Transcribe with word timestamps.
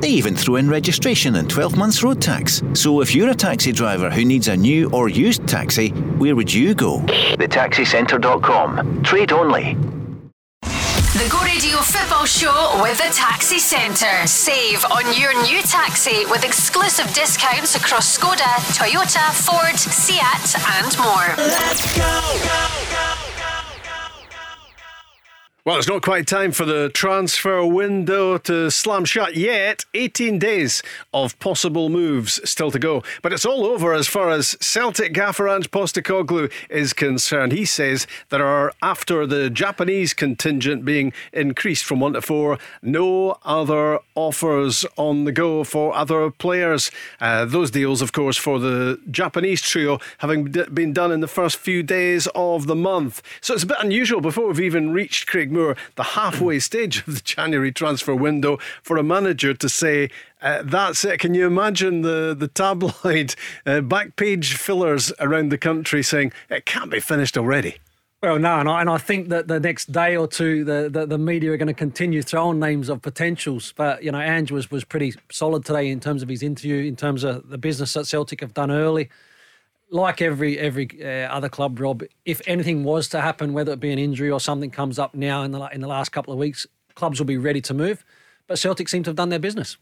They 0.00 0.08
even 0.08 0.34
throw 0.34 0.56
in 0.56 0.68
registration 0.68 1.36
and 1.36 1.48
12 1.48 1.76
months 1.76 2.02
road 2.02 2.20
tax. 2.20 2.62
So 2.74 3.00
if 3.00 3.14
you're 3.14 3.30
a 3.30 3.34
taxi 3.34 3.72
driver 3.72 4.10
who 4.10 4.24
needs 4.24 4.48
a 4.48 4.56
new 4.56 4.90
or 4.90 5.08
used 5.08 5.46
taxi, 5.46 5.90
where 6.18 6.36
would 6.36 6.52
you 6.52 6.74
go? 6.74 6.98
TheTaxiCentre.com. 6.98 9.02
Trade 9.02 9.32
only. 9.32 9.76
The 11.12 11.28
Go 11.30 11.42
Radio 11.42 11.76
Football 11.76 12.24
Show 12.24 12.80
with 12.82 12.96
the 12.96 13.12
Taxi 13.12 13.58
Centre. 13.58 14.26
Save 14.26 14.82
on 14.86 15.04
your 15.20 15.34
new 15.42 15.60
taxi 15.60 16.24
with 16.30 16.42
exclusive 16.42 17.12
discounts 17.12 17.76
across 17.76 18.16
Skoda, 18.16 18.48
Toyota, 18.72 19.30
Ford, 19.44 19.78
Seat, 19.78 20.56
and 20.80 20.98
more. 20.98 21.34
Let's 21.36 21.94
go, 21.98 22.38
go, 22.44 22.68
go. 22.90 23.31
Well, 25.64 25.78
it's 25.78 25.86
not 25.86 26.02
quite 26.02 26.26
time 26.26 26.50
for 26.50 26.64
the 26.64 26.88
transfer 26.88 27.64
window 27.64 28.36
to 28.36 28.68
slam 28.68 29.04
shut 29.04 29.36
yet. 29.36 29.84
18 29.94 30.40
days 30.40 30.82
of 31.14 31.38
possible 31.38 31.88
moves 31.88 32.40
still 32.50 32.72
to 32.72 32.80
go. 32.80 33.04
But 33.22 33.32
it's 33.32 33.46
all 33.46 33.64
over 33.66 33.94
as 33.94 34.08
far 34.08 34.28
as 34.28 34.56
Celtic 34.60 35.12
gaffer 35.12 35.48
Ange 35.48 35.70
Postecoglou 35.70 36.50
is 36.68 36.92
concerned. 36.92 37.52
He 37.52 37.64
says 37.64 38.08
there 38.30 38.44
are, 38.44 38.72
after 38.82 39.24
the 39.24 39.50
Japanese 39.50 40.14
contingent 40.14 40.84
being 40.84 41.12
increased 41.32 41.84
from 41.84 42.00
one 42.00 42.14
to 42.14 42.22
four, 42.22 42.58
no 42.82 43.38
other 43.44 44.00
offers 44.16 44.84
on 44.96 45.26
the 45.26 45.32
go 45.32 45.62
for 45.62 45.94
other 45.94 46.28
players. 46.32 46.90
Uh, 47.20 47.44
those 47.44 47.70
deals, 47.70 48.02
of 48.02 48.10
course, 48.10 48.36
for 48.36 48.58
the 48.58 49.00
Japanese 49.12 49.62
trio 49.62 50.00
having 50.18 50.46
been 50.74 50.92
done 50.92 51.12
in 51.12 51.20
the 51.20 51.28
first 51.28 51.56
few 51.56 51.84
days 51.84 52.26
of 52.34 52.66
the 52.66 52.74
month. 52.74 53.22
So 53.40 53.54
it's 53.54 53.62
a 53.62 53.68
bit 53.68 53.76
unusual 53.78 54.20
before 54.20 54.48
we've 54.48 54.58
even 54.58 54.92
reached 54.92 55.28
Craig 55.28 55.51
Moore, 55.52 55.76
the 55.96 56.02
halfway 56.02 56.58
stage 56.70 57.06
of 57.06 57.14
the 57.14 57.20
January 57.20 57.72
transfer 57.72 58.14
window, 58.14 58.58
for 58.82 58.96
a 58.96 59.02
manager 59.02 59.54
to 59.54 59.68
say, 59.68 60.10
uh, 60.40 60.62
that's 60.64 61.04
it. 61.04 61.20
Can 61.20 61.34
you 61.34 61.46
imagine 61.46 62.02
the, 62.02 62.34
the 62.38 62.48
tabloid 62.48 63.34
uh, 63.66 63.80
back 63.80 64.16
page 64.16 64.56
fillers 64.56 65.12
around 65.20 65.50
the 65.50 65.58
country 65.58 66.02
saying 66.02 66.32
it 66.50 66.66
can't 66.66 66.90
be 66.90 67.00
finished 67.00 67.38
already? 67.38 67.78
Well, 68.22 68.38
no, 68.38 68.60
and 68.60 68.68
I, 68.68 68.80
and 68.80 68.88
I 68.88 68.98
think 68.98 69.30
that 69.30 69.48
the 69.48 69.58
next 69.58 69.90
day 69.90 70.16
or 70.16 70.28
two, 70.28 70.64
the, 70.64 70.88
the, 70.88 71.06
the 71.06 71.18
media 71.18 71.50
are 71.50 71.56
going 71.56 71.66
to 71.66 71.74
continue 71.74 72.22
throwing 72.22 72.60
names 72.60 72.88
of 72.88 73.02
potentials. 73.02 73.74
But, 73.76 74.04
you 74.04 74.12
know, 74.12 74.20
Ange 74.20 74.52
was, 74.52 74.70
was 74.70 74.84
pretty 74.84 75.14
solid 75.32 75.64
today 75.64 75.88
in 75.88 75.98
terms 75.98 76.22
of 76.22 76.28
his 76.28 76.40
interview, 76.40 76.84
in 76.84 76.94
terms 76.94 77.24
of 77.24 77.48
the 77.48 77.58
business 77.58 77.94
that 77.94 78.06
Celtic 78.06 78.40
have 78.40 78.54
done 78.54 78.70
early 78.70 79.10
like 79.92 80.22
every 80.22 80.58
every 80.58 80.88
uh, 81.00 81.28
other 81.28 81.48
club, 81.48 81.78
Rob, 81.78 82.02
if 82.24 82.40
anything 82.46 82.82
was 82.82 83.08
to 83.10 83.20
happen, 83.20 83.52
whether 83.52 83.72
it 83.72 83.80
be 83.80 83.92
an 83.92 83.98
injury 83.98 84.30
or 84.30 84.40
something 84.40 84.70
comes 84.70 84.98
up 84.98 85.14
now 85.14 85.42
in 85.42 85.52
the 85.52 85.62
in 85.66 85.80
the 85.80 85.88
last 85.88 86.10
couple 86.10 86.32
of 86.32 86.38
weeks, 86.38 86.66
clubs 86.94 87.20
will 87.20 87.26
be 87.26 87.36
ready 87.36 87.60
to 87.60 87.74
move. 87.74 88.04
But 88.46 88.58
Celtic 88.58 88.88
seem 88.88 89.02
to 89.04 89.10
have 89.10 89.16
done 89.16 89.28
their 89.28 89.38
business. 89.38 89.76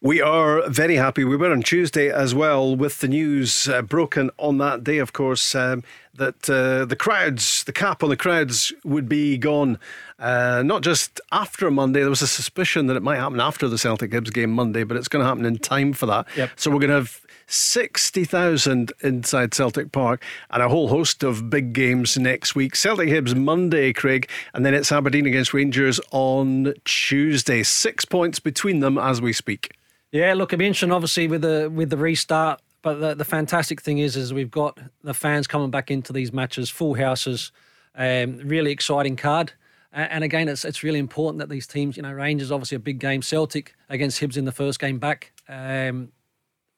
We 0.00 0.20
are 0.20 0.68
very 0.68 0.96
happy. 0.96 1.24
We 1.24 1.36
were 1.36 1.50
on 1.50 1.62
Tuesday 1.62 2.10
as 2.10 2.34
well 2.34 2.76
with 2.76 2.98
the 3.00 3.08
news 3.08 3.68
uh, 3.68 3.82
broken 3.82 4.30
on 4.38 4.58
that 4.58 4.84
day, 4.84 4.98
of 4.98 5.12
course, 5.12 5.54
um, 5.54 5.82
that 6.14 6.48
uh, 6.50 6.84
the 6.84 6.96
crowds, 6.96 7.64
the 7.64 7.72
cap 7.72 8.02
on 8.02 8.10
the 8.10 8.16
crowds 8.16 8.72
would 8.84 9.08
be 9.08 9.38
gone. 9.38 9.78
Uh, 10.18 10.62
not 10.64 10.82
just 10.82 11.20
after 11.32 11.70
Monday, 11.70 12.00
there 12.00 12.10
was 12.10 12.22
a 12.22 12.26
suspicion 12.26 12.86
that 12.86 12.96
it 12.96 13.02
might 13.02 13.16
happen 13.16 13.40
after 13.40 13.68
the 13.68 13.78
Celtic 13.78 14.10
Hibs 14.10 14.32
game 14.32 14.50
Monday, 14.50 14.84
but 14.84 14.96
it's 14.96 15.08
going 15.08 15.22
to 15.22 15.28
happen 15.28 15.44
in 15.44 15.58
time 15.58 15.92
for 15.92 16.06
that. 16.06 16.26
Yep. 16.36 16.50
So 16.56 16.70
we're 16.70 16.80
going 16.80 16.90
to 16.90 16.96
have 16.96 17.20
60,000 17.46 18.92
inside 19.02 19.54
Celtic 19.54 19.92
Park 19.92 20.22
and 20.50 20.62
a 20.62 20.68
whole 20.68 20.88
host 20.88 21.22
of 21.22 21.50
big 21.50 21.72
games 21.72 22.16
next 22.16 22.54
week. 22.54 22.76
Celtic 22.76 23.08
Hibs 23.08 23.34
Monday, 23.34 23.92
Craig, 23.92 24.28
and 24.52 24.64
then 24.64 24.74
it's 24.74 24.90
Aberdeen 24.90 25.26
against 25.26 25.54
Rangers 25.54 26.00
on 26.10 26.74
Tuesday. 26.84 27.62
Six 27.62 28.04
points 28.04 28.38
between 28.38 28.80
them 28.80 28.98
as 28.98 29.20
we 29.20 29.32
speak. 29.32 29.76
Yeah, 30.12 30.34
look, 30.34 30.50
be 30.50 30.66
interesting, 30.66 30.92
obviously, 30.92 31.26
with 31.26 31.42
the 31.42 31.70
with 31.74 31.90
the 31.90 31.96
restart. 31.96 32.60
But 32.82 33.00
the, 33.00 33.14
the 33.14 33.24
fantastic 33.24 33.80
thing 33.80 33.98
is, 33.98 34.14
is 34.14 34.34
we've 34.34 34.50
got 34.50 34.78
the 35.02 35.14
fans 35.14 35.46
coming 35.46 35.70
back 35.70 35.90
into 35.90 36.12
these 36.12 36.34
matches, 36.34 36.68
full 36.68 36.94
houses, 36.94 37.50
um, 37.94 38.36
really 38.44 38.70
exciting 38.70 39.16
card. 39.16 39.52
And 39.90 40.22
again, 40.22 40.48
it's 40.48 40.64
it's 40.64 40.82
really 40.82 40.98
important 40.98 41.38
that 41.38 41.48
these 41.48 41.66
teams, 41.66 41.96
you 41.96 42.02
know, 42.02 42.12
Rangers 42.12 42.52
obviously 42.52 42.76
a 42.76 42.80
big 42.80 42.98
game, 42.98 43.22
Celtic 43.22 43.74
against 43.88 44.20
Hibs 44.20 44.36
in 44.36 44.44
the 44.44 44.52
first 44.52 44.80
game 44.80 44.98
back. 44.98 45.32
Um, 45.48 46.10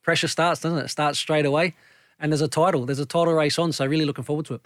pressure 0.06 0.28
starts, 0.28 0.61
doesn't 0.61 0.78
it? 0.78 0.84
It 0.84 0.89
starts 0.89 1.19
straight 1.19 1.44
away. 1.44 1.75
And 2.19 2.33
there's 2.33 2.41
a 2.41 2.49
title. 2.49 2.87
There's 2.87 3.00
a 3.00 3.05
title 3.05 3.34
race 3.34 3.59
on. 3.59 3.72
So 3.72 3.84
really 3.84 4.06
looking 4.06 4.25
forward 4.25 4.47
to 4.47 4.55
it. 4.55 4.62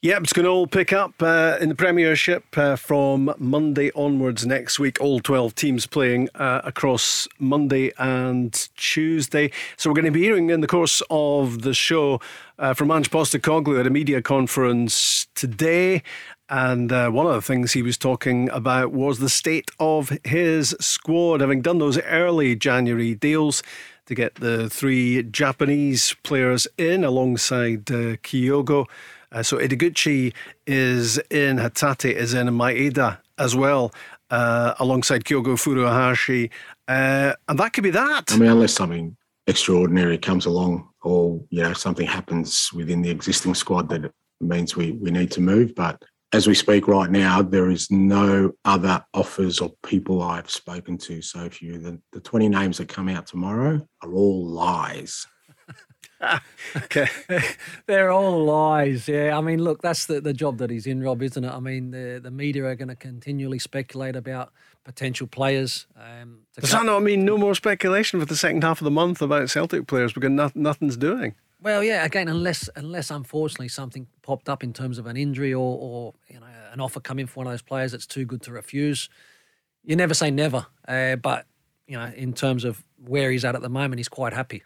Yep, 0.00 0.22
it's 0.22 0.32
going 0.32 0.44
to 0.44 0.50
all 0.50 0.66
pick 0.66 0.94
up 0.94 1.20
uh, 1.20 1.58
in 1.60 1.68
the 1.68 1.74
Premiership 1.74 2.56
uh, 2.56 2.76
from 2.76 3.34
Monday 3.36 3.90
onwards 3.94 4.46
next 4.46 4.78
week. 4.78 4.98
All 4.98 5.20
12 5.20 5.54
teams 5.54 5.86
playing 5.86 6.30
uh, 6.36 6.62
across 6.64 7.28
Monday 7.38 7.92
and 7.98 8.54
Tuesday. 8.76 9.50
So 9.76 9.90
we're 9.90 9.94
going 9.94 10.06
to 10.06 10.10
be 10.10 10.22
hearing 10.22 10.48
in 10.48 10.62
the 10.62 10.66
course 10.66 11.02
of 11.10 11.60
the 11.60 11.74
show 11.74 12.20
uh, 12.58 12.72
from 12.72 12.90
Ange 12.90 13.10
Postecoglou 13.10 13.78
at 13.78 13.86
a 13.86 13.90
media 13.90 14.22
conference 14.22 15.26
today. 15.34 16.02
And 16.48 16.90
uh, 16.90 17.10
one 17.10 17.26
of 17.26 17.34
the 17.34 17.42
things 17.42 17.72
he 17.72 17.82
was 17.82 17.98
talking 17.98 18.48
about 18.50 18.92
was 18.92 19.18
the 19.18 19.28
state 19.28 19.70
of 19.78 20.16
his 20.24 20.74
squad, 20.80 21.42
having 21.42 21.60
done 21.60 21.78
those 21.78 21.98
early 21.98 22.56
January 22.56 23.14
deals 23.14 23.62
to 24.10 24.14
get 24.16 24.34
the 24.34 24.68
three 24.68 25.22
Japanese 25.22 26.14
players 26.24 26.66
in 26.76 27.04
alongside 27.04 27.90
uh, 27.90 28.16
Kyogo. 28.26 28.86
Uh, 29.30 29.42
so 29.44 29.56
Ideguchi 29.56 30.34
is 30.66 31.18
in, 31.30 31.58
Hatate 31.58 32.12
is 32.12 32.34
in, 32.34 32.48
and 32.48 32.60
Maeda 32.60 33.18
as 33.38 33.54
well, 33.54 33.92
uh, 34.30 34.74
alongside 34.80 35.22
Kyogo 35.24 35.54
Furuhashi. 35.54 36.50
Uh, 36.88 37.34
and 37.48 37.58
that 37.60 37.72
could 37.72 37.84
be 37.84 37.90
that. 37.90 38.32
I 38.32 38.36
mean, 38.36 38.50
unless 38.50 38.74
something 38.74 39.16
extraordinary 39.46 40.18
comes 40.18 40.44
along 40.44 40.88
or, 41.02 41.40
you 41.50 41.62
know, 41.62 41.72
something 41.72 42.06
happens 42.06 42.72
within 42.72 43.00
the 43.02 43.10
existing 43.10 43.54
squad 43.54 43.88
that 43.90 44.12
means 44.40 44.74
we, 44.74 44.90
we 44.92 45.12
need 45.12 45.30
to 45.30 45.40
move. 45.40 45.72
But 45.76 46.02
as 46.32 46.46
we 46.46 46.54
speak 46.54 46.86
right 46.86 47.10
now, 47.10 47.42
there 47.42 47.70
is 47.70 47.90
no 47.90 48.52
other 48.64 49.04
offers 49.14 49.58
or 49.58 49.72
people 49.82 50.22
I've 50.22 50.50
spoken 50.50 50.96
to. 50.98 51.20
So 51.22 51.44
if 51.44 51.60
you 51.60 51.78
the, 51.78 52.00
the 52.12 52.20
20 52.20 52.48
names 52.48 52.78
that 52.78 52.88
come 52.88 53.08
out 53.08 53.26
tomorrow 53.26 53.86
are 54.02 54.12
all 54.12 54.46
lies. 54.46 55.26
okay. 56.76 57.08
They're 57.86 58.10
all 58.10 58.44
lies. 58.44 59.08
Yeah. 59.08 59.36
I 59.36 59.40
mean, 59.40 59.62
look, 59.62 59.82
that's 59.82 60.06
the, 60.06 60.20
the 60.20 60.32
job 60.32 60.58
that 60.58 60.70
he's 60.70 60.86
in, 60.86 61.02
Rob, 61.02 61.22
isn't 61.22 61.44
it? 61.44 61.50
I 61.52 61.60
mean, 61.60 61.90
the, 61.90 62.20
the 62.22 62.30
media 62.30 62.64
are 62.64 62.76
going 62.76 62.88
to 62.88 62.96
continually 62.96 63.58
speculate 63.58 64.14
about 64.14 64.52
potential 64.84 65.26
players. 65.26 65.86
Um, 65.96 66.40
Does 66.58 66.70
that 66.70 66.84
not 66.84 67.02
mean 67.02 67.24
no 67.24 67.38
more 67.38 67.54
speculation 67.54 68.20
for 68.20 68.26
the 68.26 68.36
second 68.36 68.62
half 68.62 68.80
of 68.80 68.84
the 68.84 68.90
month 68.90 69.20
about 69.20 69.50
Celtic 69.50 69.86
players 69.86 70.12
because 70.12 70.30
not, 70.30 70.54
nothing's 70.54 70.96
doing? 70.96 71.34
Well, 71.62 71.84
yeah. 71.84 72.04
Again, 72.04 72.28
unless 72.28 72.70
unless 72.74 73.10
unfortunately 73.10 73.68
something 73.68 74.06
popped 74.22 74.48
up 74.48 74.64
in 74.64 74.72
terms 74.72 74.98
of 74.98 75.06
an 75.06 75.16
injury 75.16 75.52
or, 75.52 75.78
or 75.78 76.14
you 76.28 76.40
know 76.40 76.46
an 76.72 76.80
offer 76.80 77.00
coming 77.00 77.26
for 77.26 77.40
one 77.40 77.46
of 77.46 77.52
those 77.52 77.62
players 77.62 77.92
that's 77.92 78.06
too 78.06 78.24
good 78.24 78.42
to 78.42 78.52
refuse, 78.52 79.08
you 79.84 79.94
never 79.96 80.14
say 80.14 80.30
never. 80.30 80.66
Uh, 80.88 81.16
but 81.16 81.46
you 81.86 81.98
know, 81.98 82.10
in 82.16 82.32
terms 82.32 82.64
of 82.64 82.84
where 83.04 83.30
he's 83.30 83.44
at 83.44 83.54
at 83.54 83.62
the 83.62 83.68
moment, 83.68 83.98
he's 83.98 84.08
quite 84.08 84.32
happy. 84.32 84.62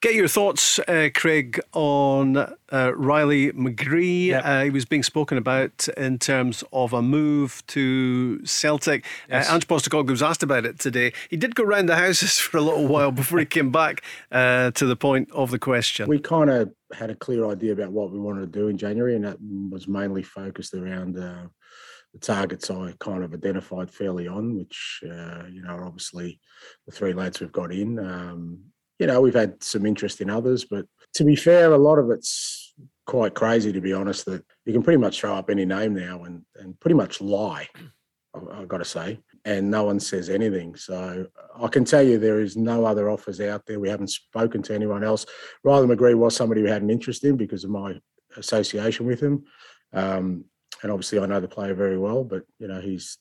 Get 0.00 0.14
your 0.14 0.28
thoughts, 0.28 0.78
uh, 0.80 1.08
Craig, 1.14 1.60
on 1.72 2.36
uh, 2.36 2.92
Riley 2.94 3.52
McGree. 3.52 4.26
Yep. 4.26 4.42
Uh, 4.44 4.62
he 4.64 4.70
was 4.70 4.84
being 4.84 5.02
spoken 5.02 5.38
about 5.38 5.88
in 5.96 6.18
terms 6.18 6.62
of 6.72 6.92
a 6.92 7.02
move 7.02 7.62
to 7.68 8.44
Celtic. 8.44 9.04
Uh, 9.04 9.42
Yes. 9.42 9.50
Ange 9.50 9.66
Postecoglou 9.66 10.10
was 10.10 10.22
asked 10.22 10.42
about 10.42 10.66
it 10.66 10.78
today. 10.78 11.12
He 11.30 11.36
did 11.36 11.54
go 11.54 11.64
round 11.64 11.88
the 11.88 11.96
houses 11.96 12.38
for 12.38 12.58
a 12.58 12.60
little 12.60 12.86
while 12.86 13.12
before 13.12 13.38
he 13.38 13.46
came 13.46 13.70
back 13.70 14.02
uh, 14.30 14.70
to 14.72 14.86
the 14.86 14.96
point 14.96 15.30
of 15.32 15.50
the 15.50 15.58
question. 15.58 16.08
We 16.08 16.18
kind 16.18 16.50
of 16.50 16.72
had 16.92 17.10
a 17.10 17.14
clear 17.14 17.46
idea 17.46 17.72
about 17.72 17.92
what 17.92 18.10
we 18.10 18.18
wanted 18.18 18.52
to 18.52 18.58
do 18.58 18.68
in 18.68 18.76
January, 18.76 19.16
and 19.16 19.24
that 19.24 19.38
was 19.40 19.88
mainly 19.88 20.22
focused 20.22 20.74
around 20.74 21.18
uh, 21.18 21.46
the 22.12 22.18
targets 22.18 22.70
I 22.70 22.92
kind 23.00 23.24
of 23.24 23.32
identified 23.32 23.90
fairly 23.90 24.28
on, 24.28 24.56
which, 24.58 25.00
uh, 25.04 25.44
you 25.50 25.62
know, 25.62 25.70
are 25.70 25.86
obviously 25.86 26.40
the 26.86 26.92
three 26.92 27.14
lads 27.14 27.40
we've 27.40 27.50
got 27.52 27.72
in. 27.72 27.98
Um, 27.98 28.58
you 29.02 29.08
know, 29.08 29.20
we've 29.20 29.34
had 29.34 29.60
some 29.60 29.84
interest 29.84 30.20
in 30.20 30.30
others, 30.30 30.64
but 30.64 30.86
to 31.14 31.24
be 31.24 31.34
fair, 31.34 31.72
a 31.72 31.76
lot 31.76 31.98
of 31.98 32.08
it's 32.10 32.72
quite 33.04 33.34
crazy, 33.34 33.72
to 33.72 33.80
be 33.80 33.92
honest, 33.92 34.26
that 34.26 34.44
you 34.64 34.72
can 34.72 34.84
pretty 34.84 34.96
much 34.96 35.18
throw 35.18 35.34
up 35.34 35.50
any 35.50 35.64
name 35.64 35.92
now 35.92 36.22
and, 36.22 36.42
and 36.54 36.78
pretty 36.78 36.94
much 36.94 37.20
lie. 37.20 37.68
I've 38.52 38.68
got 38.68 38.78
to 38.78 38.84
say. 38.84 39.18
and 39.44 39.68
no 39.68 39.82
one 39.82 39.98
says 39.98 40.30
anything. 40.30 40.76
So 40.76 41.26
I 41.60 41.66
can 41.66 41.84
tell 41.84 42.02
you 42.02 42.16
there 42.16 42.40
is 42.40 42.56
no 42.56 42.84
other 42.84 43.10
offers 43.10 43.40
out 43.40 43.66
there. 43.66 43.80
We 43.80 43.88
haven't 43.88 44.10
spoken 44.10 44.62
to 44.62 44.74
anyone 44.74 45.02
else. 45.02 45.26
Riley 45.64 45.88
McGree 45.88 46.14
was 46.14 46.36
somebody 46.36 46.60
who 46.60 46.68
had 46.68 46.82
an 46.82 46.90
interest 46.90 47.24
in 47.24 47.36
because 47.36 47.64
of 47.64 47.70
my 47.70 47.98
association 48.36 49.04
with 49.04 49.20
him. 49.20 49.44
Um, 49.92 50.44
and 50.82 50.92
obviously 50.92 51.18
I 51.18 51.26
know 51.26 51.40
the 51.40 51.48
player 51.48 51.74
very 51.74 51.98
well, 51.98 52.22
but 52.22 52.44
you 52.60 52.68
know, 52.68 52.80
he's 52.80 53.18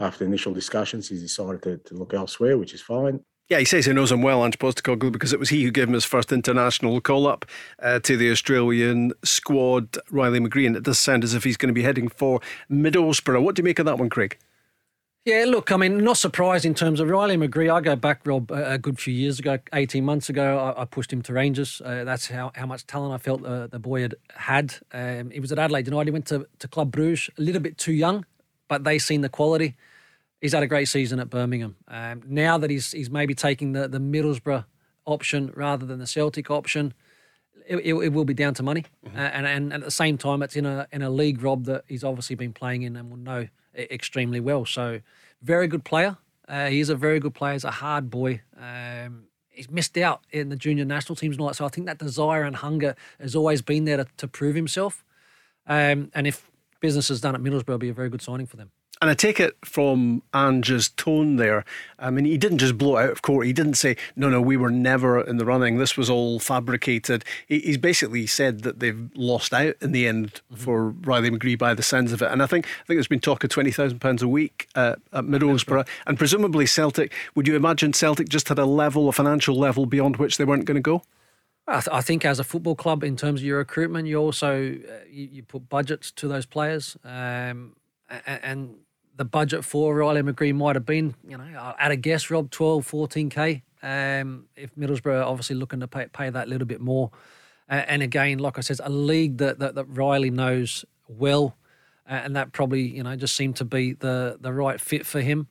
after 0.00 0.24
initial 0.24 0.52
discussions, 0.52 1.08
he's 1.08 1.22
decided 1.22 1.62
to, 1.62 1.78
to 1.78 1.94
look 1.94 2.12
elsewhere, 2.12 2.58
which 2.58 2.74
is 2.74 2.82
fine. 2.82 3.20
Yeah, 3.48 3.60
he 3.60 3.64
says 3.64 3.86
he 3.86 3.92
knows 3.92 4.10
him 4.10 4.22
well, 4.22 4.44
Ange 4.44 4.58
Postecoglou, 4.58 5.12
because 5.12 5.32
it 5.32 5.38
was 5.38 5.50
he 5.50 5.62
who 5.62 5.70
gave 5.70 5.86
him 5.86 5.94
his 5.94 6.04
first 6.04 6.32
international 6.32 7.00
call 7.00 7.28
up 7.28 7.44
uh, 7.78 8.00
to 8.00 8.16
the 8.16 8.30
Australian 8.30 9.12
squad, 9.24 9.98
Riley 10.10 10.40
McGree. 10.40 10.66
And 10.66 10.76
it 10.76 10.82
does 10.82 10.98
sound 10.98 11.22
as 11.22 11.32
if 11.32 11.44
he's 11.44 11.56
going 11.56 11.68
to 11.68 11.72
be 11.72 11.82
heading 11.82 12.08
for 12.08 12.40
Middlesbrough. 12.68 13.42
What 13.42 13.54
do 13.54 13.60
you 13.60 13.64
make 13.64 13.78
of 13.78 13.86
that 13.86 13.98
one, 13.98 14.10
Craig? 14.10 14.36
Yeah, 15.24 15.44
look, 15.46 15.72
I 15.72 15.76
mean, 15.76 15.98
not 15.98 16.16
surprised 16.16 16.64
in 16.64 16.74
terms 16.74 16.98
of 16.98 17.08
Riley 17.08 17.36
McGree. 17.36 17.72
I 17.72 17.80
go 17.80 17.96
back, 17.96 18.24
Rob, 18.24 18.50
a 18.50 18.78
good 18.78 18.98
few 18.98 19.12
years 19.14 19.38
ago, 19.38 19.58
18 19.72 20.04
months 20.04 20.28
ago, 20.28 20.58
I, 20.58 20.82
I 20.82 20.84
pushed 20.84 21.12
him 21.12 21.22
to 21.22 21.32
Rangers. 21.32 21.82
Uh, 21.84 22.04
that's 22.04 22.28
how, 22.28 22.52
how 22.54 22.66
much 22.66 22.86
talent 22.86 23.12
I 23.12 23.18
felt 23.18 23.44
uh, 23.44 23.66
the 23.68 23.80
boy 23.80 24.02
had. 24.02 24.14
had. 24.34 24.74
Um, 24.92 25.30
he 25.30 25.40
was 25.40 25.50
at 25.50 25.58
Adelaide 25.58 25.86
United, 25.86 26.08
he 26.08 26.12
went 26.12 26.26
to, 26.26 26.46
to 26.60 26.68
Club 26.68 26.92
Bruges, 26.92 27.30
a 27.38 27.42
little 27.42 27.60
bit 27.60 27.76
too 27.76 27.92
young, 27.92 28.24
but 28.68 28.84
they 28.84 29.00
seen 29.00 29.20
the 29.20 29.28
quality. 29.28 29.74
He's 30.40 30.52
had 30.52 30.62
a 30.62 30.66
great 30.66 30.88
season 30.88 31.18
at 31.18 31.30
Birmingham. 31.30 31.76
Um, 31.88 32.22
now 32.26 32.58
that 32.58 32.70
he's 32.70 32.92
he's 32.92 33.10
maybe 33.10 33.34
taking 33.34 33.72
the, 33.72 33.88
the 33.88 33.98
Middlesbrough 33.98 34.64
option 35.04 35.52
rather 35.54 35.86
than 35.86 35.98
the 35.98 36.06
Celtic 36.06 36.50
option, 36.50 36.92
it, 37.66 37.76
it, 37.76 37.94
it 37.94 38.12
will 38.12 38.24
be 38.24 38.34
down 38.34 38.54
to 38.54 38.62
money. 38.62 38.84
Mm-hmm. 39.06 39.16
Uh, 39.16 39.20
and, 39.20 39.46
and 39.46 39.72
at 39.72 39.82
the 39.82 39.90
same 39.90 40.18
time, 40.18 40.42
it's 40.42 40.56
in 40.56 40.66
a 40.66 40.86
in 40.92 41.02
a 41.02 41.10
league, 41.10 41.42
Rob, 41.42 41.64
that 41.64 41.84
he's 41.88 42.04
obviously 42.04 42.36
been 42.36 42.52
playing 42.52 42.82
in 42.82 42.96
and 42.96 43.10
will 43.10 43.16
know 43.16 43.48
extremely 43.74 44.40
well. 44.40 44.64
So 44.64 45.00
very 45.42 45.68
good 45.68 45.84
player. 45.84 46.16
Uh, 46.48 46.66
he 46.66 46.80
is 46.80 46.88
a 46.88 46.94
very 46.94 47.18
good 47.18 47.34
player. 47.34 47.54
He's 47.54 47.64
a 47.64 47.70
hard 47.70 48.10
boy. 48.10 48.40
Um, 48.60 49.24
he's 49.48 49.70
missed 49.70 49.96
out 49.96 50.20
in 50.30 50.48
the 50.48 50.56
junior 50.56 50.84
national 50.84 51.16
teams 51.16 51.36
and 51.36 51.40
all 51.40 51.48
that. 51.48 51.54
So 51.54 51.64
I 51.64 51.68
think 51.68 51.86
that 51.86 51.98
desire 51.98 52.44
and 52.44 52.56
hunger 52.56 52.94
has 53.20 53.34
always 53.34 53.62
been 53.62 53.84
there 53.84 53.96
to, 53.96 54.06
to 54.18 54.28
prove 54.28 54.54
himself. 54.54 55.04
Um, 55.66 56.10
and 56.14 56.26
if 56.26 56.50
business 56.80 57.10
is 57.10 57.20
done 57.20 57.34
at 57.34 57.40
Middlesbrough, 57.40 57.68
it'll 57.68 57.78
be 57.78 57.88
a 57.88 57.94
very 57.94 58.08
good 58.08 58.22
signing 58.22 58.46
for 58.46 58.56
them. 58.56 58.70
And 59.02 59.10
I 59.10 59.14
take 59.14 59.38
it 59.38 59.56
from 59.62 60.22
Ange's 60.32 60.88
tone 60.88 61.36
there. 61.36 61.66
I 61.98 62.10
mean, 62.10 62.24
he 62.24 62.38
didn't 62.38 62.58
just 62.58 62.78
blow 62.78 62.96
it 62.96 63.04
out 63.04 63.10
of 63.10 63.22
court. 63.22 63.46
He 63.46 63.52
didn't 63.52 63.74
say, 63.74 63.96
no, 64.16 64.30
no, 64.30 64.40
we 64.40 64.56
were 64.56 64.70
never 64.70 65.20
in 65.20 65.36
the 65.36 65.44
running. 65.44 65.76
This 65.76 65.98
was 65.98 66.08
all 66.08 66.38
fabricated. 66.38 67.22
he's 67.46 67.76
basically 67.76 68.26
said 68.26 68.62
that 68.62 68.80
they've 68.80 69.10
lost 69.14 69.52
out 69.52 69.74
in 69.82 69.92
the 69.92 70.06
end 70.06 70.40
mm-hmm. 70.50 70.56
for 70.56 70.90
Riley 70.90 71.30
McGree 71.30 71.58
by 71.58 71.74
the 71.74 71.82
sounds 71.82 72.12
of 72.12 72.22
it. 72.22 72.30
And 72.30 72.42
I 72.42 72.46
think 72.46 72.66
I 72.66 72.84
think 72.86 72.96
there's 72.96 73.06
been 73.06 73.20
talk 73.20 73.44
of 73.44 73.50
£20,000 73.50 74.22
a 74.22 74.28
week 74.28 74.68
uh, 74.74 74.96
at 75.12 75.24
Middlesbrough. 75.24 75.86
And 76.06 76.16
presumably 76.16 76.64
Celtic, 76.64 77.12
would 77.34 77.46
you 77.46 77.54
imagine 77.54 77.92
Celtic 77.92 78.30
just 78.30 78.48
had 78.48 78.58
a 78.58 78.66
level, 78.66 79.08
a 79.08 79.12
financial 79.12 79.56
level 79.56 79.84
beyond 79.84 80.16
which 80.16 80.38
they 80.38 80.44
weren't 80.44 80.64
going 80.64 80.76
to 80.76 80.80
go? 80.80 81.02
I, 81.68 81.80
th- 81.80 81.88
I, 81.92 82.00
think 82.00 82.24
as 82.24 82.38
a 82.38 82.44
football 82.44 82.76
club, 82.76 83.02
in 83.02 83.16
terms 83.16 83.40
of 83.40 83.44
your 83.44 83.58
recruitment, 83.58 84.06
you 84.06 84.16
also 84.16 84.72
uh, 84.72 85.04
you, 85.10 85.28
you, 85.32 85.42
put 85.42 85.68
budgets 85.68 86.12
to 86.12 86.28
those 86.28 86.46
players, 86.46 86.96
um, 87.04 87.74
and, 88.08 88.40
and, 88.42 88.74
the 89.16 89.24
budget 89.24 89.64
for 89.64 89.94
Riley 89.94 90.22
McGree 90.22 90.54
might 90.54 90.76
have 90.76 90.86
been, 90.86 91.14
you 91.26 91.36
know, 91.36 91.74
at 91.78 91.90
a 91.90 91.96
guess, 91.96 92.30
Rob, 92.30 92.50
12, 92.50 92.90
14k. 92.90 93.62
Um, 93.82 94.46
if 94.56 94.74
Middlesbrough 94.74 95.20
are 95.20 95.24
obviously 95.24 95.56
looking 95.56 95.80
to 95.80 95.88
pay, 95.88 96.06
pay 96.06 96.30
that 96.30 96.48
little 96.48 96.66
bit 96.66 96.80
more. 96.80 97.10
Uh, 97.68 97.82
and 97.86 98.02
again, 98.02 98.38
like 98.38 98.58
I 98.58 98.60
said, 98.60 98.80
a 98.82 98.90
league 98.90 99.38
that, 99.38 99.58
that, 99.58 99.74
that 99.74 99.84
Riley 99.84 100.30
knows 100.30 100.84
well. 101.08 101.56
Uh, 102.08 102.14
and 102.14 102.36
that 102.36 102.52
probably, 102.52 102.82
you 102.82 103.02
know, 103.02 103.16
just 103.16 103.34
seemed 103.34 103.56
to 103.56 103.64
be 103.64 103.94
the, 103.94 104.38
the 104.40 104.52
right 104.52 104.80
fit 104.80 105.06
for 105.06 105.20
him. 105.20 105.48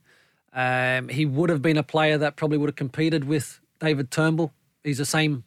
Um, 0.53 1.09
he 1.09 1.25
would 1.25 1.49
have 1.49 1.61
been 1.61 1.77
a 1.77 1.83
player 1.83 2.17
that 2.17 2.37
probably 2.37 2.57
would 2.57 2.69
have 2.69 2.77
competed 2.77 3.25
with 3.25 3.59
David 3.79 4.09
Turnbull. 4.09 4.53
He's 4.83 4.99
the 4.99 5.05
same 5.05 5.43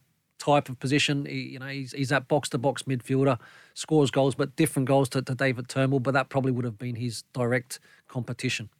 type 0.49 0.69
of 0.69 0.79
position. 0.79 1.27
He, 1.27 1.41
you 1.55 1.59
know, 1.59 1.67
he's, 1.67 1.93
he's 1.93 2.09
that 2.09 2.29
box 2.29 2.49
to 2.51 2.59
box 2.59 2.85
midfielder, 2.85 3.39
scores 3.75 4.11
goals, 4.11 4.35
but 4.35 4.57
different 4.57 4.89
goals 4.89 5.09
to, 5.11 5.23
to 5.23 5.35
David 5.35 5.69
Turnbull. 5.69 6.01
But 6.01 6.15
that 6.15 6.29
probably 6.29 6.53
would 6.53 6.65
have 6.65 6.79
been 6.79 6.97
his 6.97 7.25
direct 7.33 7.81
competition. 8.09 8.71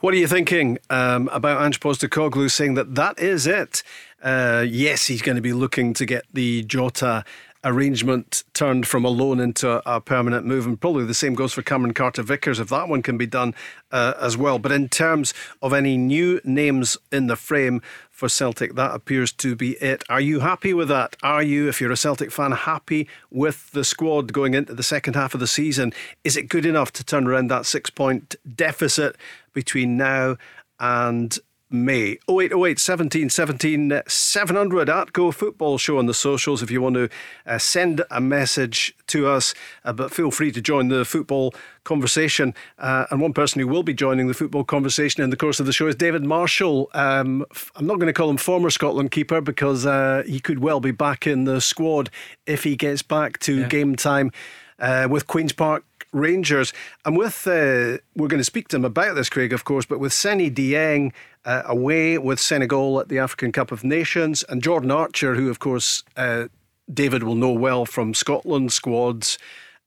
What 0.00 0.14
are 0.14 0.16
you 0.16 0.26
thinking 0.26 0.78
um, 0.90 1.28
about 1.32 1.62
Ange 1.62 1.80
Postecoglou 1.80 2.50
saying 2.50 2.74
that 2.74 2.94
that 2.96 3.18
is 3.18 3.46
it? 3.46 3.82
Uh, 4.22 4.64
yes, 4.66 5.06
he's 5.06 5.22
going 5.22 5.36
to 5.36 5.42
be 5.42 5.52
looking 5.52 5.94
to 5.94 6.04
get 6.04 6.24
the 6.32 6.64
Jota 6.64 7.24
arrangement 7.66 8.44
turned 8.54 8.86
from 8.86 9.04
a 9.04 9.08
loan 9.08 9.40
into 9.40 9.82
a 9.84 10.00
permanent 10.00 10.46
move. 10.46 10.66
And 10.66 10.80
probably 10.80 11.04
the 11.04 11.14
same 11.14 11.34
goes 11.34 11.52
for 11.52 11.62
Cameron 11.62 11.92
Carter 11.92 12.22
Vickers 12.22 12.60
if 12.60 12.68
that 12.68 12.88
one 12.88 13.02
can 13.02 13.18
be 13.18 13.26
done 13.26 13.54
uh, 13.90 14.14
as 14.20 14.36
well. 14.36 14.58
But 14.58 14.72
in 14.72 14.88
terms 14.88 15.34
of 15.60 15.72
any 15.72 15.98
new 15.98 16.40
names 16.44 16.96
in 17.10 17.26
the 17.26 17.36
frame 17.36 17.82
for 18.10 18.28
Celtic, 18.28 18.76
that 18.76 18.94
appears 18.94 19.32
to 19.32 19.56
be 19.56 19.72
it. 19.72 20.04
Are 20.08 20.20
you 20.20 20.40
happy 20.40 20.72
with 20.72 20.88
that? 20.88 21.16
Are 21.22 21.42
you, 21.42 21.68
if 21.68 21.80
you're 21.80 21.92
a 21.92 21.96
Celtic 21.96 22.30
fan, 22.30 22.52
happy 22.52 23.08
with 23.30 23.72
the 23.72 23.84
squad 23.84 24.32
going 24.32 24.54
into 24.54 24.72
the 24.72 24.82
second 24.84 25.14
half 25.14 25.34
of 25.34 25.40
the 25.40 25.46
season? 25.46 25.92
Is 26.24 26.36
it 26.36 26.48
good 26.48 26.64
enough 26.64 26.92
to 26.92 27.04
turn 27.04 27.26
around 27.26 27.48
that 27.48 27.66
six 27.66 27.90
point 27.90 28.36
deficit 28.54 29.16
between 29.52 29.96
now 29.96 30.36
and 30.78 31.38
May. 31.70 32.18
0808 32.28 32.78
17 32.78 33.30
17 33.30 34.02
700 34.06 34.88
at 34.88 35.12
Go 35.12 35.32
Football 35.32 35.78
Show 35.78 35.98
on 35.98 36.06
the 36.06 36.14
socials 36.14 36.62
if 36.62 36.70
you 36.70 36.80
want 36.80 36.94
to 36.94 37.08
uh, 37.44 37.58
send 37.58 38.02
a 38.10 38.20
message 38.20 38.94
to 39.08 39.26
us. 39.26 39.54
Uh, 39.84 39.92
but 39.92 40.12
feel 40.12 40.30
free 40.30 40.52
to 40.52 40.60
join 40.60 40.88
the 40.88 41.04
football 41.04 41.54
conversation. 41.84 42.54
Uh, 42.78 43.06
and 43.10 43.20
one 43.20 43.32
person 43.32 43.60
who 43.60 43.66
will 43.66 43.82
be 43.82 43.94
joining 43.94 44.28
the 44.28 44.34
football 44.34 44.64
conversation 44.64 45.22
in 45.22 45.30
the 45.30 45.36
course 45.36 45.58
of 45.58 45.66
the 45.66 45.72
show 45.72 45.88
is 45.88 45.96
David 45.96 46.24
Marshall. 46.24 46.88
Um, 46.94 47.44
I'm 47.74 47.86
not 47.86 47.96
going 47.96 48.06
to 48.06 48.12
call 48.12 48.30
him 48.30 48.36
former 48.36 48.70
Scotland 48.70 49.10
keeper 49.10 49.40
because 49.40 49.86
uh, 49.86 50.22
he 50.26 50.40
could 50.40 50.60
well 50.60 50.80
be 50.80 50.92
back 50.92 51.26
in 51.26 51.44
the 51.44 51.60
squad 51.60 52.10
if 52.46 52.64
he 52.64 52.76
gets 52.76 53.02
back 53.02 53.38
to 53.40 53.60
yeah. 53.60 53.68
game 53.68 53.96
time 53.96 54.30
uh, 54.78 55.08
with 55.10 55.26
Queen's 55.26 55.52
Park 55.52 55.84
Rangers. 56.12 56.72
And 57.04 57.16
with, 57.16 57.46
uh, 57.46 57.98
we're 58.14 58.28
going 58.28 58.38
to 58.38 58.44
speak 58.44 58.68
to 58.68 58.76
him 58.76 58.84
about 58.84 59.14
this, 59.14 59.28
Craig, 59.28 59.52
of 59.52 59.64
course, 59.64 59.86
but 59.86 60.00
with 60.00 60.12
Seny 60.12 60.50
Dieng 60.50 61.12
uh, 61.44 61.62
away 61.66 62.18
with 62.18 62.40
Senegal 62.40 63.00
at 63.00 63.08
the 63.08 63.18
African 63.18 63.52
Cup 63.52 63.70
of 63.70 63.84
Nations, 63.84 64.44
and 64.48 64.62
Jordan 64.62 64.90
Archer, 64.90 65.34
who, 65.34 65.48
of 65.48 65.58
course, 65.58 66.02
uh, 66.16 66.46
David 66.92 67.22
will 67.22 67.34
know 67.34 67.52
well 67.52 67.84
from 67.86 68.14
Scotland 68.14 68.72
squads. 68.72 69.38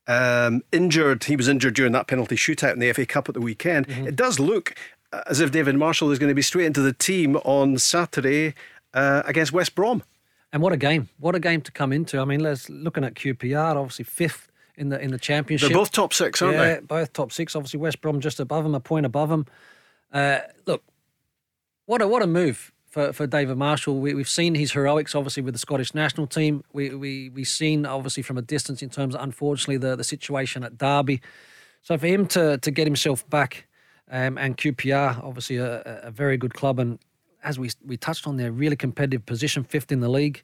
Um, 0.08 0.64
injured, 0.72 1.26
he 1.26 1.36
was 1.36 1.48
injured 1.48 1.76
during 1.76 1.92
that 1.92 2.08
penalty 2.08 2.36
shootout 2.36 2.74
in 2.74 2.80
the 2.80 2.92
FA 2.94 3.06
Cup 3.06 3.30
at 3.30 3.36
the 3.36 3.42
weekend. 3.42 3.88
Mm-hmm. 3.88 4.08
It 4.08 4.16
does 4.16 4.40
look 4.40 4.76
as 5.28 5.40
if 5.40 5.52
David 5.52 5.76
Marshall 5.76 6.12
is 6.12 6.20
going 6.20 6.30
to 6.30 6.36
be 6.36 6.42
straight 6.42 6.66
into 6.66 6.82
the 6.82 6.94
team 6.94 7.36
on 7.38 7.78
Saturday 7.78 8.54
uh, 8.94 9.24
against 9.26 9.52
West 9.52 9.76
Brom. 9.76 10.04
And 10.52 10.62
what 10.64 10.74
a 10.74 10.78
game! 10.78 11.10
What 11.20 11.36
a 11.36 11.40
game 11.40 11.62
to 11.62 11.72
come 11.72 11.94
into. 11.94 12.20
I 12.20 12.26
mean, 12.26 12.40
let's 12.40 12.70
looking 12.70 13.04
at 13.04 13.14
QPR, 13.14 13.76
obviously 13.76 14.06
fifth 14.06 14.49
in 14.80 14.90
the 14.90 15.00
in 15.00 15.12
the 15.12 15.20
championship. 15.20 15.70
They're 15.70 15.78
both 15.78 15.92
top 15.92 16.14
six, 16.14 16.42
aren't 16.42 16.56
yeah, 16.56 16.76
they? 16.76 16.80
both 16.80 17.14
top 17.14 17.32
six. 17.32 17.56
Obviously, 17.56 17.80
West 17.80 18.02
Brom 18.02 18.20
just 18.20 18.40
above 18.40 18.64
them, 18.64 18.74
a 18.74 18.80
point 18.80 19.06
above 19.06 19.30
them. 19.30 19.46
Uh, 20.12 20.40
look, 20.66 20.84
what 21.86 22.02
a 22.02 22.08
what 22.08 22.24
a 22.24 22.28
move 22.28 22.72
for, 22.88 23.14
for 23.14 23.28
David 23.28 23.58
Marshall. 23.58 24.00
We, 24.00 24.18
have 24.18 24.30
seen 24.30 24.56
his 24.56 24.72
heroics, 24.72 25.14
obviously, 25.14 25.44
with 25.44 25.54
the 25.54 25.60
Scottish 25.60 25.94
national 25.94 26.28
team. 26.28 26.64
We 26.74 26.90
we 26.96 27.30
we've 27.30 27.48
seen 27.48 27.86
obviously 27.86 28.24
from 28.24 28.38
a 28.38 28.42
distance 28.42 28.82
in 28.82 28.90
terms 28.90 29.16
of 29.16 29.22
unfortunately 29.22 29.78
the 29.78 29.96
the 29.96 30.04
situation 30.04 30.64
at 30.64 30.78
Derby. 30.78 31.22
So 31.82 31.98
for 31.98 32.08
him 32.08 32.26
to 32.28 32.58
to 32.58 32.72
get 32.72 32.88
himself 32.88 33.30
back, 33.30 33.68
um, 34.10 34.38
and 34.38 34.58
QPR, 34.58 35.24
obviously 35.24 35.58
a, 35.58 35.82
a 36.04 36.12
very 36.12 36.38
good 36.38 36.54
club, 36.54 36.80
and 36.80 37.00
as 37.44 37.60
we 37.60 37.70
we 37.86 37.98
touched 37.98 38.26
on, 38.26 38.38
their 38.38 38.52
really 38.52 38.78
competitive 38.78 39.26
position, 39.26 39.64
fifth 39.64 39.92
in 39.92 40.00
the 40.00 40.10
league 40.10 40.42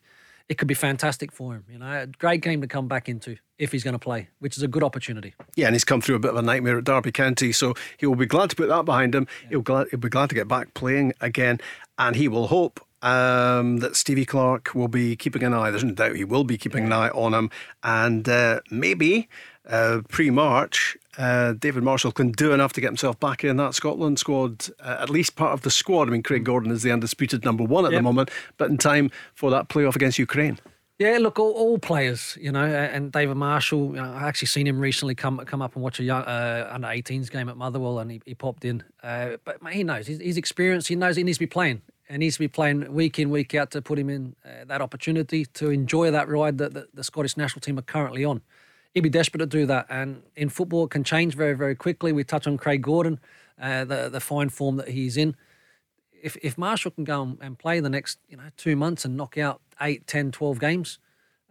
it 0.48 0.58
could 0.58 0.68
be 0.68 0.74
fantastic 0.74 1.32
for 1.32 1.54
him. 1.54 1.64
You 1.68 1.78
know, 1.78 2.02
a 2.02 2.06
great 2.06 2.42
game 2.42 2.60
to 2.60 2.66
come 2.66 2.88
back 2.88 3.08
into 3.08 3.36
if 3.58 3.72
he's 3.72 3.82
going 3.82 3.94
to 3.94 3.98
play, 3.98 4.28
which 4.38 4.56
is 4.56 4.62
a 4.62 4.68
good 4.68 4.82
opportunity. 4.82 5.34
Yeah, 5.54 5.66
and 5.66 5.74
he's 5.74 5.84
come 5.84 6.00
through 6.00 6.16
a 6.16 6.20
bit 6.20 6.30
of 6.30 6.36
a 6.36 6.42
nightmare 6.42 6.78
at 6.78 6.84
Derby 6.84 7.12
County, 7.12 7.52
so 7.52 7.74
he 7.96 8.06
will 8.06 8.16
be 8.16 8.26
glad 8.26 8.50
to 8.50 8.56
put 8.56 8.68
that 8.68 8.84
behind 8.84 9.14
him. 9.14 9.26
Yeah. 9.42 9.48
He'll, 9.50 9.62
glad, 9.62 9.88
he'll 9.90 10.00
be 10.00 10.08
glad 10.08 10.28
to 10.28 10.34
get 10.34 10.48
back 10.48 10.74
playing 10.74 11.14
again, 11.20 11.60
and 11.98 12.16
he 12.16 12.28
will 12.28 12.48
hope 12.48 12.80
um, 13.02 13.78
that 13.78 13.96
Stevie 13.96 14.26
Clarke 14.26 14.74
will 14.74 14.88
be 14.88 15.16
keeping 15.16 15.42
an 15.42 15.54
eye. 15.54 15.70
There's 15.70 15.84
no 15.84 15.92
doubt 15.92 16.16
he 16.16 16.24
will 16.24 16.44
be 16.44 16.58
keeping 16.58 16.82
yeah. 16.82 16.86
an 16.86 16.92
eye 16.92 17.08
on 17.10 17.34
him, 17.34 17.50
and 17.82 18.28
uh, 18.28 18.60
maybe 18.70 19.28
uh, 19.68 20.02
pre 20.08 20.30
March, 20.30 20.96
uh, 21.18 21.54
David 21.54 21.82
Marshall 21.82 22.12
can 22.12 22.32
do 22.32 22.52
enough 22.52 22.72
to 22.74 22.80
get 22.80 22.88
himself 22.88 23.18
back 23.18 23.44
in 23.44 23.56
that 23.56 23.74
Scotland 23.74 24.18
squad, 24.18 24.68
uh, 24.80 24.98
at 25.00 25.10
least 25.10 25.36
part 25.36 25.52
of 25.52 25.62
the 25.62 25.70
squad. 25.70 26.08
I 26.08 26.10
mean, 26.10 26.22
Craig 26.22 26.44
Gordon 26.44 26.70
is 26.70 26.82
the 26.82 26.92
undisputed 26.92 27.44
number 27.44 27.64
one 27.64 27.84
at 27.84 27.92
yep. 27.92 27.98
the 27.98 28.02
moment, 28.02 28.30
but 28.58 28.70
in 28.70 28.78
time 28.78 29.10
for 29.34 29.50
that 29.50 29.68
playoff 29.68 29.96
against 29.96 30.18
Ukraine. 30.18 30.58
Yeah, 30.98 31.18
look, 31.20 31.38
all, 31.38 31.52
all 31.52 31.78
players, 31.78 32.38
you 32.40 32.50
know, 32.50 32.64
and 32.64 33.12
David 33.12 33.36
Marshall. 33.36 33.88
You 33.88 34.02
know, 34.02 34.12
I 34.14 34.28
actually 34.28 34.48
seen 34.48 34.66
him 34.66 34.80
recently 34.80 35.14
come 35.14 35.36
come 35.44 35.60
up 35.60 35.74
and 35.74 35.82
watch 35.82 36.00
a 36.00 36.02
young 36.02 36.22
uh, 36.22 36.70
under 36.72 36.88
18s 36.88 37.30
game 37.30 37.50
at 37.50 37.56
Motherwell, 37.56 37.98
and 37.98 38.10
he, 38.10 38.22
he 38.24 38.34
popped 38.34 38.64
in. 38.64 38.82
Uh, 39.02 39.36
but 39.44 39.58
he 39.70 39.84
knows 39.84 40.06
he's, 40.06 40.20
he's 40.20 40.38
experienced. 40.38 40.88
He 40.88 40.96
knows 40.96 41.16
he 41.16 41.22
needs 41.22 41.36
to 41.36 41.42
be 41.42 41.48
playing, 41.48 41.82
and 42.08 42.20
needs 42.20 42.36
to 42.36 42.40
be 42.40 42.48
playing 42.48 42.90
week 42.94 43.18
in 43.18 43.28
week 43.28 43.54
out 43.54 43.70
to 43.72 43.82
put 43.82 43.98
him 43.98 44.08
in 44.08 44.36
uh, 44.42 44.64
that 44.64 44.80
opportunity 44.80 45.44
to 45.44 45.68
enjoy 45.68 46.10
that 46.10 46.30
ride 46.30 46.56
that 46.58 46.72
the, 46.72 46.88
the 46.94 47.04
Scottish 47.04 47.36
national 47.36 47.60
team 47.60 47.78
are 47.78 47.82
currently 47.82 48.24
on 48.24 48.40
he'd 48.96 49.02
be 49.02 49.10
desperate 49.10 49.40
to 49.40 49.46
do 49.46 49.66
that. 49.66 49.86
And 49.90 50.22
in 50.36 50.48
football, 50.48 50.84
it 50.84 50.90
can 50.90 51.04
change 51.04 51.34
very, 51.34 51.52
very 51.52 51.74
quickly. 51.74 52.12
We 52.12 52.24
touch 52.24 52.46
on 52.46 52.56
Craig 52.56 52.80
Gordon. 52.80 53.20
uh, 53.60 53.84
the 53.84 54.08
the 54.08 54.20
fine 54.20 54.48
form 54.48 54.76
that 54.76 54.88
he's 54.88 55.16
in. 55.16 55.36
If 56.22 56.36
if 56.42 56.56
Marshall 56.58 56.92
can 56.92 57.04
go 57.04 57.36
and 57.40 57.58
play 57.58 57.80
the 57.80 57.90
next 57.90 58.18
you 58.28 58.36
know 58.36 58.44
two 58.56 58.74
months 58.74 59.04
and 59.04 59.16
knock 59.16 59.38
out 59.38 59.60
8, 59.80 60.06
10, 60.06 60.32
12 60.32 60.58
games, 60.58 60.98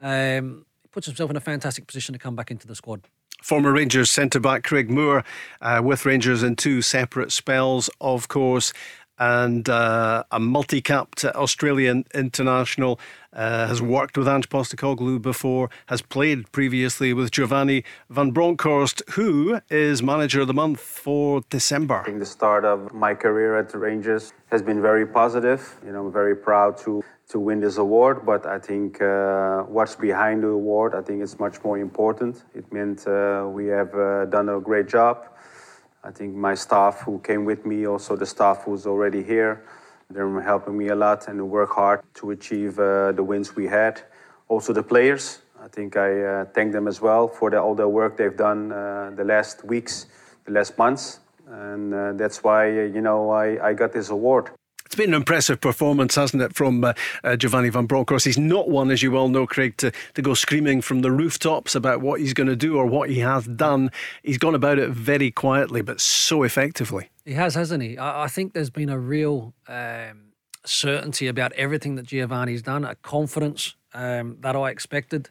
um, 0.02 0.66
he 0.82 0.88
puts 0.90 1.06
himself 1.08 1.30
in 1.30 1.38
a 1.38 1.42
fantastic 1.42 1.86
position 1.88 2.14
to 2.14 2.20
come 2.20 2.36
back 2.36 2.52
into 2.52 2.68
the 2.68 2.76
squad. 2.76 3.02
Former 3.44 3.72
Rangers 3.72 4.10
centre 4.10 4.40
back 4.40 4.64
Craig 4.64 4.90
Moore 4.90 5.24
uh, 5.62 5.82
with 5.84 6.04
Rangers 6.06 6.42
in 6.42 6.56
two 6.56 6.82
separate 6.82 7.32
spells, 7.32 7.90
of 8.02 8.28
course 8.28 8.74
and 9.18 9.70
uh, 9.70 10.24
a 10.32 10.40
multi-capped 10.40 11.26
Australian 11.26 12.06
international. 12.14 13.00
Uh, 13.34 13.68
has 13.68 13.82
worked 13.82 14.18
with 14.18 14.30
Ange 14.30 14.48
Postecoglou 14.48 15.22
before, 15.22 15.70
has 15.88 16.02
played 16.02 16.50
previously 16.54 17.14
with 17.14 17.32
Giovanni 17.32 17.84
Van 18.10 18.32
Bronckhorst, 18.32 19.02
who 19.10 19.60
is 19.70 20.02
manager 20.02 20.40
of 20.40 20.48
the 20.48 20.54
month 20.54 20.80
for 20.80 21.42
December. 21.50 22.00
I 22.00 22.06
think 22.06 22.20
the 22.20 22.26
start 22.26 22.64
of 22.64 22.94
my 22.94 23.14
career 23.14 23.60
at 23.60 23.68
the 23.68 23.78
Rangers 23.78 24.32
has 24.52 24.62
been 24.62 24.82
very 24.82 25.06
positive. 25.06 25.76
You 25.86 25.92
know, 25.92 26.06
I'm 26.06 26.14
very 26.14 26.34
proud 26.34 26.78
to 26.86 27.04
to 27.28 27.40
win 27.40 27.60
this 27.60 27.78
award, 27.78 28.26
but 28.26 28.46
I 28.46 28.60
think 28.60 29.02
uh, 29.02 29.64
what's 29.64 29.96
behind 29.96 30.44
the 30.44 30.50
award, 30.50 30.94
I 30.94 31.02
think 31.02 31.24
it's 31.24 31.40
much 31.40 31.64
more 31.64 31.78
important. 31.78 32.44
It 32.54 32.72
meant 32.72 33.08
uh, 33.08 33.48
we 33.52 33.66
have 33.68 33.94
uh, 33.96 34.26
done 34.26 34.48
a 34.50 34.60
great 34.60 34.88
job. 34.88 35.28
I 36.06 36.12
think 36.12 36.36
my 36.36 36.54
staff 36.54 37.02
who 37.02 37.18
came 37.20 37.46
with 37.46 37.66
me, 37.66 37.88
also 37.88 38.16
the 38.16 38.28
staff 38.28 38.64
who's 38.64 38.86
already 38.86 39.24
here, 39.24 39.66
they're 40.12 40.40
helping 40.42 40.78
me 40.78 40.90
a 40.90 40.96
lot 40.96 41.28
and 41.28 41.50
work 41.50 41.72
hard 41.72 42.02
to 42.16 42.30
achieve 42.30 42.78
uh, 42.78 43.12
the 43.12 43.24
wins 43.24 43.56
we 43.56 43.66
had. 43.66 44.04
Also 44.48 44.72
the 44.72 44.84
players, 44.84 45.40
I 45.60 45.68
think 45.68 45.98
I 45.98 46.22
uh, 46.22 46.46
thank 46.54 46.74
them 46.74 46.88
as 46.88 47.02
well 47.02 47.28
for 47.28 47.50
the, 47.50 47.60
all 47.60 47.74
the 47.74 47.90
work 47.90 48.18
they've 48.18 48.38
done 48.38 48.72
uh, 48.72 49.14
the 49.16 49.24
last 49.24 49.66
weeks, 49.66 50.06
the 50.46 50.52
last 50.52 50.78
months, 50.78 51.22
and 51.48 51.92
uh, 51.92 52.14
that's 52.14 52.44
why 52.44 52.70
you 52.70 53.02
know 53.02 53.32
I, 53.32 53.70
I 53.70 53.74
got 53.74 53.92
this 53.92 54.10
award. 54.12 54.52
It's 54.86 54.96
been 54.96 55.10
an 55.10 55.16
impressive 55.16 55.60
performance, 55.60 56.16
hasn't 56.16 56.44
it, 56.44 56.56
from 56.56 56.84
uh, 56.84 56.94
uh, 57.24 57.36
Giovanni 57.36 57.70
Van 57.70 57.88
Bronckhorst? 57.88 58.26
He's 58.26 58.38
not 58.38 58.70
one, 58.70 58.92
as 58.92 59.02
you 59.02 59.12
well 59.12 59.30
know, 59.30 59.48
Craig, 59.48 59.78
to, 59.78 59.92
to 60.14 60.22
go 60.22 60.36
screaming 60.36 60.82
from 60.82 61.02
the 61.02 61.12
rooftops 61.12 61.74
about 61.74 62.02
what 62.02 62.20
he's 62.20 62.34
going 62.34 62.48
to 62.48 62.56
do 62.56 62.78
or 62.78 62.86
what 62.86 63.10
he 63.10 63.20
has 63.20 63.46
done. 63.46 63.90
He's 64.22 64.38
gone 64.38 64.54
about 64.54 64.78
it 64.78 64.92
very 64.92 65.32
quietly, 65.32 65.82
but 65.82 66.00
so 66.00 66.44
effectively. 66.44 67.10
He 67.26 67.34
has, 67.34 67.56
hasn't 67.56 67.82
he? 67.82 67.98
I, 67.98 68.26
I 68.26 68.28
think 68.28 68.54
there's 68.54 68.70
been 68.70 68.90
a 68.90 69.00
real 69.00 69.56
um, 69.68 70.34
certainty 70.64 71.28
about 71.28 71.52
everything 71.54 71.96
that 71.96 72.06
Giovanni's 72.06 72.62
done, 72.62 72.86
a 72.86 72.96
confidence 72.96 73.76
um, 73.94 74.38
that 74.42 74.56
I 74.56 74.70
expected. 74.70 75.30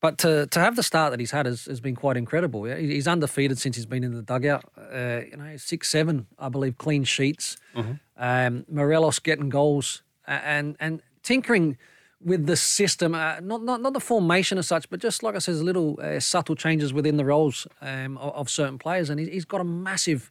But 0.00 0.18
to, 0.18 0.48
to 0.48 0.58
have 0.58 0.74
the 0.74 0.82
start 0.82 1.12
that 1.12 1.20
he's 1.20 1.30
had 1.30 1.46
has, 1.46 1.66
has 1.66 1.80
been 1.80 1.94
quite 1.94 2.16
incredible. 2.16 2.66
Yeah? 2.66 2.76
He's 2.76 3.06
undefeated 3.06 3.58
since 3.58 3.76
he's 3.76 3.86
been 3.86 4.02
in 4.02 4.12
the 4.12 4.22
dugout. 4.22 4.64
Uh, 4.76 5.20
you 5.30 5.36
know, 5.36 5.56
six, 5.56 5.88
seven, 5.88 6.26
I 6.40 6.48
believe, 6.48 6.76
clean 6.76 7.04
sheets. 7.04 7.56
Mm-hmm. 7.76 7.92
Um, 8.22 8.64
Morelos 8.70 9.18
getting 9.18 9.48
goals 9.48 10.02
and 10.26 10.76
and 10.78 11.02
tinkering 11.22 11.76
with 12.24 12.46
the 12.46 12.56
system, 12.56 13.14
uh, 13.14 13.40
not, 13.40 13.62
not 13.62 13.80
not 13.80 13.92
the 13.92 14.00
formation 14.00 14.58
as 14.58 14.68
such, 14.68 14.88
but 14.90 15.00
just 15.00 15.22
like 15.22 15.34
I 15.34 15.38
said, 15.38 15.56
little 15.56 15.98
uh, 16.00 16.20
subtle 16.20 16.54
changes 16.54 16.92
within 16.92 17.16
the 17.16 17.24
roles 17.24 17.66
um, 17.80 18.16
of, 18.18 18.34
of, 18.34 18.50
certain 18.50 18.78
players, 18.78 19.10
and 19.10 19.18
he's 19.18 19.44
got 19.44 19.60
a 19.60 19.64
massive 19.64 20.30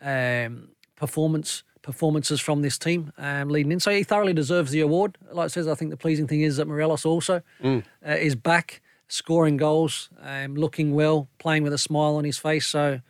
um, 0.00 0.68
performance 0.96 1.64
performances 1.82 2.40
from 2.40 2.62
this 2.62 2.78
team 2.78 3.12
um, 3.18 3.48
leading 3.48 3.72
in. 3.72 3.80
So 3.80 3.90
he 3.90 4.04
thoroughly 4.04 4.32
deserves 4.32 4.70
the 4.70 4.80
award. 4.80 5.18
Like 5.32 5.46
I 5.46 5.48
says, 5.48 5.66
I 5.66 5.74
think 5.74 5.90
the 5.90 5.96
pleasing 5.96 6.28
thing 6.28 6.42
is 6.42 6.56
that 6.58 6.68
Morelos 6.68 7.04
also 7.04 7.42
mm. 7.60 7.82
uh, 8.06 8.12
is 8.12 8.36
back 8.36 8.80
scoring 9.08 9.56
goals, 9.56 10.08
um, 10.22 10.54
looking 10.54 10.94
well, 10.94 11.28
playing 11.40 11.64
with 11.64 11.72
a 11.72 11.78
smile 11.78 12.14
on 12.14 12.22
his 12.22 12.38
face. 12.38 12.68
So 12.68 13.00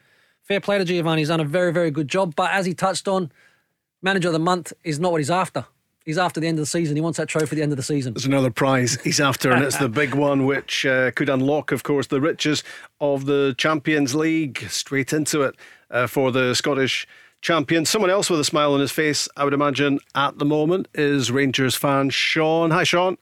fair 0.42 0.60
play 0.60 0.78
to 0.78 0.84
Giovanni. 0.86 1.20
He's 1.20 1.28
done 1.28 1.40
a 1.40 1.44
very 1.44 1.72
very 1.72 1.90
good 1.90 2.08
job. 2.08 2.34
But 2.34 2.52
as 2.52 2.64
he 2.64 2.72
touched 2.72 3.06
on 3.08 3.30
manager 4.02 4.28
of 4.28 4.32
the 4.32 4.38
month 4.38 4.72
is 4.84 4.98
not 4.98 5.12
what 5.12 5.18
he's 5.18 5.30
after. 5.30 5.64
He's 6.04 6.18
after 6.18 6.40
the 6.40 6.48
end 6.48 6.58
of 6.58 6.62
the 6.62 6.66
season. 6.66 6.96
He 6.96 7.00
wants 7.00 7.18
that 7.18 7.28
trophy 7.28 7.54
at 7.54 7.56
the 7.56 7.62
end 7.62 7.72
of 7.72 7.76
the 7.76 7.82
season. 7.82 8.12
There's 8.12 8.26
another 8.26 8.50
prize 8.50 9.00
he's 9.02 9.20
after, 9.20 9.52
and 9.52 9.62
it's 9.62 9.78
the 9.78 9.88
big 9.88 10.14
one, 10.16 10.46
which 10.46 10.84
uh, 10.84 11.12
could 11.12 11.28
unlock, 11.28 11.70
of 11.70 11.84
course, 11.84 12.08
the 12.08 12.20
riches 12.20 12.64
of 13.00 13.26
the 13.26 13.54
Champions 13.56 14.14
League. 14.14 14.66
Straight 14.68 15.12
into 15.12 15.42
it 15.42 15.54
uh, 15.90 16.08
for 16.08 16.32
the 16.32 16.54
Scottish 16.54 17.06
champion. 17.40 17.84
Someone 17.84 18.10
else 18.10 18.28
with 18.28 18.40
a 18.40 18.44
smile 18.44 18.74
on 18.74 18.80
his 18.80 18.90
face, 18.90 19.28
I 19.36 19.44
would 19.44 19.54
imagine, 19.54 20.00
at 20.14 20.38
the 20.38 20.44
moment 20.44 20.88
is 20.94 21.30
Rangers 21.30 21.76
fan 21.76 22.10
Sean. 22.10 22.72
Hi, 22.72 22.82
Sean. 22.84 23.16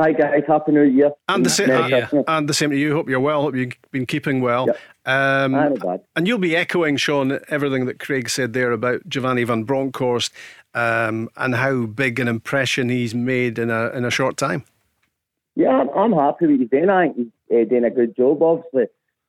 Hi 0.00 0.12
guys, 0.12 0.44
happy 0.48 0.72
New 0.72 0.84
Year. 0.84 1.12
And 1.28 1.44
the 1.44 1.50
same, 1.50 1.70
uh, 1.70 2.22
and 2.26 2.48
the 2.48 2.54
same 2.54 2.70
to 2.70 2.76
you. 2.78 2.94
Hope 2.94 3.10
you're 3.10 3.20
well. 3.20 3.42
Hope 3.42 3.54
you've 3.54 3.74
been 3.90 4.06
keeping 4.06 4.40
well. 4.40 4.66
Yep. 4.66 4.78
Um, 5.04 6.00
and 6.16 6.26
you'll 6.26 6.38
be 6.38 6.56
echoing, 6.56 6.96
Sean, 6.96 7.38
everything 7.48 7.84
that 7.84 7.98
Craig 7.98 8.30
said 8.30 8.54
there 8.54 8.72
about 8.72 9.06
Giovanni 9.10 9.44
van 9.44 9.64
Bronckhorst 9.64 10.32
um, 10.72 11.28
and 11.36 11.54
how 11.54 11.84
big 11.84 12.18
an 12.18 12.28
impression 12.28 12.88
he's 12.88 13.14
made 13.14 13.58
in 13.58 13.68
a 13.68 13.90
in 13.90 14.06
a 14.06 14.10
short 14.10 14.38
time. 14.38 14.64
Yeah, 15.54 15.68
I'm, 15.68 15.90
I'm 15.90 16.12
happy 16.14 16.46
with 16.46 16.60
his 16.60 16.70
doing. 16.70 16.88
I 16.88 17.08
think 17.08 17.16
he's 17.50 17.66
uh, 17.66 17.68
doing 17.68 17.84
a 17.84 17.90
good 17.90 18.16
job. 18.16 18.42
Obviously, 18.42 18.86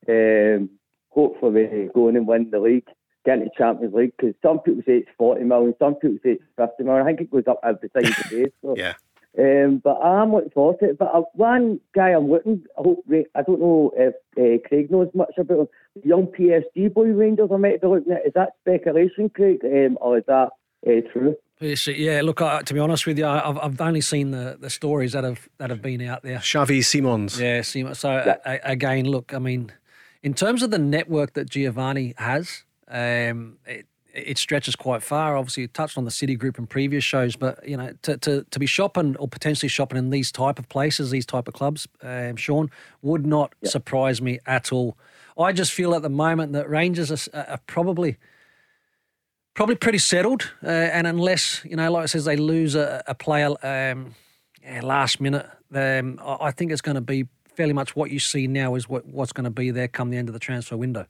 um, 0.07 0.69
hopefully 1.09 1.89
going 1.93 2.15
and 2.15 2.25
win 2.25 2.49
the 2.49 2.61
league, 2.61 2.87
getting 3.25 3.41
into 3.41 3.53
Champions 3.57 3.93
League. 3.93 4.13
Because 4.17 4.35
some 4.41 4.59
people 4.59 4.83
say 4.85 4.99
it's 4.99 5.09
40 5.17 5.43
million, 5.43 5.75
some 5.79 5.95
people 5.95 6.17
say 6.23 6.39
it's 6.39 6.43
50 6.55 6.83
million. 6.83 7.03
I 7.03 7.09
think 7.09 7.19
it 7.19 7.31
goes 7.31 7.43
up 7.45 7.59
every 7.61 7.89
time 7.89 8.03
day. 8.29 8.45
So. 8.61 8.73
yeah. 8.77 8.93
Um, 9.39 9.81
but 9.81 9.95
I'm 10.01 10.33
looking 10.33 10.49
forward 10.51 10.79
to 10.79 10.89
it. 10.89 10.97
But 10.97 11.09
uh, 11.13 11.21
one 11.33 11.79
guy 11.95 12.09
I'm 12.09 12.29
looking, 12.29 12.63
I, 12.77 12.81
hope, 12.81 13.05
I 13.09 13.41
don't 13.41 13.61
know 13.61 13.91
if 13.95 14.13
uh, 14.37 14.67
Craig 14.67 14.91
knows 14.91 15.09
much 15.13 15.33
about 15.37 15.59
him. 15.59 15.67
Young 16.03 16.27
PSG 16.27 16.93
boy 16.93 17.07
Rangers 17.07 17.49
I 17.53 17.57
might 17.57 17.81
be 17.81 17.87
looking 17.87 18.11
at. 18.11 18.25
Is 18.25 18.33
that 18.35 18.49
speculation, 18.61 19.29
Craig, 19.29 19.59
um, 19.63 19.97
or 20.01 20.17
is 20.17 20.25
that 20.27 20.49
uh, 20.85 21.11
true? 21.13 21.35
Yeah, 21.61 22.21
look. 22.23 22.41
Uh, 22.41 22.63
to 22.63 22.73
be 22.73 22.79
honest 22.79 23.05
with 23.05 23.19
you, 23.19 23.27
I've, 23.27 23.57
I've 23.57 23.79
only 23.79 24.01
seen 24.01 24.31
the, 24.31 24.57
the 24.59 24.69
stories 24.69 25.13
that 25.13 25.23
have 25.23 25.47
that 25.59 25.69
have 25.69 25.81
been 25.81 26.01
out 26.01 26.23
there. 26.23 26.39
Xavi 26.39 26.83
Simons. 26.83 27.39
Yeah, 27.39 27.61
Simons. 27.61 27.99
So 27.99 28.11
yeah. 28.11 28.37
A, 28.45 28.71
again, 28.71 29.05
look. 29.05 29.31
I 29.33 29.37
mean, 29.37 29.71
in 30.23 30.33
terms 30.33 30.63
of 30.63 30.71
the 30.71 30.79
network 30.79 31.33
that 31.33 31.49
Giovanni 31.49 32.15
has, 32.17 32.63
um, 32.87 33.59
it, 33.67 33.85
it 34.13 34.37
stretches 34.37 34.75
quite 34.75 35.03
far. 35.03 35.37
Obviously, 35.37 35.61
you 35.61 35.67
touched 35.67 35.97
on 35.97 36.05
the 36.05 36.11
City 36.11 36.35
Group 36.35 36.57
in 36.57 36.67
previous 36.67 37.03
shows, 37.03 37.35
but 37.35 37.67
you 37.67 37.77
know, 37.77 37.93
to, 38.03 38.17
to, 38.17 38.43
to 38.49 38.59
be 38.59 38.65
shopping 38.65 39.15
or 39.17 39.27
potentially 39.27 39.69
shopping 39.69 39.97
in 39.97 40.09
these 40.09 40.31
type 40.31 40.59
of 40.59 40.67
places, 40.69 41.11
these 41.11 41.25
type 41.25 41.47
of 41.47 41.53
clubs, 41.53 41.87
um, 42.01 42.35
Sean, 42.35 42.69
would 43.01 43.25
not 43.25 43.53
yep. 43.61 43.71
surprise 43.71 44.21
me 44.21 44.39
at 44.45 44.71
all. 44.71 44.97
I 45.37 45.53
just 45.53 45.71
feel 45.71 45.95
at 45.95 46.01
the 46.01 46.09
moment 46.09 46.53
that 46.53 46.69
Rangers 46.69 47.29
are, 47.29 47.45
are 47.47 47.59
probably 47.67 48.17
probably 49.53 49.75
pretty 49.75 49.97
settled, 49.97 50.51
uh, 50.63 50.67
and 50.67 51.07
unless 51.07 51.63
you 51.65 51.75
know, 51.75 51.91
like 51.91 52.03
I 52.03 52.05
says, 52.05 52.25
they 52.25 52.37
lose 52.37 52.75
a, 52.75 53.03
a 53.07 53.15
player 53.15 53.49
um, 53.63 54.15
yeah, 54.63 54.81
last 54.81 55.19
minute, 55.19 55.47
um, 55.73 56.19
I 56.23 56.51
think 56.51 56.71
it's 56.71 56.81
going 56.81 56.95
to 56.95 57.01
be 57.01 57.27
fairly 57.55 57.73
much 57.73 57.95
what 57.95 58.11
you 58.11 58.19
see 58.19 58.47
now 58.47 58.75
is 58.75 58.87
what, 58.87 59.05
what's 59.05 59.33
going 59.33 59.43
to 59.45 59.49
be 59.49 59.71
there 59.71 59.87
come 59.87 60.09
the 60.09 60.17
end 60.17 60.29
of 60.29 60.33
the 60.33 60.39
transfer 60.39 60.77
window. 60.77 61.05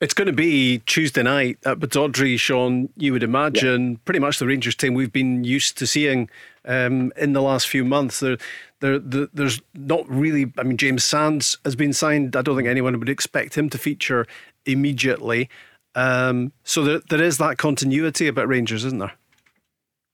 It's 0.00 0.14
going 0.14 0.26
to 0.26 0.32
be 0.32 0.78
Tuesday 0.86 1.22
night 1.22 1.58
at 1.66 1.78
Pittodrie, 1.78 2.40
Sean. 2.40 2.88
You 2.96 3.12
would 3.12 3.22
imagine 3.22 3.90
yeah. 3.90 3.96
pretty 4.06 4.18
much 4.18 4.38
the 4.38 4.46
Rangers 4.46 4.74
team 4.74 4.94
we've 4.94 5.12
been 5.12 5.44
used 5.44 5.76
to 5.76 5.86
seeing 5.86 6.30
um, 6.64 7.12
in 7.18 7.34
the 7.34 7.42
last 7.42 7.68
few 7.68 7.84
months. 7.84 8.20
There, 8.20 8.38
there, 8.80 8.98
there, 8.98 9.28
there's 9.34 9.60
not 9.74 10.08
really. 10.08 10.50
I 10.56 10.62
mean, 10.62 10.78
James 10.78 11.04
Sands 11.04 11.58
has 11.66 11.76
been 11.76 11.92
signed. 11.92 12.34
I 12.34 12.40
don't 12.40 12.56
think 12.56 12.66
anyone 12.66 12.98
would 12.98 13.10
expect 13.10 13.58
him 13.58 13.68
to 13.68 13.76
feature 13.76 14.26
immediately. 14.64 15.50
Um, 15.94 16.52
so 16.64 16.82
there, 16.82 17.00
there 17.10 17.22
is 17.22 17.36
that 17.36 17.58
continuity 17.58 18.26
about 18.26 18.48
Rangers, 18.48 18.86
isn't 18.86 19.00
there? 19.00 19.12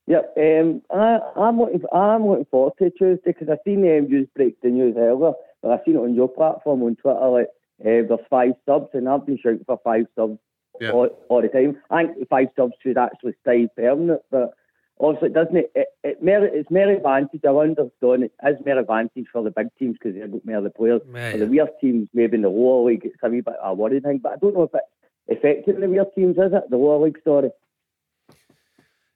Yep, 0.08 0.34
um, 0.36 0.82
I, 0.92 1.18
am 1.36 1.58
looking. 1.60 1.82
I'm 1.92 2.26
looking 2.26 2.46
forward 2.50 2.72
to 2.78 2.90
Tuesday 2.90 3.22
because 3.32 3.48
I've 3.48 3.58
seen 3.64 3.80
um, 3.82 4.08
you 4.10 4.28
break 4.34 4.60
the 4.62 4.68
news 4.68 4.96
earlier, 4.96 5.32
but 5.62 5.70
I've 5.70 5.80
seen 5.84 5.94
it 5.94 6.00
on 6.00 6.14
your 6.14 6.28
platform 6.28 6.82
on 6.82 6.96
Twitter. 6.96 7.28
Like 7.28 7.48
uh, 7.80 8.08
there's 8.08 8.20
five 8.30 8.52
subs, 8.64 8.88
and 8.94 9.08
I've 9.08 9.26
been 9.26 9.38
shouting 9.38 9.64
for 9.66 9.78
five 9.84 10.06
subs 10.14 10.38
yeah. 10.80 10.90
all, 10.90 11.08
all, 11.28 11.42
the 11.42 11.48
time. 11.48 11.76
I 11.90 12.06
think 12.06 12.28
five 12.28 12.48
subs 12.56 12.74
should 12.82 12.98
actually 12.98 13.34
stay 13.42 13.68
permanent, 13.76 14.22
but 14.30 14.54
obviously 14.98 15.28
it 15.28 15.34
doesn't. 15.34 15.56
It, 15.56 15.72
it, 15.74 15.88
it 16.02 16.22
mer- 16.22 16.46
it's 16.46 16.70
mere 16.70 16.90
advantage. 16.90 17.42
I 17.44 17.48
understand 17.48 18.24
it 18.24 18.32
is 18.46 18.64
mere 18.64 18.78
advantage 18.78 19.26
for 19.32 19.42
the 19.42 19.50
big 19.50 19.68
teams 19.78 19.96
because 19.98 20.18
they've 20.18 20.30
got 20.30 20.44
more 20.44 20.56
of 20.56 20.64
the 20.64 20.70
players. 20.70 21.02
Yeah, 21.12 21.32
for 21.32 21.38
the 21.38 21.46
weird 21.46 21.68
teams, 21.80 22.08
maybe 22.14 22.36
in 22.36 22.42
the 22.42 22.48
lower 22.48 22.88
league, 22.88 23.04
it's 23.04 23.16
a 23.22 23.28
wee 23.28 23.42
bit 23.42 23.54
of 23.62 23.72
a 23.72 23.74
worry 23.74 24.00
thing. 24.00 24.20
But 24.22 24.32
I 24.32 24.36
don't 24.36 24.54
know 24.54 24.62
if 24.62 24.70
it's 24.74 25.38
affecting 25.38 25.80
the 25.80 25.88
weird 25.88 26.14
teams, 26.14 26.36
is 26.36 26.52
it? 26.52 26.70
The 26.70 26.76
lower 26.76 27.04
league 27.04 27.20
story. 27.20 27.50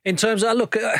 In 0.04 0.16
terms 0.16 0.42
of 0.42 0.56
look, 0.56 0.76
uh, 0.76 0.96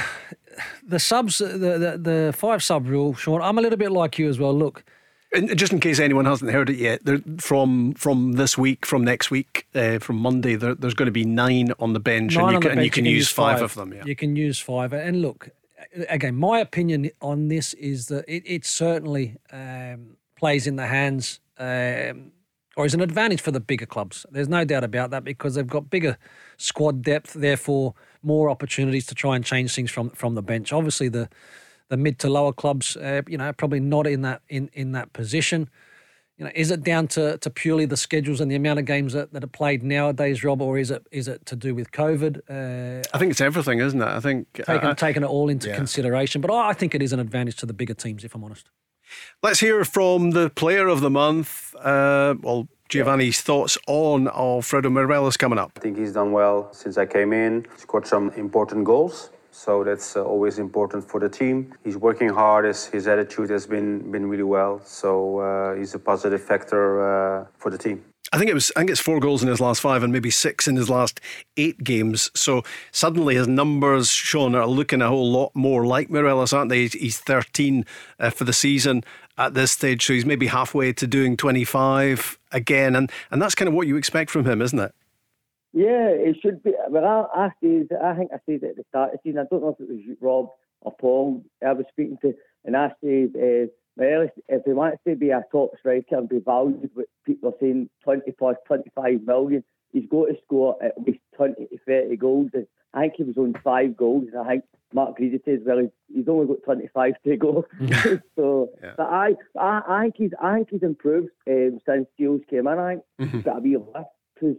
the 0.83 0.99
subs, 0.99 1.38
the, 1.38 1.47
the 1.49 1.99
the 1.99 2.35
five 2.35 2.62
sub 2.62 2.87
rule, 2.87 3.14
Sean. 3.14 3.43
I'm 3.43 3.59
a 3.59 3.61
little 3.61 3.79
bit 3.79 3.93
like 3.93 4.19
you 4.19 4.29
as 4.29 4.38
well. 4.38 4.55
Look 4.55 4.85
and 5.32 5.56
just 5.56 5.72
in 5.72 5.80
case 5.80 6.00
anyone 6.00 6.25
hasn't 6.25 6.50
heard 6.50 6.70
it 6.70 6.76
yet, 6.76 7.00
from 7.40 7.94
from 7.94 8.32
this 8.32 8.58
week, 8.58 8.84
from 8.84 9.04
next 9.04 9.30
week, 9.30 9.66
uh, 9.75 9.99
from 9.99 10.16
Monday, 10.16 10.56
there, 10.56 10.75
there's 10.75 10.94
going 10.94 11.06
to 11.06 11.12
be 11.12 11.25
nine 11.25 11.72
on 11.78 11.92
the 11.92 12.00
bench, 12.00 12.37
nine 12.37 12.54
and, 12.54 12.54
you 12.54 12.60
can, 12.60 12.78
and 12.78 12.84
you 12.84 12.90
can, 12.90 13.04
use 13.04 13.30
five, 13.30 13.56
five, 13.56 13.62
of 13.62 13.75
them. 13.75 13.92
Yeah. 13.92 14.04
You 14.04 14.16
can 14.16 14.34
use 14.37 14.58
five. 14.58 14.92
And 14.92 15.22
look, 15.22 15.50
again, 16.08 16.37
my 16.37 16.58
opinion 16.58 17.10
on 17.20 17.49
this 17.49 17.75
is 17.75 18.06
that 18.06 18.25
it, 18.28 18.42
it 18.46 18.64
certainly 18.64 19.37
um, 19.52 20.16
plays 20.37 20.66
in 20.66 20.76
the 20.76 20.87
hands, 20.87 21.40
um, 21.58 22.32
or 22.76 22.87
is 22.87 22.94
an 22.94 23.00
advantage 23.00 23.40
for 23.40 23.50
the 23.50 23.60
bigger 23.60 23.87
clubs. 23.87 24.26
There's 24.30 24.49
no 24.49 24.64
doubt 24.64 24.84
about 24.84 25.10
that 25.10 25.25
because 25.25 25.54
they've 25.54 25.66
got 25.66 25.90
bigger 25.90 26.18
squad 26.56 27.02
depth, 27.02 27.34
therefore 27.34 27.94
more 28.22 28.50
opportunities 28.50 29.06
to 29.06 29.14
try 29.14 29.37
and 29.37 29.44
change 29.44 29.75
things 29.75 29.90
from 29.90 30.10
from 30.10 30.34
the 30.34 30.42
bench. 30.42 30.72
Obviously, 30.72 31.08
the 31.08 31.28
the 31.90 31.97
mid 31.97 32.18
to 32.20 32.30
lower 32.30 32.52
clubs, 32.52 32.97
uh, 32.97 33.20
you 33.28 33.37
know, 33.37 33.52
probably 33.52 33.80
not 33.80 34.06
in 34.06 34.23
that 34.23 34.40
in 34.49 34.70
in 34.73 34.92
that 34.92 35.12
position. 35.12 35.68
You 36.38 36.47
know, 36.47 36.52
is 36.54 36.70
it 36.70 36.82
down 36.82 37.06
to, 37.09 37.37
to 37.37 37.50
purely 37.50 37.85
the 37.85 37.99
schedules 37.99 38.40
and 38.40 38.50
the 38.50 38.54
amount 38.54 38.78
of 38.78 38.87
games 38.87 39.12
that, 39.12 39.30
that 39.35 39.44
are 39.44 39.47
played 39.47 39.82
nowadays, 39.82 40.42
Rob, 40.42 40.62
or 40.62 40.78
is 40.78 40.90
it 40.90 41.06
is 41.11 41.28
it 41.28 41.44
to 41.47 41.56
do 41.56 41.75
with 41.75 41.90
COVID? 41.90 42.40
Uh, 42.49 43.02
I 43.12 43.18
think 43.18 43.32
it's 43.32 43.42
everything, 43.42 43.80
isn't 43.80 44.00
it? 44.00 44.09
I 44.09 44.20
think 44.20 44.47
taking, 44.54 44.88
uh, 44.88 44.94
taking 44.94 45.23
it 45.23 45.26
all 45.26 45.50
into 45.50 45.68
yeah. 45.68 45.76
consideration, 45.76 46.40
but 46.40 46.50
I 46.50 46.73
think 46.73 46.94
it 46.94 47.02
is 47.02 47.12
an 47.12 47.20
advantage 47.20 47.56
to 47.56 47.66
the 47.66 47.75
bigger 47.75 47.92
teams, 47.92 48.25
if 48.25 48.35
I'm 48.35 48.42
honest. 48.42 48.70
Let's 49.42 49.61
hear 49.61 49.85
from 49.85 50.30
the 50.30 50.49
player 50.49 50.87
of 50.87 51.00
the 51.00 51.11
month. 51.11 51.75
Uh, 51.75 52.37
well, 52.40 52.68
Giovanni's 52.88 53.40
thoughts 53.42 53.76
on 53.87 54.28
Alfredo 54.28 54.88
Morelos 54.88 55.37
coming 55.37 55.59
up. 55.59 55.73
I 55.76 55.80
think 55.80 55.99
he's 55.99 56.12
done 56.12 56.32
well 56.32 56.73
since 56.73 56.97
I 56.97 57.06
came 57.06 57.32
in. 57.32 57.66
Scored 57.76 58.06
some 58.06 58.30
important 58.30 58.85
goals 58.85 59.30
so 59.64 59.85
that's 59.85 60.17
uh, 60.17 60.25
always 60.25 60.59
important 60.59 61.07
for 61.07 61.21
the 61.21 61.29
team. 61.29 61.75
He's 61.85 61.99
working 61.99 62.31
hard. 62.31 62.64
His, 62.64 62.87
his 62.87 63.07
attitude 63.07 63.50
has 63.50 63.67
been 63.67 64.11
been 64.11 64.26
really 64.26 64.49
well. 64.57 64.81
So 64.85 65.40
uh, 65.40 65.75
he's 65.75 65.95
a 65.95 65.99
positive 65.99 66.43
factor 66.43 66.83
uh, 67.11 67.47
for 67.59 67.71
the 67.71 67.76
team. 67.76 68.02
I 68.33 68.38
think 68.38 68.50
it 68.50 68.55
was. 68.55 68.73
I 68.75 68.81
think 68.81 68.90
it's 68.90 69.00
four 69.00 69.21
goals 69.21 69.43
in 69.43 69.49
his 69.49 69.61
last 69.61 69.83
five, 69.83 70.02
and 70.02 70.12
maybe 70.12 70.31
six 70.31 70.67
in 70.67 70.76
his 70.76 70.88
last 70.88 71.21
eight 71.59 71.85
games. 71.85 72.31
So 72.35 72.62
suddenly 72.90 73.35
his 73.35 73.49
numbers, 73.49 74.09
Sean, 74.11 74.55
are 74.55 74.67
looking 74.67 75.02
a 75.02 75.09
whole 75.09 75.31
lot 75.31 75.50
more 75.55 75.85
like 75.85 76.09
Morelos, 76.09 76.55
aren't 76.55 76.71
they? 76.71 76.87
He's 76.87 77.19
13 77.19 77.85
uh, 78.19 78.31
for 78.31 78.45
the 78.45 78.55
season 78.55 79.05
at 79.37 79.52
this 79.52 79.73
stage, 79.73 80.07
so 80.07 80.14
he's 80.14 80.25
maybe 80.25 80.47
halfway 80.47 80.95
to 80.95 81.07
doing 81.07 81.37
25 81.37 82.38
again, 82.50 82.97
and 82.97 83.12
and 83.31 83.43
that's 83.43 83.55
kind 83.55 83.69
of 83.69 83.75
what 83.75 83.87
you 83.87 83.97
expect 83.97 84.31
from 84.31 84.47
him, 84.47 84.62
isn't 84.62 84.79
it? 84.79 84.95
Yeah, 85.73 86.09
it 86.09 86.37
should 86.43 86.62
be. 86.62 86.73
Well, 86.89 87.31
I, 87.35 87.47
I 87.47 87.50
said, 87.62 87.97
I 88.03 88.15
think 88.17 88.31
I 88.33 88.39
said 88.47 88.65
at 88.65 88.77
the 88.77 88.85
start 88.89 89.15
of 89.15 89.21
the 89.23 89.31
season, 89.31 89.41
I 89.41 89.45
don't 89.50 89.62
know 89.62 89.77
if 89.79 89.81
it 89.81 89.89
was 89.89 90.17
Rob 90.21 90.50
or 90.81 90.93
Paul 90.99 91.45
I 91.67 91.73
was 91.73 91.87
speaking 91.91 92.19
to, 92.23 92.35
and 92.65 92.77
I 92.77 92.89
said, 93.03 93.35
uh, 93.37 93.67
well, 93.97 94.29
if 94.49 94.62
he 94.65 94.73
wants 94.73 94.99
to 95.07 95.15
be 95.15 95.31
a 95.31 95.45
top 95.53 95.73
striker 95.79 96.17
and 96.17 96.29
be 96.29 96.39
valued, 96.39 96.91
what 96.95 97.07
people 97.25 97.50
are 97.50 97.59
saying 97.61 97.91
20 98.05 98.33
plus 98.33 98.57
25 98.67 99.23
million, 99.25 99.62
he's 99.93 100.09
got 100.11 100.27
to 100.27 100.37
score 100.45 100.77
at 100.83 100.95
least 101.07 101.21
20 101.37 101.67
to 101.67 101.79
30 101.87 102.17
goals. 102.17 102.50
And 102.55 102.67
I 102.95 103.03
think 103.03 103.15
he 103.17 103.23
was 103.25 103.37
on 103.37 103.55
five 103.62 103.97
goals, 103.97 104.29
and 104.33 104.41
I 104.41 104.49
think 104.49 104.65
Mark 104.93 105.17
Greedy 105.17 105.41
says, 105.45 105.61
well, 105.65 105.89
he's 106.12 106.29
only 106.29 106.47
got 106.47 106.62
25 106.65 107.15
to 107.25 107.37
go. 107.37 107.67
so, 108.37 108.71
yeah. 108.83 108.95
but 108.97 109.07
I, 109.07 109.35
I, 109.59 109.83
I 109.87 110.03
think 110.03 110.15
he's, 110.17 110.31
I 110.41 110.55
think 110.55 110.69
he's 110.71 110.83
improved 110.83 111.31
um, 111.49 111.81
since 111.87 112.07
Steele's 112.15 112.43
came 112.49 112.67
in. 112.67 112.79
I 112.79 112.95
think 112.95 113.05
mm-hmm. 113.21 113.37
he's 113.37 113.45
got 113.45 113.59
a 113.59 113.61
wee 113.61 113.77
lift 113.77 114.09
because 114.35 114.57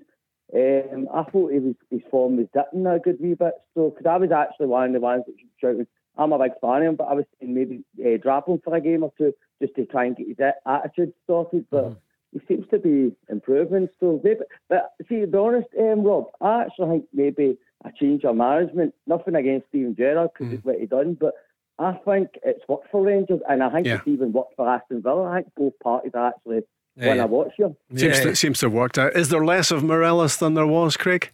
um, 0.53 1.07
I 1.13 1.23
thought 1.23 1.51
he 1.51 1.59
was, 1.59 1.75
his 1.89 2.01
form 2.09 2.37
was 2.37 2.47
dipping 2.53 2.85
a 2.85 2.99
good 2.99 3.19
wee 3.19 3.33
bit. 3.33 3.53
So, 3.73 3.89
because 3.89 4.05
I 4.05 4.17
was 4.17 4.31
actually 4.31 4.67
one 4.67 4.87
of 4.87 4.93
the 4.93 4.99
ones 4.99 5.23
that 5.27 5.35
shouted, 5.59 5.87
I'm 6.17 6.33
a 6.33 6.39
big 6.39 6.51
fan 6.59 6.81
of 6.81 6.83
him, 6.83 6.95
but 6.95 7.05
I 7.05 7.13
was 7.13 7.25
saying 7.39 7.53
maybe 7.53 7.83
uh, 8.03 8.17
drop 8.21 8.47
him 8.47 8.59
for 8.63 8.75
a 8.75 8.81
game 8.81 9.03
or 9.03 9.13
two 9.17 9.33
just 9.61 9.75
to 9.75 9.85
try 9.85 10.05
and 10.05 10.15
get 10.15 10.27
his 10.27 10.37
attitude 10.65 11.13
sorted. 11.25 11.65
But 11.71 11.91
mm. 11.91 11.97
he 12.33 12.41
seems 12.47 12.67
to 12.71 12.79
be 12.79 13.15
improving 13.29 13.87
still. 13.95 14.19
Maybe, 14.23 14.41
but 14.67 14.93
see, 15.07 15.21
to 15.21 15.27
be 15.27 15.37
honest, 15.37 15.69
um, 15.79 16.03
Rob, 16.03 16.25
I 16.41 16.63
actually 16.63 16.89
think 16.89 17.05
maybe 17.13 17.57
a 17.85 17.91
change 17.99 18.25
of 18.25 18.35
management, 18.35 18.93
nothing 19.07 19.35
against 19.35 19.69
Steven 19.69 19.95
Gerrard 19.95 20.31
because 20.33 20.51
mm. 20.51 20.55
it's 20.57 20.65
what 20.65 20.79
he 20.79 20.85
done, 20.85 21.17
but 21.19 21.33
I 21.79 21.93
think 22.05 22.29
it's 22.43 22.67
worked 22.67 22.91
for 22.91 23.03
Rangers 23.03 23.39
and 23.49 23.63
I 23.63 23.69
think 23.71 23.87
yeah. 23.87 23.95
it's 23.95 24.07
even 24.07 24.33
worked 24.33 24.55
for 24.55 24.69
Aston 24.69 25.01
Villa. 25.01 25.23
I 25.23 25.35
think 25.41 25.53
both 25.55 25.79
parties 25.81 26.11
are 26.13 26.27
actually 26.27 26.61
yeah, 26.95 27.07
when. 27.07 27.19
I 27.19 27.25
watch 27.25 27.53
you. 27.57 27.75
Seems, 27.95 28.17
yeah. 28.17 28.23
to, 28.23 28.35
seems 28.35 28.59
to 28.59 28.67
have 28.67 28.73
worked 28.73 28.97
out. 28.97 29.15
Is 29.15 29.29
there 29.29 29.43
less 29.45 29.71
of 29.71 29.83
Morelos 29.83 30.37
than 30.37 30.53
there 30.53 30.67
was, 30.67 30.97
Craig? 30.97 31.31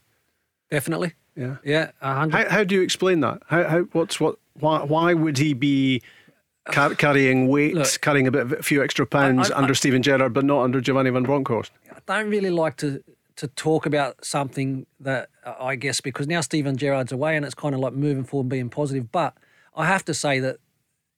Definitely. 0.69 1.13
Yeah. 1.35 1.57
Yeah. 1.63 1.91
How, 2.01 2.29
how 2.29 2.63
do 2.63 2.75
you 2.75 2.81
explain 2.81 3.19
that? 3.21 3.41
How, 3.47 3.63
how 3.63 3.81
what's 3.93 4.19
what? 4.19 4.37
Why, 4.59 4.83
why 4.83 5.13
would 5.13 5.37
he 5.37 5.53
be 5.53 6.01
car- 6.65 6.95
carrying 6.95 7.47
weight, 7.47 7.75
Look, 7.75 8.01
carrying 8.01 8.27
a 8.27 8.31
bit, 8.31 8.51
a 8.51 8.63
few 8.63 8.83
extra 8.83 9.05
pounds 9.05 9.51
I, 9.51 9.55
I, 9.55 9.59
under 9.59 9.71
I, 9.71 9.75
Steven 9.75 10.01
Gerrard, 10.01 10.33
but 10.33 10.45
not 10.45 10.63
under 10.63 10.81
Giovanni 10.81 11.11
Van 11.11 11.23
Bronckhorst? 11.23 11.71
I 11.91 12.21
don't 12.21 12.29
really 12.29 12.49
like 12.49 12.77
to 12.77 13.03
to 13.37 13.47
talk 13.49 13.85
about 13.85 14.25
something 14.25 14.87
that 14.99 15.29
I 15.45 15.75
guess 15.75 16.01
because 16.01 16.27
now 16.27 16.41
Steven 16.41 16.75
Gerrard's 16.75 17.11
away 17.11 17.35
and 17.35 17.45
it's 17.45 17.53
kind 17.53 17.75
of 17.75 17.81
like 17.81 17.93
moving 17.93 18.23
forward 18.23 18.45
and 18.45 18.49
being 18.49 18.69
positive. 18.69 19.11
But 19.11 19.37
I 19.75 19.85
have 19.85 20.03
to 20.05 20.13
say 20.15 20.39
that 20.39 20.57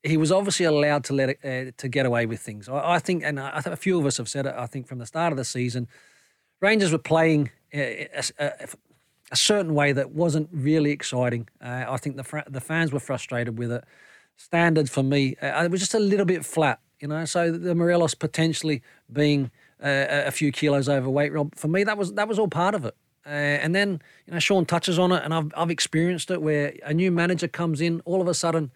he 0.03 0.17
was 0.17 0.31
obviously 0.31 0.65
allowed 0.65 1.03
to 1.05 1.13
let 1.13 1.29
it, 1.29 1.39
uh, 1.43 1.71
to 1.77 1.89
get 1.89 2.05
away 2.05 2.25
with 2.25 2.39
things. 2.39 2.69
I, 2.69 2.95
I 2.95 2.99
think, 2.99 3.23
and 3.23 3.39
a 3.39 3.75
few 3.75 3.99
of 3.99 4.05
us 4.05 4.17
have 4.17 4.29
said 4.29 4.45
it. 4.45 4.55
I 4.57 4.65
think 4.65 4.87
from 4.87 4.99
the 4.99 5.05
start 5.05 5.33
of 5.33 5.37
the 5.37 5.45
season, 5.45 5.87
Rangers 6.61 6.91
were 6.91 6.97
playing 6.97 7.51
uh, 7.73 7.79
a, 7.79 8.23
a, 8.39 8.67
a 9.31 9.35
certain 9.35 9.73
way 9.73 9.91
that 9.91 10.11
wasn't 10.11 10.49
really 10.51 10.91
exciting. 10.91 11.47
Uh, 11.61 11.85
I 11.87 11.97
think 11.97 12.17
the 12.17 12.43
the 12.47 12.61
fans 12.61 12.91
were 12.91 12.99
frustrated 12.99 13.57
with 13.57 13.71
it. 13.71 13.83
Standard 14.37 14.89
for 14.89 15.03
me, 15.03 15.35
uh, 15.41 15.63
it 15.63 15.71
was 15.71 15.81
just 15.81 15.93
a 15.93 15.99
little 15.99 16.25
bit 16.25 16.45
flat, 16.45 16.79
you 16.99 17.07
know. 17.07 17.25
So 17.25 17.51
the 17.51 17.75
Morelos 17.75 18.13
potentially 18.13 18.81
being 19.11 19.51
uh, 19.83 20.07
a 20.25 20.31
few 20.31 20.51
kilos 20.51 20.87
overweight, 20.87 21.33
Rob, 21.33 21.55
for 21.55 21.67
me 21.67 21.83
that 21.83 21.97
was 21.97 22.13
that 22.13 22.27
was 22.27 22.39
all 22.39 22.47
part 22.47 22.75
of 22.75 22.85
it. 22.85 22.95
Uh, 23.25 23.29
and 23.29 23.75
then 23.75 24.01
you 24.25 24.33
know 24.33 24.39
Sean 24.39 24.65
touches 24.65 24.97
on 24.97 25.11
it, 25.11 25.23
and 25.23 25.33
I've 25.33 25.51
I've 25.55 25.69
experienced 25.69 26.31
it 26.31 26.41
where 26.41 26.73
a 26.83 26.93
new 26.93 27.11
manager 27.11 27.47
comes 27.47 27.81
in, 27.81 28.01
all 28.05 28.21
of 28.21 28.27
a 28.27 28.33
sudden 28.33 28.71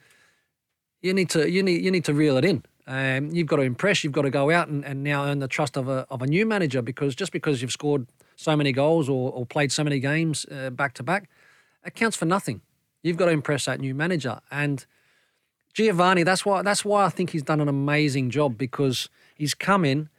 you 1.03 1.13
need 1.13 1.29
to 1.29 1.51
you 1.51 1.61
need 1.61 1.83
you 1.83 1.91
need 1.91 2.05
to 2.05 2.13
reel 2.13 2.37
it 2.37 2.45
in. 2.45 2.63
Um, 2.87 3.29
you've 3.31 3.47
got 3.47 3.57
to 3.57 3.61
impress. 3.61 4.03
You've 4.03 4.13
got 4.13 4.23
to 4.23 4.29
go 4.29 4.49
out 4.49 4.67
and, 4.67 4.83
and 4.83 5.03
now 5.03 5.25
earn 5.25 5.39
the 5.39 5.47
trust 5.47 5.77
of 5.77 5.87
a 5.87 6.07
of 6.09 6.21
a 6.21 6.27
new 6.27 6.45
manager 6.45 6.81
because 6.81 7.13
just 7.13 7.31
because 7.31 7.61
you've 7.61 7.71
scored 7.71 8.07
so 8.35 8.55
many 8.55 8.71
goals 8.71 9.07
or, 9.07 9.31
or 9.31 9.45
played 9.45 9.71
so 9.71 9.83
many 9.83 9.99
games 9.99 10.45
uh, 10.49 10.69
back 10.71 10.93
to 10.95 11.03
back, 11.03 11.29
it 11.85 11.93
counts 11.93 12.17
for 12.17 12.25
nothing. 12.25 12.61
You've 13.03 13.17
got 13.17 13.25
to 13.25 13.31
impress 13.31 13.65
that 13.65 13.79
new 13.79 13.93
manager. 13.93 14.39
And 14.49 14.85
Giovanni, 15.73 16.23
that's 16.23 16.45
why 16.45 16.61
that's 16.61 16.83
why 16.83 17.05
I 17.05 17.09
think 17.09 17.31
he's 17.31 17.43
done 17.43 17.59
an 17.59 17.67
amazing 17.67 18.29
job 18.29 18.57
because 18.57 19.09
he's 19.35 19.53
come 19.53 19.83
in, 19.83 20.09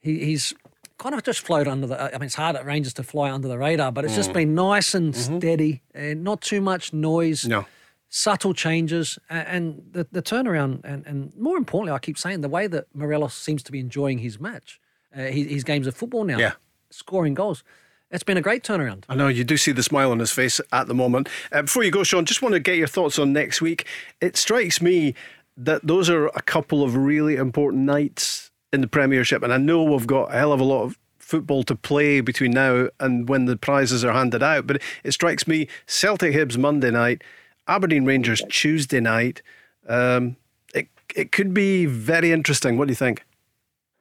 he, 0.00 0.24
he's 0.24 0.54
kind 0.96 1.14
of 1.14 1.22
just 1.22 1.40
flowed 1.40 1.68
under 1.68 1.86
the. 1.86 2.02
I 2.02 2.12
mean, 2.12 2.24
it's 2.24 2.34
hard 2.34 2.56
at 2.56 2.64
Rangers 2.64 2.94
to 2.94 3.02
fly 3.02 3.30
under 3.30 3.46
the 3.46 3.58
radar, 3.58 3.92
but 3.92 4.04
it's 4.04 4.14
mm. 4.14 4.16
just 4.16 4.32
been 4.32 4.54
nice 4.54 4.94
and 4.94 5.12
mm-hmm. 5.12 5.38
steady, 5.38 5.82
and 5.94 6.24
not 6.24 6.40
too 6.40 6.62
much 6.62 6.94
noise. 6.94 7.44
No 7.46 7.66
subtle 8.10 8.52
changes 8.52 9.18
and 9.30 9.82
the, 9.92 10.06
the 10.10 10.20
turnaround 10.20 10.84
and, 10.84 11.06
and 11.06 11.34
more 11.36 11.56
importantly, 11.56 11.92
I 11.92 12.00
keep 12.00 12.18
saying 12.18 12.40
the 12.40 12.48
way 12.48 12.66
that 12.66 12.86
Morelos 12.92 13.34
seems 13.34 13.62
to 13.62 13.72
be 13.72 13.78
enjoying 13.78 14.18
his 14.18 14.38
match, 14.40 14.80
uh, 15.16 15.22
his, 15.22 15.48
his, 15.48 15.64
games 15.64 15.86
of 15.86 15.94
football 15.94 16.24
now, 16.24 16.36
yeah. 16.36 16.52
scoring 16.90 17.34
goals. 17.34 17.62
It's 18.10 18.24
been 18.24 18.36
a 18.36 18.42
great 18.42 18.64
turnaround. 18.64 19.04
I 19.08 19.14
know 19.14 19.28
you 19.28 19.44
do 19.44 19.56
see 19.56 19.70
the 19.70 19.84
smile 19.84 20.10
on 20.10 20.18
his 20.18 20.32
face 20.32 20.60
at 20.72 20.88
the 20.88 20.94
moment. 20.94 21.28
Uh, 21.52 21.62
before 21.62 21.84
you 21.84 21.92
go, 21.92 22.02
Sean, 22.02 22.24
just 22.24 22.42
want 22.42 22.54
to 22.54 22.60
get 22.60 22.76
your 22.76 22.88
thoughts 22.88 23.16
on 23.20 23.32
next 23.32 23.62
week. 23.62 23.86
It 24.20 24.36
strikes 24.36 24.82
me 24.82 25.14
that 25.56 25.86
those 25.86 26.10
are 26.10 26.26
a 26.28 26.42
couple 26.42 26.82
of 26.82 26.96
really 26.96 27.36
important 27.36 27.84
nights 27.84 28.50
in 28.72 28.80
the 28.80 28.88
Premiership, 28.88 29.44
and 29.44 29.52
I 29.52 29.58
know 29.58 29.84
we've 29.84 30.06
got 30.06 30.34
a 30.34 30.38
hell 30.38 30.52
of 30.52 30.58
a 30.58 30.64
lot 30.64 30.82
of 30.82 30.98
football 31.18 31.62
to 31.62 31.76
play 31.76 32.20
between 32.20 32.50
now 32.50 32.88
and 32.98 33.28
when 33.28 33.44
the 33.44 33.56
prizes 33.56 34.04
are 34.04 34.12
handed 34.12 34.42
out. 34.42 34.66
But 34.66 34.82
it 35.04 35.12
strikes 35.12 35.46
me 35.46 35.68
Celtic 35.86 36.34
Hibs 36.34 36.58
Monday 36.58 36.90
night, 36.90 37.22
Aberdeen 37.70 38.04
Rangers 38.04 38.42
Tuesday 38.50 39.00
night. 39.00 39.42
Um, 39.88 40.36
it 40.74 40.88
it 41.14 41.32
could 41.32 41.54
be 41.54 41.86
very 41.86 42.32
interesting. 42.32 42.76
What 42.76 42.88
do 42.88 42.92
you 42.92 42.96
think? 42.96 43.24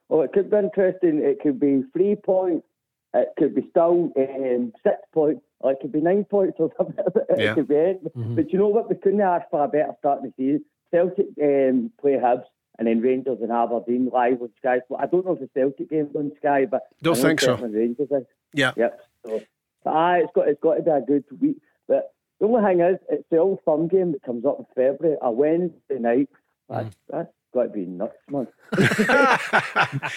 Well, 0.09 0.23
it 0.23 0.33
could 0.33 0.49
be 0.49 0.57
interesting. 0.57 1.19
It 1.23 1.39
could 1.39 1.59
be 1.59 1.83
three 1.93 2.15
points. 2.15 2.65
It 3.13 3.29
could 3.37 3.53
be 3.53 3.67
still 3.69 4.11
um, 4.17 4.73
six 4.83 4.97
points. 5.13 5.41
Or 5.59 5.73
it 5.73 5.79
could 5.81 5.91
be 5.91 6.01
nine 6.01 6.23
points 6.25 6.57
or 6.57 6.71
something. 6.77 6.95
it 7.29 7.39
yeah. 7.39 7.53
could 7.53 7.67
be 7.67 7.75
Mm-hmm. 7.75 8.35
But 8.35 8.51
you 8.51 8.59
know 8.59 8.67
what? 8.67 8.89
We 8.89 8.95
couldn't 8.95 9.21
ask 9.21 9.45
for 9.51 9.63
a 9.63 9.67
better 9.67 9.93
start 9.99 10.23
in 10.23 10.25
the 10.25 10.33
season. 10.37 10.65
Celtic 10.91 11.27
um, 11.41 11.91
play 12.01 12.13
Hibs 12.13 12.45
and 12.79 12.87
then 12.87 13.01
Rangers 13.01 13.37
and 13.41 13.51
Aberdeen 13.51 14.09
live 14.11 14.41
on 14.41 14.49
Sky. 14.57 14.79
Well, 14.89 14.99
I 15.01 15.05
don't 15.05 15.25
know 15.25 15.33
if 15.33 15.39
the 15.39 15.49
Celtic 15.53 15.89
game's 15.89 16.15
on 16.15 16.31
Sky, 16.39 16.65
but 16.65 16.83
don't 17.03 17.15
think 17.15 17.41
so. 17.41 17.55
Rangers 17.55 18.07
is. 18.09 18.25
Yeah. 18.53 18.71
Yep. 18.75 18.99
So, 19.25 19.41
ah, 19.85 20.13
it's 20.13 20.31
got 20.33 20.47
it's 20.47 20.61
got 20.61 20.75
to 20.75 20.81
be 20.81 20.89
a 20.89 21.01
good 21.01 21.25
week. 21.39 21.57
But 21.87 22.13
the 22.39 22.45
only 22.45 22.61
thing 22.63 22.79
is, 22.81 22.99
it's 23.09 23.23
the 23.29 23.37
old 23.37 23.59
firm 23.65 23.87
game 23.87 24.11
that 24.13 24.23
comes 24.23 24.45
up 24.45 24.59
in 24.59 24.65
February, 24.75 25.17
a 25.21 25.31
Wednesday 25.31 25.99
night. 25.99 26.29
That's, 26.69 26.87
mm. 26.87 26.93
that's 27.09 27.33
got 27.53 27.63
to 27.63 27.69
be 27.69 27.85
nuts, 27.85 28.15
man. 28.29 28.47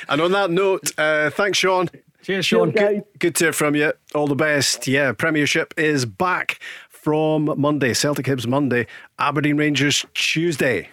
and 0.09 0.21
on 0.21 0.33
that 0.33 0.51
note, 0.51 0.93
uh, 0.99 1.31
thanks, 1.31 1.59
Sean. 1.59 1.89
Cheers, 2.23 2.47
Sean. 2.47 2.71
Good, 2.71 3.05
good 3.19 3.35
to 3.37 3.45
hear 3.47 3.53
from 3.53 3.75
you. 3.75 3.93
All 4.15 4.27
the 4.27 4.37
best. 4.37 4.87
Yeah, 4.87 5.13
Premiership 5.13 5.75
is 5.77 6.07
back 6.07 6.61
from 6.89 7.53
Monday. 7.57 7.95
Celtic 7.95 8.27
Hibs 8.27 8.47
Monday, 8.47 8.87
Aberdeen 9.19 9.57
Rangers 9.57 10.07
Tuesday. 10.15 10.91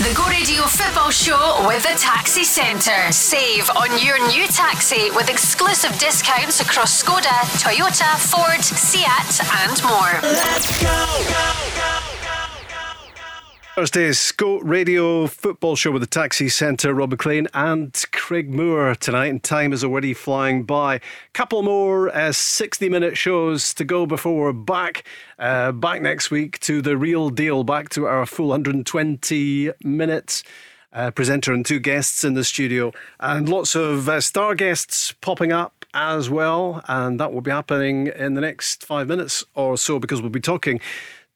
The 0.00 0.14
Go 0.14 0.26
Radio 0.28 0.62
Football 0.62 1.10
Show 1.10 1.66
with 1.68 1.82
the 1.82 1.94
Taxi 1.98 2.42
Centre. 2.42 3.12
Save 3.12 3.68
on 3.76 4.02
your 4.02 4.18
new 4.28 4.46
taxi 4.46 5.10
with 5.10 5.28
exclusive 5.28 5.92
discounts 5.98 6.62
across 6.62 7.02
Skoda, 7.02 7.36
Toyota, 7.60 8.16
Ford, 8.16 8.64
Seat, 8.64 9.04
and 9.60 9.82
more. 9.84 10.18
Let's 10.22 10.82
go, 10.82 11.06
go, 11.28 11.76
go. 11.76 11.79
Thursday's 13.76 14.32
Go 14.32 14.58
Radio 14.58 15.28
football 15.28 15.76
show 15.76 15.92
with 15.92 16.02
the 16.02 16.06
Taxi 16.06 16.48
Centre, 16.48 16.92
Rob 16.92 17.10
Maclean 17.10 17.46
and 17.54 18.04
Craig 18.10 18.52
Moore 18.52 18.96
tonight, 18.96 19.28
and 19.28 19.40
time 19.42 19.72
is 19.72 19.84
already 19.84 20.12
flying 20.12 20.64
by. 20.64 21.00
Couple 21.34 21.62
more 21.62 22.14
uh, 22.14 22.32
60 22.32 22.88
minute 22.88 23.16
shows 23.16 23.72
to 23.74 23.84
go 23.84 24.06
before 24.06 24.36
we're 24.36 24.52
back. 24.52 25.04
Uh, 25.38 25.70
back 25.70 26.02
next 26.02 26.32
week 26.32 26.58
to 26.60 26.82
the 26.82 26.96
real 26.96 27.30
deal, 27.30 27.62
back 27.62 27.88
to 27.90 28.06
our 28.06 28.26
full 28.26 28.48
120 28.48 29.70
minutes. 29.84 30.42
Uh, 30.92 31.12
presenter 31.12 31.52
and 31.52 31.64
two 31.64 31.78
guests 31.78 32.24
in 32.24 32.34
the 32.34 32.42
studio, 32.42 32.92
and 33.20 33.48
lots 33.48 33.76
of 33.76 34.08
uh, 34.08 34.20
star 34.20 34.56
guests 34.56 35.12
popping 35.20 35.52
up 35.52 35.86
as 35.94 36.28
well. 36.28 36.82
And 36.88 37.20
that 37.20 37.32
will 37.32 37.42
be 37.42 37.52
happening 37.52 38.08
in 38.08 38.34
the 38.34 38.40
next 38.40 38.84
five 38.84 39.06
minutes 39.06 39.44
or 39.54 39.76
so 39.76 40.00
because 40.00 40.20
we'll 40.20 40.30
be 40.30 40.40
talking 40.40 40.80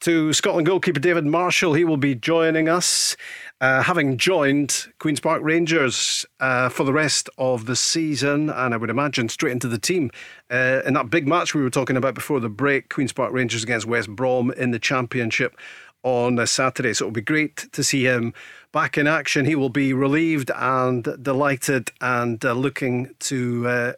to 0.05 0.35
Scotland 0.35 0.67
goalkeeper 0.67 1.01
David 1.01 1.25
Marshall. 1.25 1.73
He 1.73 1.83
will 1.83 1.97
be 1.97 2.15
joining 2.15 2.69
us, 2.69 3.17
uh, 3.63 3.83
having 3.83 4.19
joined 4.19 4.89
Queen's 4.99 5.19
Park 5.19 5.41
Rangers 5.43 6.27
uh, 6.41 6.69
for 6.69 6.85
the 6.85 6.93
rest 6.93 7.31
of 7.39 7.65
the 7.65 7.75
season, 7.75 8.51
and 8.51 8.75
I 8.75 8.77
would 8.77 8.91
imagine 8.91 9.31
straight 9.31 9.53
into 9.53 9.67
the 9.67 9.79
team 9.79 10.11
uh, 10.51 10.83
in 10.85 10.93
that 10.93 11.09
big 11.09 11.27
match 11.27 11.55
we 11.55 11.63
were 11.63 11.71
talking 11.71 11.97
about 11.97 12.15
before 12.15 12.39
the 12.39 12.51
break 12.51 12.91
Queen's 12.91 13.15
Park 13.15 13.33
Rangers 13.33 13.63
against 13.63 13.87
West 13.87 14.11
Brom 14.11 14.51
in 14.51 14.73
the 14.73 14.79
Championship 14.79 15.57
on 16.03 16.47
Saturday. 16.47 16.93
So 16.93 17.07
it'll 17.07 17.13
be 17.13 17.23
great 17.23 17.73
to 17.73 17.83
see 17.83 18.05
him 18.05 18.35
back 18.73 18.99
in 18.99 19.07
action. 19.07 19.47
He 19.47 19.55
will 19.55 19.71
be 19.71 19.95
relieved 19.95 20.51
and 20.55 21.17
delighted 21.23 21.93
and 22.03 22.45
uh, 22.45 22.53
looking 22.53 23.15
to 23.21 23.67
uh, 23.67 23.93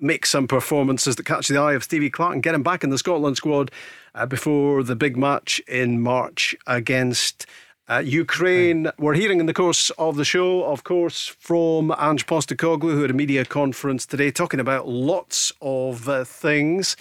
make 0.00 0.26
some 0.26 0.48
performances 0.48 1.14
that 1.14 1.24
catch 1.24 1.46
the 1.46 1.56
eye 1.56 1.74
of 1.74 1.84
Stevie 1.84 2.10
Clarke 2.10 2.34
and 2.34 2.42
get 2.42 2.56
him 2.56 2.64
back 2.64 2.82
in 2.82 2.90
the 2.90 2.98
Scotland 2.98 3.36
squad 3.36 3.70
uh, 4.14 4.26
before 4.26 4.82
the 4.82 4.96
big 4.96 5.16
match 5.16 5.60
in 5.68 6.00
March 6.00 6.54
against. 6.66 7.46
Uh, 7.88 7.98
Ukraine. 7.98 8.90
We're 8.96 9.14
hearing 9.14 9.40
in 9.40 9.46
the 9.46 9.52
course 9.52 9.90
of 9.98 10.16
the 10.16 10.24
show, 10.24 10.64
of 10.64 10.84
course, 10.84 11.26
from 11.26 11.92
Ange 11.98 12.26
Postecoglou, 12.26 12.92
who 12.92 13.02
had 13.02 13.10
a 13.10 13.14
media 13.14 13.44
conference 13.44 14.06
today, 14.06 14.30
talking 14.30 14.60
about 14.60 14.88
lots 14.88 15.52
of 15.60 16.08
uh, 16.08 16.24
things. 16.24 16.96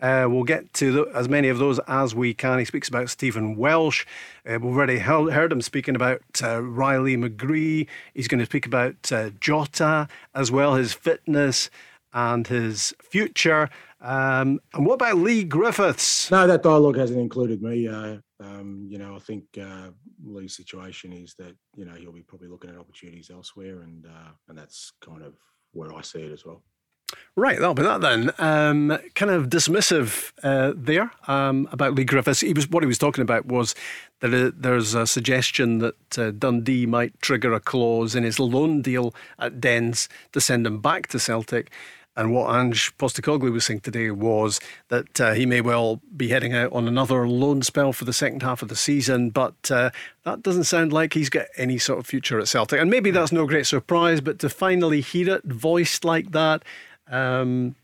Uh, 0.00 0.26
we'll 0.28 0.44
get 0.44 0.72
to 0.74 0.92
the, 0.92 1.02
as 1.14 1.28
many 1.28 1.48
of 1.48 1.58
those 1.58 1.78
as 1.88 2.14
we 2.14 2.34
can. 2.34 2.58
He 2.58 2.66
speaks 2.66 2.88
about 2.88 3.08
Stephen 3.08 3.56
Welsh. 3.56 4.04
Uh, 4.46 4.58
we've 4.60 4.76
already 4.76 4.98
heard, 4.98 5.32
heard 5.32 5.50
him 5.50 5.62
speaking 5.62 5.96
about 5.96 6.20
uh, 6.42 6.62
Riley 6.62 7.16
McGree. 7.16 7.86
He's 8.12 8.28
going 8.28 8.40
to 8.40 8.46
speak 8.46 8.66
about 8.66 9.10
uh, 9.10 9.30
Jota 9.40 10.06
as 10.34 10.50
well, 10.50 10.74
his 10.74 10.92
fitness 10.92 11.70
and 12.12 12.46
his 12.46 12.94
future. 13.02 13.68
Um, 14.00 14.60
and 14.74 14.86
what 14.86 14.94
about 14.94 15.18
Leigh 15.18 15.44
Griffiths? 15.44 16.30
No, 16.30 16.46
that 16.46 16.62
dialogue 16.62 16.96
hasn't 16.96 17.20
included 17.20 17.62
me. 17.62 17.88
Uh, 17.88 18.18
um, 18.40 18.86
you 18.88 18.98
know, 18.98 19.16
I 19.16 19.18
think 19.18 19.44
uh, 19.60 19.90
Leigh's 20.22 20.56
situation 20.56 21.12
is 21.12 21.34
that 21.38 21.56
you 21.74 21.84
know 21.84 21.94
he'll 21.94 22.12
be 22.12 22.22
probably 22.22 22.48
looking 22.48 22.70
at 22.70 22.76
opportunities 22.76 23.30
elsewhere, 23.30 23.82
and 23.82 24.06
uh, 24.06 24.30
and 24.48 24.58
that's 24.58 24.92
kind 25.00 25.22
of 25.22 25.34
where 25.72 25.94
I 25.94 26.02
see 26.02 26.20
it 26.20 26.32
as 26.32 26.44
well. 26.44 26.62
Right, 27.38 27.58
that'll 27.58 27.74
be 27.74 27.82
that 27.82 28.00
then. 28.00 28.32
Um, 28.38 28.98
kind 29.14 29.30
of 29.30 29.48
dismissive 29.50 30.32
uh, 30.42 30.72
there 30.74 31.10
um, 31.28 31.68
about 31.70 31.94
Leigh 31.94 32.06
Griffiths. 32.06 32.40
He 32.40 32.54
was 32.54 32.68
what 32.70 32.82
he 32.82 32.86
was 32.86 32.96
talking 32.96 33.20
about 33.20 33.44
was 33.44 33.74
that 34.20 34.32
uh, 34.32 34.52
there's 34.56 34.94
a 34.94 35.06
suggestion 35.06 35.78
that 35.78 36.18
uh, 36.18 36.30
Dundee 36.30 36.86
might 36.86 37.20
trigger 37.20 37.52
a 37.52 37.60
clause 37.60 38.14
in 38.14 38.24
his 38.24 38.40
loan 38.40 38.80
deal 38.80 39.14
at 39.38 39.60
Dens 39.60 40.08
to 40.32 40.40
send 40.40 40.66
him 40.66 40.80
back 40.80 41.08
to 41.08 41.18
Celtic. 41.18 41.70
And 42.16 42.32
what 42.32 42.54
Ange 42.56 42.96
Postecoglou 42.96 43.52
was 43.52 43.66
saying 43.66 43.80
today 43.80 44.10
was 44.10 44.58
that 44.88 45.20
uh, 45.20 45.34
he 45.34 45.44
may 45.44 45.60
well 45.60 46.00
be 46.16 46.28
heading 46.28 46.54
out 46.54 46.72
on 46.72 46.88
another 46.88 47.28
loan 47.28 47.60
spell 47.60 47.92
for 47.92 48.06
the 48.06 48.14
second 48.14 48.42
half 48.42 48.62
of 48.62 48.70
the 48.70 48.76
season, 48.76 49.28
but 49.28 49.70
uh, 49.70 49.90
that 50.24 50.42
doesn't 50.42 50.64
sound 50.64 50.94
like 50.94 51.12
he's 51.12 51.28
got 51.28 51.44
any 51.58 51.76
sort 51.76 51.98
of 51.98 52.06
future 52.06 52.40
at 52.40 52.48
Celtic. 52.48 52.80
And 52.80 52.90
maybe 52.90 53.10
that's 53.10 53.32
no 53.32 53.46
great 53.46 53.66
surprise, 53.66 54.22
but 54.22 54.38
to 54.38 54.48
finally 54.48 55.02
hear 55.02 55.34
it 55.34 55.44
voiced 55.44 56.06
like 56.06 56.32
that 56.32 56.64
um, 57.10 57.76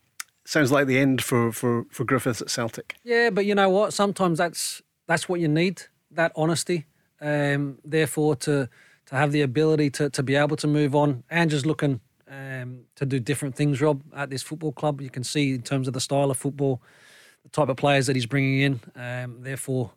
sounds 0.45 0.73
like 0.73 0.87
the 0.87 0.99
end 0.99 1.23
for, 1.23 1.53
for, 1.53 1.85
for 1.91 2.05
Griffiths 2.05 2.43
at 2.43 2.51
Celtic. 2.51 2.97
Yeah, 3.05 3.31
but 3.31 3.47
you 3.47 3.55
know 3.55 3.69
what? 3.71 3.93
Sometimes 3.93 4.39
that's 4.39 4.83
that's 5.07 5.29
what 5.29 5.41
you 5.41 5.49
need 5.49 5.83
that 6.11 6.33
honesty. 6.37 6.87
Um, 7.21 7.79
therefore, 7.85 8.37
to 8.37 8.69
to 9.07 9.15
have 9.15 9.33
the 9.33 9.43
ability 9.43 9.91
to, 9.91 10.11
to 10.11 10.23
be 10.23 10.35
able 10.35 10.57
to 10.57 10.67
move 10.67 10.95
on. 10.95 11.25
Ange's 11.31 11.67
looking 11.67 12.01
um, 12.31 12.85
to 12.97 13.05
do 13.05 13.21
different 13.21 13.55
things, 13.55 13.81
Rob, 13.81 14.03
at 14.15 14.31
this 14.31 14.43
football 14.43 14.73
club. 14.73 15.01
You 15.01 15.11
can 15.11 15.25
see 15.25 15.55
in 15.55 15.63
terms 15.63 15.87
of 15.87 15.95
the 15.95 16.01
style 16.01 16.31
of 16.31 16.39
football, 16.39 16.81
the 17.43 17.51
type 17.51 17.69
of 17.69 17.77
players 17.77 18.07
that 18.07 18.17
he's 18.17 18.27
bringing 18.27 18.61
in. 18.61 18.81
Um, 18.97 19.43
therefore, 19.43 19.93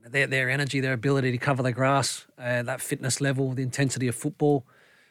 their 0.00 0.26
their 0.26 0.50
energy, 0.50 0.80
their 0.80 0.92
ability 0.92 1.32
to 1.32 1.38
cover 1.38 1.62
the 1.62 1.72
grass, 1.72 2.26
uh, 2.38 2.62
that 2.62 2.80
fitness 2.80 3.20
level, 3.20 3.52
the 3.52 3.62
intensity 3.62 4.08
of 4.08 4.14
football. 4.14 4.64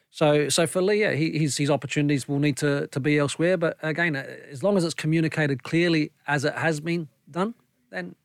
So, 0.10 0.50
so 0.50 0.66
for 0.66 0.82
Leigh, 0.82 1.02
yeah, 1.02 1.12
he, 1.12 1.38
his 1.38 1.58
his 1.58 1.70
opportunities 1.70 2.28
will 2.28 2.40
need 2.40 2.58
to 2.58 2.88
to 2.88 3.00
be 3.00 3.18
elsewhere. 3.18 3.58
But 3.58 3.78
again, 3.82 4.16
uh, 4.16 4.26
as 4.52 4.64
long 4.64 4.78
as 4.78 4.84
it's 4.84 4.94
communicated 4.94 5.64
clearly 5.64 6.12
as 6.28 6.46
it 6.46 6.54
has 6.54 6.80
been 6.80 7.08
done, 7.30 7.54
then 7.92 8.16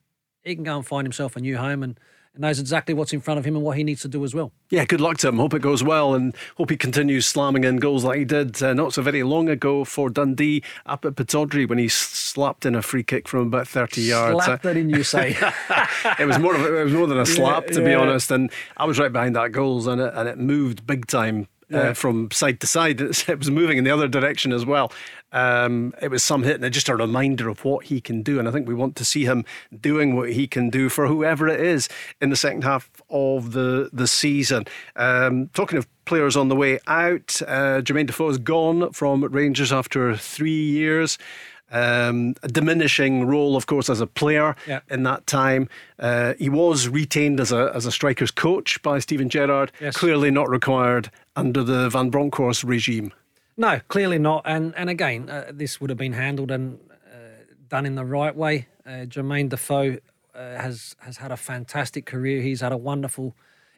he 0.42 0.54
can 0.54 0.64
go 0.64 0.76
and 0.76 0.86
find 0.86 1.06
himself 1.06 1.36
a 1.36 1.40
new 1.40 1.58
home 1.58 1.82
and 1.82 1.98
and 2.34 2.42
knows 2.42 2.58
exactly 2.58 2.94
what's 2.94 3.12
in 3.12 3.20
front 3.20 3.38
of 3.38 3.44
him 3.44 3.56
and 3.56 3.64
what 3.64 3.76
he 3.76 3.84
needs 3.84 4.00
to 4.02 4.08
do 4.08 4.24
as 4.24 4.34
well. 4.34 4.52
Yeah, 4.70 4.84
good 4.86 5.00
luck 5.00 5.18
to 5.18 5.28
him. 5.28 5.36
Hope 5.36 5.52
it 5.52 5.60
goes 5.60 5.84
well 5.84 6.14
and 6.14 6.34
hope 6.56 6.70
he 6.70 6.76
continues 6.76 7.26
slamming 7.26 7.64
in 7.64 7.76
goals 7.76 8.04
like 8.04 8.18
he 8.18 8.24
did 8.24 8.62
uh, 8.62 8.72
not 8.72 8.94
so 8.94 9.02
very 9.02 9.22
long 9.22 9.48
ago 9.48 9.84
for 9.84 10.08
Dundee 10.08 10.62
up 10.86 11.04
at 11.04 11.14
Pittodrie 11.14 11.68
when 11.68 11.78
he 11.78 11.88
slapped 11.88 12.64
in 12.64 12.74
a 12.74 12.80
free 12.80 13.02
kick 13.02 13.28
from 13.28 13.48
about 13.48 13.68
30 13.68 14.00
yards. 14.00 14.44
Slapped 14.44 14.62
that 14.62 14.76
in, 14.76 14.88
you 14.88 15.04
say? 15.04 15.36
it 16.18 16.26
was 16.26 16.38
more 16.38 16.54
of 16.54 16.62
a, 16.62 16.80
it 16.80 16.84
was 16.84 16.94
more 16.94 17.06
than 17.06 17.18
a 17.18 17.26
slap, 17.36 17.64
yeah, 17.66 17.72
to 17.74 17.80
yeah. 17.80 17.86
be 17.88 17.94
honest. 17.94 18.30
And 18.30 18.50
I 18.78 18.86
was 18.86 18.98
right 18.98 19.12
behind 19.12 19.36
that 19.36 19.52
goals 19.52 19.86
and 19.86 20.00
it, 20.00 20.12
and 20.14 20.28
it 20.28 20.38
moved 20.38 20.86
big 20.86 21.06
time 21.06 21.48
yeah. 21.68 21.78
uh, 21.78 21.94
from 21.94 22.30
side 22.30 22.60
to 22.60 22.66
side. 22.66 23.00
It 23.28 23.38
was 23.38 23.50
moving 23.50 23.78
in 23.78 23.84
the 23.84 23.90
other 23.90 24.08
direction 24.08 24.52
as 24.52 24.66
well. 24.66 24.92
Um, 25.32 25.94
it 26.02 26.10
was 26.10 26.22
some 26.22 26.42
hit 26.42 26.62
and 26.62 26.74
just 26.74 26.88
a 26.88 26.96
reminder 26.96 27.48
of 27.48 27.64
what 27.64 27.86
he 27.86 28.00
can 28.00 28.22
do. 28.22 28.38
And 28.38 28.46
I 28.46 28.52
think 28.52 28.68
we 28.68 28.74
want 28.74 28.96
to 28.96 29.04
see 29.04 29.24
him 29.24 29.44
doing 29.80 30.14
what 30.14 30.32
he 30.32 30.46
can 30.46 30.68
do 30.68 30.88
for 30.88 31.06
whoever 31.06 31.48
it 31.48 31.60
is 31.60 31.88
in 32.20 32.30
the 32.30 32.36
second 32.36 32.64
half 32.64 32.90
of 33.08 33.52
the, 33.52 33.88
the 33.92 34.06
season. 34.06 34.66
Um, 34.96 35.48
talking 35.54 35.78
of 35.78 35.86
players 36.04 36.36
on 36.36 36.48
the 36.48 36.56
way 36.56 36.78
out, 36.86 37.40
uh, 37.46 37.80
Jermaine 37.80 38.06
Defoe 38.06 38.28
is 38.28 38.38
gone 38.38 38.92
from 38.92 39.24
Rangers 39.24 39.72
after 39.72 40.16
three 40.16 40.62
years. 40.62 41.16
Um, 41.72 42.34
a 42.42 42.48
diminishing 42.48 43.26
role, 43.26 43.56
of 43.56 43.66
course, 43.66 43.88
as 43.88 44.00
a 44.00 44.06
player 44.06 44.54
yeah. 44.68 44.80
in 44.90 45.02
that 45.04 45.26
time. 45.26 45.68
Uh, 45.98 46.34
he 46.38 46.50
was 46.50 46.86
retained 46.86 47.40
as 47.40 47.50
a 47.50 47.72
as 47.74 47.86
a 47.86 47.90
striker's 47.90 48.30
coach 48.30 48.80
by 48.82 48.98
Steven 48.98 49.28
Gerrard. 49.28 49.72
Yes. 49.80 49.96
Clearly 49.96 50.30
not 50.30 50.50
required 50.50 51.10
under 51.34 51.64
the 51.64 51.88
Van 51.88 52.10
Bronckhorst 52.10 52.62
regime. 52.62 53.12
No, 53.56 53.80
clearly 53.88 54.18
not. 54.18 54.42
And 54.44 54.74
and 54.76 54.90
again, 54.90 55.30
uh, 55.30 55.50
this 55.50 55.80
would 55.80 55.90
have 55.90 55.98
been 55.98 56.12
handled 56.12 56.50
and 56.50 56.78
uh, 56.90 57.16
done 57.68 57.86
in 57.86 57.94
the 57.94 58.04
right 58.04 58.36
way. 58.36 58.68
Uh, 58.84 59.06
Jermaine 59.06 59.48
Defoe 59.48 59.98
uh, 60.34 60.38
has 60.38 60.94
has 60.98 61.16
had 61.16 61.32
a 61.32 61.36
fantastic 61.36 62.04
career. 62.06 62.42
He's 62.42 62.60
had 62.60 62.72
a 62.72 62.76
wonderful 62.76 63.34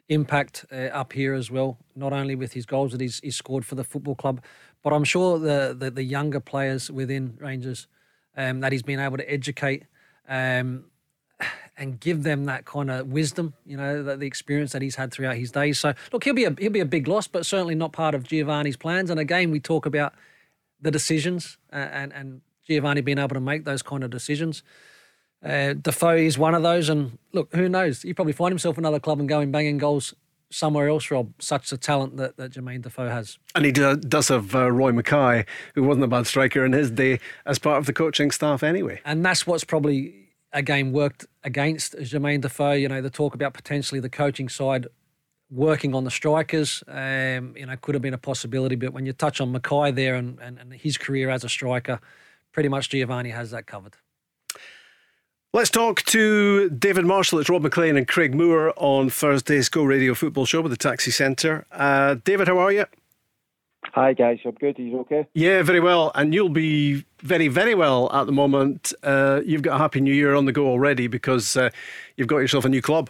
impact 0.09 0.65
uh, 0.71 0.75
up 1.01 1.13
here 1.13 1.33
as 1.33 1.49
well. 1.49 1.77
Not 1.95 2.13
only 2.13 2.35
with 2.35 2.53
his 2.53 2.65
goals 2.65 2.91
that 2.91 3.01
he's, 3.01 3.19
he's 3.21 3.35
scored 3.35 3.65
for 3.65 3.75
the 3.75 3.83
football 3.83 4.15
club, 4.15 4.41
but 4.85 4.93
I'm 4.93 5.03
sure 5.03 5.39
the 5.39 5.75
the, 5.77 5.89
the 5.89 6.03
younger 6.03 6.39
players 6.39 6.91
within 6.91 7.37
Rangers 7.41 7.87
um, 8.37 8.59
that 8.59 8.71
he's 8.71 8.83
been 8.83 8.99
able 8.99 9.17
to 9.17 9.29
educate. 9.29 9.83
Um, 10.29 10.85
and 11.77 11.99
give 11.99 12.23
them 12.23 12.45
that 12.45 12.63
kind 12.63 12.89
of 12.89 13.07
wisdom, 13.07 13.53
you 13.65 13.75
know, 13.75 14.01
the, 14.01 14.15
the, 14.15 14.25
experience 14.25 14.71
that 14.71 14.81
he's 14.81 14.95
had 14.95 15.11
throughout 15.11 15.35
his 15.35 15.51
days. 15.51 15.77
So 15.77 15.93
look, 16.13 16.23
he'll 16.23 16.33
be 16.33 16.45
a 16.45 16.55
he'll 16.57 16.71
be 16.71 16.79
a 16.79 16.85
big 16.85 17.05
loss, 17.05 17.27
but 17.27 17.45
certainly 17.45 17.75
not 17.75 17.91
part 17.91 18.15
of 18.15 18.23
Giovanni's 18.23 18.77
plans. 18.77 19.09
And 19.09 19.19
again, 19.19 19.51
we 19.51 19.59
talk 19.59 19.85
about 19.85 20.13
the 20.79 20.89
decisions 20.89 21.57
uh, 21.73 21.75
and 21.75 22.13
and 22.13 22.41
Giovanni 22.65 23.01
being 23.01 23.17
able 23.17 23.33
to 23.33 23.41
make 23.41 23.65
those 23.65 23.81
kind 23.81 24.05
of 24.05 24.09
decisions. 24.09 24.63
Uh, 25.43 25.73
Defoe 25.73 26.15
is 26.15 26.37
one 26.37 26.55
of 26.55 26.63
those, 26.63 26.87
and 26.87 27.17
look, 27.33 27.53
who 27.53 27.67
knows? 27.67 28.03
He 28.03 28.13
probably 28.13 28.33
find 28.33 28.51
himself 28.51 28.77
another 28.77 29.01
club 29.01 29.19
and 29.19 29.27
going 29.27 29.51
banging 29.51 29.77
goals 29.77 30.13
somewhere 30.55 30.87
else, 30.87 31.11
Rob. 31.11 31.33
Such 31.39 31.71
a 31.71 31.77
talent 31.77 32.17
that, 32.17 32.37
that 32.37 32.51
Jermaine 32.51 32.81
Defoe 32.81 33.09
has. 33.09 33.37
And 33.53 33.65
he 33.65 33.71
do, 33.71 33.95
does 33.95 34.29
have 34.29 34.55
uh, 34.55 34.71
Roy 34.71 34.91
Makaay, 34.91 35.45
who 35.75 35.83
wasn't 35.83 36.05
a 36.05 36.07
bad 36.07 36.27
striker 36.27 36.65
in 36.65 36.73
his 36.73 36.89
day, 36.89 37.19
as 37.45 37.59
part 37.59 37.77
of 37.77 37.85
the 37.85 37.93
coaching 37.93 38.31
staff 38.31 38.63
anyway. 38.63 39.01
And 39.05 39.23
that's 39.25 39.45
what's 39.45 39.63
probably 39.63 40.15
again 40.53 40.93
worked 40.93 41.25
against 41.43 41.95
Jermaine 41.97 42.41
Defoe. 42.41 42.71
You 42.71 42.87
know, 42.87 43.01
the 43.01 43.09
talk 43.09 43.35
about 43.35 43.53
potentially 43.53 43.99
the 43.99 44.09
coaching 44.09 44.49
side 44.49 44.87
working 45.51 45.93
on 45.93 46.03
the 46.05 46.11
strikers, 46.11 46.83
um, 46.87 47.55
you 47.55 47.65
know, 47.65 47.75
could 47.81 47.93
have 47.93 48.01
been 48.01 48.13
a 48.13 48.17
possibility. 48.17 48.75
But 48.75 48.93
when 48.93 49.05
you 49.05 49.13
touch 49.13 49.39
on 49.41 49.53
Makaay 49.53 49.93
there 49.93 50.15
and, 50.15 50.39
and, 50.39 50.57
and 50.57 50.73
his 50.73 50.97
career 50.97 51.29
as 51.29 51.43
a 51.43 51.49
striker, 51.49 51.99
pretty 52.51 52.69
much 52.69 52.89
Giovanni 52.89 53.29
has 53.29 53.51
that 53.51 53.67
covered. 53.67 53.95
Let's 55.55 55.69
talk 55.69 56.01
to 56.07 56.69
David 56.69 57.05
Marshall. 57.05 57.39
It's 57.39 57.49
Rob 57.49 57.61
Maclean 57.61 57.95
and 57.95 58.05
Craig 58.05 58.35
Moore 58.35 58.73
on 58.75 59.09
Thursday's 59.09 59.69
Go 59.69 59.85
Radio 59.85 60.13
Football 60.13 60.43
Show 60.43 60.59
with 60.59 60.69
the 60.69 60.77
Taxi 60.77 61.11
Centre. 61.11 61.65
Uh, 61.71 62.15
David, 62.25 62.49
how 62.49 62.57
are 62.57 62.73
you? 62.73 62.83
Hi 63.93 64.11
guys, 64.11 64.39
I'm 64.43 64.51
good. 64.51 64.77
Are 64.77 64.81
you 64.81 64.99
okay? 64.99 65.25
Yeah, 65.33 65.63
very 65.63 65.79
well. 65.79 66.11
And 66.13 66.33
you'll 66.33 66.49
be 66.49 67.05
very, 67.21 67.47
very 67.47 67.73
well 67.73 68.11
at 68.11 68.25
the 68.25 68.33
moment. 68.33 68.91
Uh, 69.01 69.39
you've 69.45 69.61
got 69.61 69.75
a 69.75 69.77
happy 69.77 70.01
new 70.01 70.13
year 70.13 70.35
on 70.35 70.43
the 70.43 70.51
go 70.51 70.67
already 70.67 71.07
because 71.07 71.55
uh, 71.55 71.69
you've 72.17 72.27
got 72.27 72.39
yourself 72.39 72.65
a 72.65 72.69
new 72.69 72.81
club. 72.81 73.09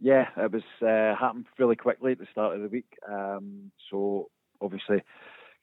yeah, 0.00 0.26
it 0.36 0.50
was 0.50 0.64
uh, 0.82 1.14
happened 1.14 1.46
really 1.60 1.76
quickly 1.76 2.10
at 2.10 2.18
the 2.18 2.26
start 2.32 2.56
of 2.56 2.62
the 2.62 2.68
week. 2.68 2.98
Um, 3.08 3.70
so 3.88 4.30
obviously, 4.60 5.04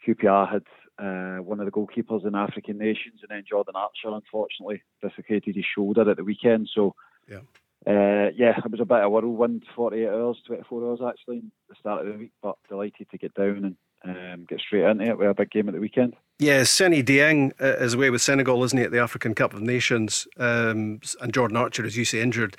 QPR 0.07 0.49
had 0.49 0.63
uh, 0.99 1.37
one 1.37 1.59
of 1.59 1.65
the 1.65 1.71
goalkeepers 1.71 2.25
in 2.25 2.35
African 2.35 2.77
nations, 2.77 3.21
and 3.21 3.29
then 3.29 3.43
Jordan 3.47 3.75
Archer 3.75 4.15
unfortunately 4.15 4.81
dislocated 5.01 5.55
his 5.55 5.65
shoulder 5.65 6.09
at 6.09 6.17
the 6.17 6.23
weekend. 6.23 6.69
So 6.73 6.95
yeah, 7.29 7.39
uh, 7.85 8.31
yeah, 8.35 8.57
it 8.57 8.71
was 8.71 8.81
a 8.81 8.85
bit 8.85 8.97
of 8.97 9.03
a 9.03 9.09
whirlwind, 9.09 9.63
48 9.75 10.07
hours, 10.07 10.41
24 10.45 10.89
hours 10.89 10.99
actually, 11.07 11.43
the 11.69 11.75
start 11.79 12.05
of 12.05 12.13
the 12.13 12.19
week. 12.19 12.31
But 12.41 12.57
delighted 12.67 13.09
to 13.11 13.17
get 13.17 13.33
down 13.33 13.75
and 14.03 14.15
um, 14.33 14.45
get 14.45 14.59
straight 14.59 14.83
into 14.83 15.05
it 15.05 15.17
We 15.17 15.27
with 15.27 15.31
a 15.31 15.41
big 15.41 15.51
game 15.51 15.69
at 15.69 15.75
the 15.75 15.81
weekend. 15.81 16.15
Yeah, 16.39 16.63
Seny 16.63 17.03
Dieng 17.03 17.53
uh, 17.61 17.83
is 17.83 17.93
away 17.93 18.09
with 18.09 18.21
Senegal, 18.21 18.63
isn't 18.63 18.77
he, 18.77 18.83
at 18.83 18.91
the 18.91 18.99
African 18.99 19.33
Cup 19.33 19.53
of 19.53 19.61
Nations? 19.61 20.27
Um, 20.37 20.99
and 21.21 21.33
Jordan 21.33 21.57
Archer, 21.57 21.85
as 21.85 21.97
you 21.97 22.05
say, 22.05 22.21
injured 22.21 22.57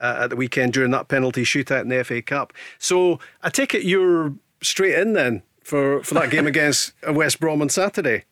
uh, 0.00 0.18
at 0.20 0.30
the 0.30 0.36
weekend 0.36 0.74
during 0.74 0.90
that 0.92 1.08
penalty 1.08 1.42
shootout 1.42 1.82
in 1.82 1.88
the 1.88 2.04
FA 2.04 2.22
Cup. 2.22 2.52
So 2.78 3.18
I 3.42 3.50
take 3.50 3.74
it 3.74 3.84
you're 3.84 4.34
straight 4.62 4.94
in 4.94 5.12
then 5.12 5.42
for, 5.66 6.02
for 6.04 6.14
that 6.14 6.30
game 6.30 6.46
against 6.46 6.92
West 7.08 7.40
Brom 7.40 7.60
on 7.60 7.68
Saturday. 7.68 8.24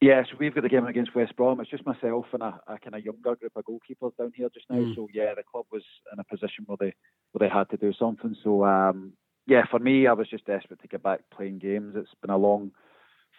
Yeah, 0.00 0.24
so 0.24 0.36
we've 0.38 0.54
got 0.54 0.62
the 0.62 0.68
game 0.68 0.86
against 0.86 1.14
West 1.14 1.36
Brom. 1.36 1.60
It's 1.60 1.70
just 1.70 1.86
myself 1.86 2.26
and 2.32 2.42
a, 2.42 2.60
a 2.66 2.78
kind 2.78 2.96
of 2.96 3.04
younger 3.04 3.36
group 3.36 3.52
of 3.54 3.64
goalkeepers 3.64 4.16
down 4.18 4.32
here 4.34 4.48
just 4.52 4.66
now. 4.68 4.76
Mm. 4.76 4.94
So 4.94 5.08
yeah, 5.14 5.32
the 5.34 5.42
club 5.42 5.64
was 5.70 5.84
in 6.12 6.18
a 6.18 6.24
position 6.24 6.64
where 6.66 6.76
they 6.78 6.94
where 7.32 7.48
they 7.48 7.54
had 7.54 7.70
to 7.70 7.76
do 7.76 7.92
something. 7.98 8.36
So 8.42 8.64
um, 8.64 9.12
yeah, 9.46 9.62
for 9.70 9.78
me, 9.78 10.06
I 10.06 10.12
was 10.12 10.28
just 10.28 10.44
desperate 10.44 10.82
to 10.82 10.88
get 10.88 11.02
back 11.02 11.20
playing 11.34 11.60
games. 11.60 11.94
It's 11.96 12.10
been 12.20 12.30
a 12.30 12.36
long 12.36 12.72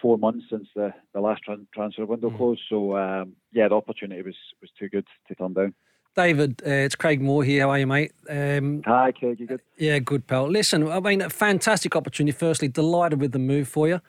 four 0.01 0.17
months 0.17 0.45
since 0.49 0.67
the, 0.75 0.93
the 1.13 1.21
last 1.21 1.41
transfer 1.73 2.05
window 2.05 2.29
mm. 2.29 2.37
closed. 2.37 2.61
So 2.69 2.97
um, 2.97 3.33
yeah, 3.51 3.67
the 3.67 3.75
opportunity 3.75 4.21
was 4.23 4.37
was 4.61 4.71
too 4.79 4.89
good 4.89 5.05
to 5.27 5.35
turn 5.35 5.53
down. 5.53 5.75
David, 6.17 6.63
uh, 6.65 6.69
it's 6.71 6.95
Craig 6.95 7.21
Moore 7.21 7.43
here. 7.43 7.61
How 7.61 7.69
are 7.69 7.79
you, 7.79 7.85
mate? 7.85 8.11
Um, 8.27 8.81
Hi, 8.87 9.11
Craig. 9.11 9.39
You 9.39 9.45
good? 9.45 9.61
Yeah, 9.77 9.99
good, 9.99 10.25
pal. 10.25 10.49
Listen, 10.49 10.89
I 10.89 10.99
mean, 10.99 11.21
a 11.21 11.29
fantastic 11.29 11.95
opportunity. 11.95 12.35
Firstly, 12.35 12.67
delighted 12.69 13.21
with 13.21 13.33
the 13.33 13.39
move 13.39 13.67
for 13.67 13.87
you. 13.87 14.01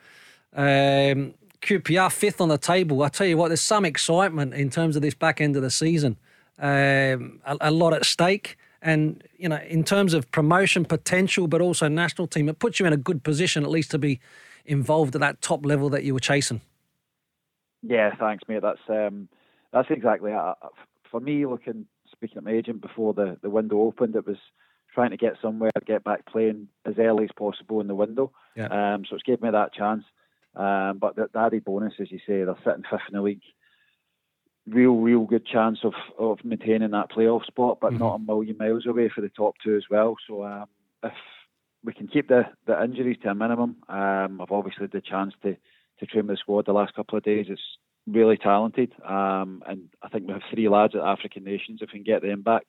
Um, 0.55 1.35
QPR 1.61 2.11
fifth 2.11 2.41
on 2.41 2.49
the 2.49 2.57
table. 2.57 3.03
I 3.03 3.11
tell 3.11 3.27
you 3.27 3.37
what, 3.37 3.49
there's 3.49 3.61
some 3.61 3.85
excitement 3.85 4.55
in 4.55 4.71
terms 4.71 4.97
of 4.97 5.03
this 5.03 5.13
back 5.13 5.43
end 5.43 5.55
of 5.57 5.61
the 5.61 5.71
season. 5.71 6.17
Um, 6.59 7.41
a, 7.45 7.59
a, 7.61 7.71
lot 7.71 7.93
at 7.93 8.07
stake, 8.07 8.57
and 8.81 9.23
you 9.37 9.51
know, 9.51 9.61
in 9.69 9.85
terms 9.85 10.15
of 10.15 10.31
promotion 10.31 10.87
potential, 10.87 11.47
but 11.47 11.61
also 11.61 11.89
national 11.89 12.27
team, 12.27 12.49
it 12.49 12.59
puts 12.59 12.81
you 12.81 12.87
in 12.87 12.95
a 12.95 12.97
good 12.97 13.23
position 13.23 13.65
at 13.65 13.71
least 13.71 13.91
to 13.91 13.99
be 13.99 14.19
involved 14.65 15.15
at 15.15 15.21
that 15.21 15.43
top 15.43 15.67
level 15.67 15.91
that 15.91 16.05
you 16.05 16.15
were 16.15 16.21
chasing. 16.21 16.63
Yeah, 17.83 18.15
thanks, 18.19 18.45
mate. 18.49 18.63
That's 18.63 18.81
um, 18.89 19.29
that's 19.75 19.91
exactly 19.91 20.33
uh, 20.33 20.55
for 21.11 21.21
me. 21.21 21.45
Looking 21.45 21.85
speaking 22.19 22.37
to 22.37 22.43
my 22.43 22.51
agent 22.51 22.83
before 22.83 23.15
the, 23.15 23.39
the 23.43 23.51
window 23.51 23.81
opened, 23.81 24.17
it 24.17 24.27
was 24.27 24.37
trying 24.93 25.11
to 25.11 25.17
get 25.17 25.35
somewhere, 25.41 25.71
get 25.87 26.05
back 26.05 26.27
playing 26.27 26.69
as 26.85 26.95
early 26.99 27.25
as 27.25 27.31
possible 27.37 27.81
in 27.81 27.87
the 27.87 27.95
window. 27.95 28.33
Yeah. 28.57 28.67
Um, 28.67 29.05
so 29.09 29.15
it's 29.15 29.23
gave 29.23 29.41
me 29.41 29.51
that 29.51 29.73
chance. 29.73 30.05
Um, 30.57 30.99
but 30.99 31.15
the, 31.15 31.29
the, 31.33 31.39
added 31.39 31.65
bonus, 31.65 31.95
as 32.01 32.11
you 32.11 32.19
say, 32.19 32.43
they're 32.43 32.57
sitting 32.65 32.83
fifth 32.91 33.03
in 33.09 33.15
the 33.15 33.23
league. 33.23 33.43
Real, 34.67 34.97
real 34.97 35.25
good 35.25 35.47
chance 35.47 35.79
of, 35.85 35.95
of 36.19 36.39
maintaining 36.45 36.91
that 36.91 37.11
playoff 37.11 37.45
spot, 37.47 37.79
but 37.81 37.93
mm-hmm. 37.93 38.01
not 38.01 38.17
a 38.17 38.19
million 38.19 38.57
miles 38.59 38.87
away 38.87 39.11
for 39.15 39.21
the 39.21 39.31
top 39.31 39.55
two 39.63 39.77
as 39.77 39.85
well. 39.91 40.17
So 40.27 40.45
um, 40.45 40.67
if 41.03 41.13
we 41.85 41.93
can 41.93 42.09
keep 42.09 42.29
the, 42.29 42.43
the 42.67 42.83
injuries 42.83 43.19
to 43.23 43.31
a 43.31 43.35
minimum, 43.35 43.77
um, 43.89 44.41
I've 44.41 44.51
obviously 44.51 44.85
had 44.85 44.93
the 44.93 45.01
chance 45.01 45.33
to, 45.43 45.57
to 46.01 46.07
train 46.07 46.27
with 46.27 46.37
the 46.37 46.41
squad 46.41 46.67
the 46.67 46.73
last 46.73 46.95
couple 46.95 47.17
of 47.17 47.25
days. 47.25 47.47
It's 47.49 47.63
really 48.13 48.37
talented. 48.37 48.93
Um, 49.07 49.63
and 49.67 49.89
I 50.03 50.09
think 50.09 50.27
we 50.27 50.33
have 50.33 50.43
three 50.53 50.69
lads 50.69 50.95
at 50.95 51.03
African 51.03 51.45
Nations. 51.45 51.81
If 51.83 51.91
we 51.93 52.03
can 52.03 52.05
get 52.05 52.23
them 52.23 52.43
back, 52.43 52.65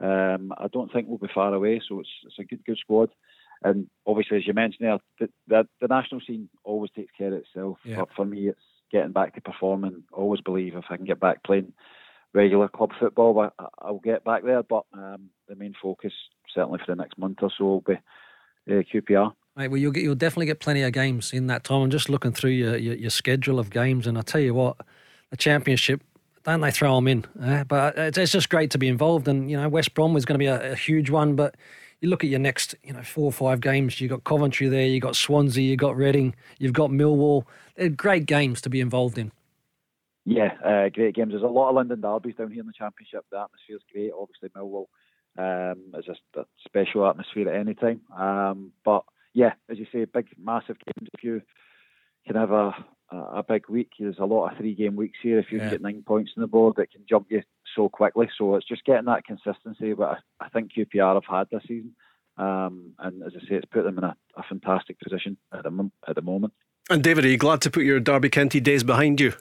um, 0.00 0.52
I 0.56 0.68
don't 0.72 0.92
think 0.92 1.08
we'll 1.08 1.18
be 1.18 1.28
far 1.34 1.52
away. 1.54 1.80
So 1.88 2.00
it's, 2.00 2.08
it's 2.24 2.38
a 2.38 2.44
good, 2.44 2.64
good 2.64 2.78
squad. 2.78 3.10
And 3.62 3.88
obviously, 4.06 4.36
as 4.38 4.46
you 4.46 4.52
mentioned 4.52 4.86
there, 4.86 4.98
the, 5.18 5.28
the, 5.48 5.68
the 5.80 5.88
national 5.88 6.20
scene 6.26 6.48
always 6.64 6.90
takes 6.90 7.12
care 7.16 7.28
of 7.28 7.34
itself. 7.34 7.78
Yeah. 7.84 8.00
But 8.00 8.08
for 8.14 8.24
me, 8.24 8.48
it's 8.48 8.60
getting 8.92 9.12
back 9.12 9.34
to 9.34 9.40
performing. 9.40 10.04
Always 10.12 10.40
believe 10.40 10.74
if 10.76 10.84
I 10.90 10.96
can 10.96 11.06
get 11.06 11.20
back 11.20 11.42
playing 11.44 11.72
regular 12.32 12.68
club 12.68 12.90
football, 12.98 13.40
I, 13.40 13.64
I'll 13.78 14.00
get 14.00 14.24
back 14.24 14.44
there. 14.44 14.62
But 14.62 14.84
um, 14.92 15.30
the 15.48 15.56
main 15.56 15.74
focus, 15.80 16.12
certainly 16.54 16.80
for 16.80 16.94
the 16.94 17.00
next 17.00 17.16
month 17.16 17.38
or 17.42 17.50
so, 17.56 17.64
will 17.64 17.80
be 17.80 17.94
uh, 17.94 18.82
QPR. 18.92 19.32
Mate, 19.56 19.68
well, 19.68 19.78
you'll 19.78 19.92
get 19.92 20.02
you'll 20.02 20.14
definitely 20.14 20.46
get 20.46 20.60
plenty 20.60 20.82
of 20.82 20.92
games 20.92 21.32
in 21.32 21.46
that 21.46 21.64
time. 21.64 21.82
I'm 21.82 21.90
just 21.90 22.08
looking 22.08 22.32
through 22.32 22.50
your, 22.50 22.76
your, 22.76 22.94
your 22.94 23.10
schedule 23.10 23.58
of 23.58 23.70
games, 23.70 24.06
and 24.06 24.18
I 24.18 24.22
tell 24.22 24.40
you 24.40 24.54
what, 24.54 24.76
the 25.30 25.36
championship 25.36 26.02
don't 26.44 26.60
they 26.60 26.70
throw 26.70 26.94
them 26.96 27.08
in? 27.08 27.24
Eh? 27.42 27.64
But 27.64 27.96
it's, 27.96 28.18
it's, 28.18 28.32
just 28.32 28.50
great 28.50 28.70
to 28.72 28.78
be 28.78 28.88
involved, 28.88 29.26
and 29.28 29.50
you 29.50 29.56
know 29.56 29.68
West 29.68 29.94
Brom 29.94 30.16
is 30.16 30.24
going 30.24 30.34
to 30.34 30.38
be 30.38 30.46
a, 30.46 30.72
a, 30.72 30.76
huge 30.76 31.10
one, 31.10 31.34
but 31.34 31.56
you 32.00 32.08
look 32.08 32.22
at 32.22 32.30
your 32.30 32.38
next, 32.38 32.74
you 32.84 32.92
know, 32.92 33.02
four 33.02 33.24
or 33.24 33.32
five 33.32 33.60
games. 33.60 34.00
You've 34.00 34.10
got 34.10 34.24
Coventry 34.24 34.68
there, 34.68 34.86
you've 34.86 35.02
got 35.02 35.16
Swansea, 35.16 35.64
you've 35.64 35.78
got 35.78 35.96
Reading, 35.96 36.34
you've 36.58 36.74
got 36.74 36.90
Millwall. 36.90 37.44
They're 37.76 37.88
great 37.88 38.26
games 38.26 38.60
to 38.62 38.70
be 38.70 38.80
involved 38.80 39.18
in. 39.18 39.32
Yeah, 40.26 40.52
uh, 40.64 40.88
great 40.90 41.14
games. 41.14 41.32
There's 41.32 41.42
a 41.42 41.46
lot 41.46 41.70
of 41.70 41.76
London 41.76 42.00
derbies 42.00 42.36
down 42.36 42.50
here 42.50 42.60
in 42.60 42.66
the 42.66 42.72
Championship. 42.72 43.24
The 43.30 43.38
atmosphere's 43.38 43.82
great. 43.90 44.10
Obviously, 44.18 44.50
Millwall 44.50 44.86
um, 45.38 45.94
is 45.98 46.06
a, 46.08 46.40
a 46.40 46.44
special 46.66 47.06
atmosphere 47.06 47.48
at 47.48 47.58
any 47.58 47.74
time. 47.74 48.00
Um, 48.14 48.72
but 48.84 49.04
yeah, 49.34 49.52
as 49.68 49.78
you 49.78 49.86
say, 49.92 50.04
big, 50.04 50.28
massive 50.42 50.76
games. 50.78 51.08
If 51.12 51.22
you 51.22 51.42
can 52.26 52.36
have 52.36 52.52
a, 52.52 52.72
a 53.10 53.44
big 53.46 53.68
week, 53.68 53.90
there's 53.98 54.18
a 54.18 54.24
lot 54.24 54.50
of 54.50 54.56
three 54.56 54.74
game 54.74 54.96
weeks 54.96 55.18
here. 55.22 55.38
If 55.38 55.50
you 55.50 55.58
yeah. 55.58 55.70
get 55.70 55.82
nine 55.82 56.04
points 56.06 56.32
on 56.36 56.40
the 56.40 56.46
board, 56.46 56.78
it 56.78 56.92
can 56.92 57.02
jump 57.08 57.26
you 57.30 57.42
so 57.76 57.88
quickly. 57.88 58.30
So 58.38 58.54
it's 58.54 58.66
just 58.66 58.84
getting 58.84 59.06
that 59.06 59.26
consistency. 59.26 59.92
But 59.92 60.18
I, 60.40 60.46
I 60.46 60.48
think 60.48 60.72
QPR 60.72 61.14
have 61.14 61.24
had 61.28 61.48
this 61.50 61.62
season. 61.68 61.94
Um, 62.36 62.94
and 62.98 63.22
as 63.22 63.32
I 63.36 63.40
say, 63.40 63.54
it's 63.56 63.66
put 63.66 63.84
them 63.84 63.98
in 63.98 64.04
a, 64.04 64.16
a 64.36 64.42
fantastic 64.48 64.98
position 65.00 65.36
at 65.52 65.64
the, 65.64 65.90
at 66.08 66.14
the 66.14 66.22
moment. 66.22 66.52
And 66.90 67.02
David, 67.02 67.24
are 67.24 67.28
you 67.28 67.38
glad 67.38 67.60
to 67.62 67.70
put 67.70 67.84
your 67.84 68.00
Derby 68.00 68.28
County 68.28 68.60
days 68.60 68.82
behind 68.82 69.20
you? 69.20 69.32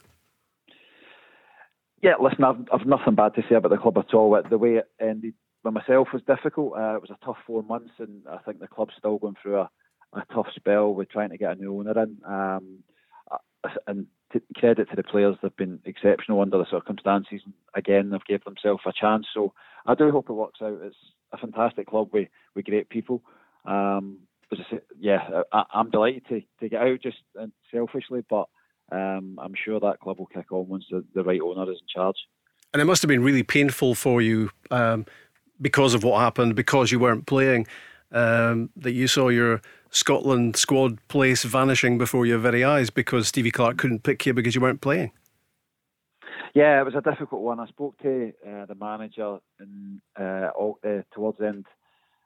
Yeah, 2.02 2.14
listen, 2.20 2.44
I've, 2.44 2.68
I've 2.74 2.86
nothing 2.86 3.16
bad 3.16 3.34
to 3.36 3.44
say 3.48 3.56
about 3.56 3.70
the 3.70 3.78
club 3.78 3.98
at 3.98 4.14
all. 4.14 4.40
The 4.50 4.58
way 4.58 4.76
it 4.76 4.90
ended 5.00 5.34
for 5.62 5.72
myself 5.72 6.10
was 6.14 6.22
difficult. 6.28 6.74
Uh, 6.78 6.96
it 6.96 7.02
was 7.02 7.10
a 7.10 7.26
tough 7.26 7.38
four 7.48 7.64
months, 7.64 7.92
and 8.00 8.22
I 8.30 8.38
think 8.40 8.60
the 8.60 8.68
club's 8.68 8.94
still 8.98 9.18
going 9.18 9.36
through 9.42 9.62
a, 9.62 9.70
a 10.14 10.34
tough 10.34 10.48
spell 10.56 10.94
with 10.94 11.10
trying 11.10 11.30
to 11.30 11.38
get 11.38 11.52
a 11.52 11.56
new 11.56 11.78
owner 11.78 12.04
in. 12.04 12.18
Um, 12.26 12.80
uh, 13.32 13.70
and 13.88 14.08
t- 14.32 14.42
credit 14.56 14.90
to 14.90 14.96
the 14.96 15.04
players, 15.04 15.36
they've 15.42 15.56
been 15.56 15.80
exceptional 15.86 16.42
under 16.42 16.58
the 16.58 16.70
circumstances. 16.70 17.42
Again, 17.76 18.10
they've 18.10 18.26
gave 18.26 18.44
themselves 18.44 18.84
a 18.86 18.94
chance. 18.94 19.28
So 19.34 19.54
I 19.86 19.96
do 19.96 20.12
hope 20.12 20.30
it 20.30 20.34
works 20.34 20.62
out. 20.62 20.80
It's 20.84 20.96
a 21.32 21.38
fantastic 21.38 21.88
club 21.88 22.10
with, 22.14 22.30
with 22.56 22.66
great 22.66 22.90
people. 22.90 23.24
Um, 23.66 24.20
yeah, 25.00 25.42
I, 25.52 25.64
am 25.74 25.90
delighted 25.90 26.28
to, 26.28 26.42
to 26.60 26.70
get 26.70 26.82
out 26.82 27.02
just 27.02 27.18
selfishly, 27.72 28.24
but 28.30 28.48
um, 28.92 29.40
I'm 29.42 29.54
sure 29.56 29.80
that 29.80 30.00
club 30.00 30.20
will 30.20 30.28
kick 30.28 30.52
on 30.52 30.68
once 30.68 30.86
the, 30.92 31.04
the 31.16 31.24
right 31.24 31.42
owner 31.42 31.72
is 31.72 31.80
in 31.82 31.88
charge. 31.94 32.18
And 32.74 32.82
it 32.82 32.86
must 32.86 33.02
have 33.02 33.10
been 33.10 33.24
really 33.24 33.44
painful 33.44 33.96
for 33.96 34.22
you 34.22 34.52
um, 34.72 35.06
because 35.62 35.94
of 35.94 36.04
what 36.04 36.20
happened, 36.20 36.56
because 36.56 36.92
you 36.92 37.00
weren't 37.00 37.26
playing, 37.26 37.68
um, 38.12 38.70
that 38.76 38.92
you 38.92 39.08
saw 39.08 39.30
your 39.30 39.62
Scotland 39.94 40.56
squad 40.56 40.98
place 41.08 41.44
vanishing 41.44 41.98
before 41.98 42.26
your 42.26 42.40
very 42.40 42.64
eyes 42.64 42.90
because 42.90 43.28
Stevie 43.28 43.52
Clarke 43.52 43.78
couldn't 43.78 44.04
pick 44.04 44.26
you 44.26 44.34
because 44.34 44.56
you 44.56 44.62
weren't 44.62 44.82
playing. 44.82 45.12
Yeah, 46.56 46.80
it 46.82 46.86
was 46.86 46.96
a 46.96 47.02
difficult 47.02 47.42
one. 47.42 47.60
I 47.60 47.68
spoke 47.68 47.98
to 48.02 48.34
uh, 48.46 48.66
the 48.66 48.76
manager 48.76 49.38
in, 49.60 50.02
uh, 50.20 50.50
uh, 50.56 51.02
towards 51.14 51.38
the 51.38 51.48
end 51.48 51.66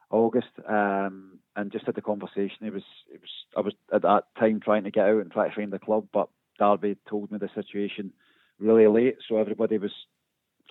August, 0.10 0.48
um, 0.68 1.40
and 1.56 1.72
just 1.72 1.86
had 1.86 1.96
the 1.96 2.02
conversation. 2.02 2.66
It 2.66 2.74
was, 2.74 2.84
it 3.14 3.22
was, 3.22 3.32
I 3.56 3.62
was 3.62 3.74
at 3.94 4.02
that 4.04 4.26
time 4.40 4.62
trying 4.62 4.86
to 4.86 4.92
get 4.92 5.06
out 5.06 5.22
and 5.22 5.32
try 5.32 5.50
to 5.50 5.56
find 5.56 5.72
the 5.72 5.80
club, 5.80 6.08
but 6.14 6.30
Derby 6.60 6.98
told 7.10 7.32
me 7.32 7.38
the 7.38 7.50
situation 7.54 8.14
really 8.60 8.88
late, 8.88 9.18
so 9.28 9.38
everybody 9.38 9.78
was 9.78 9.92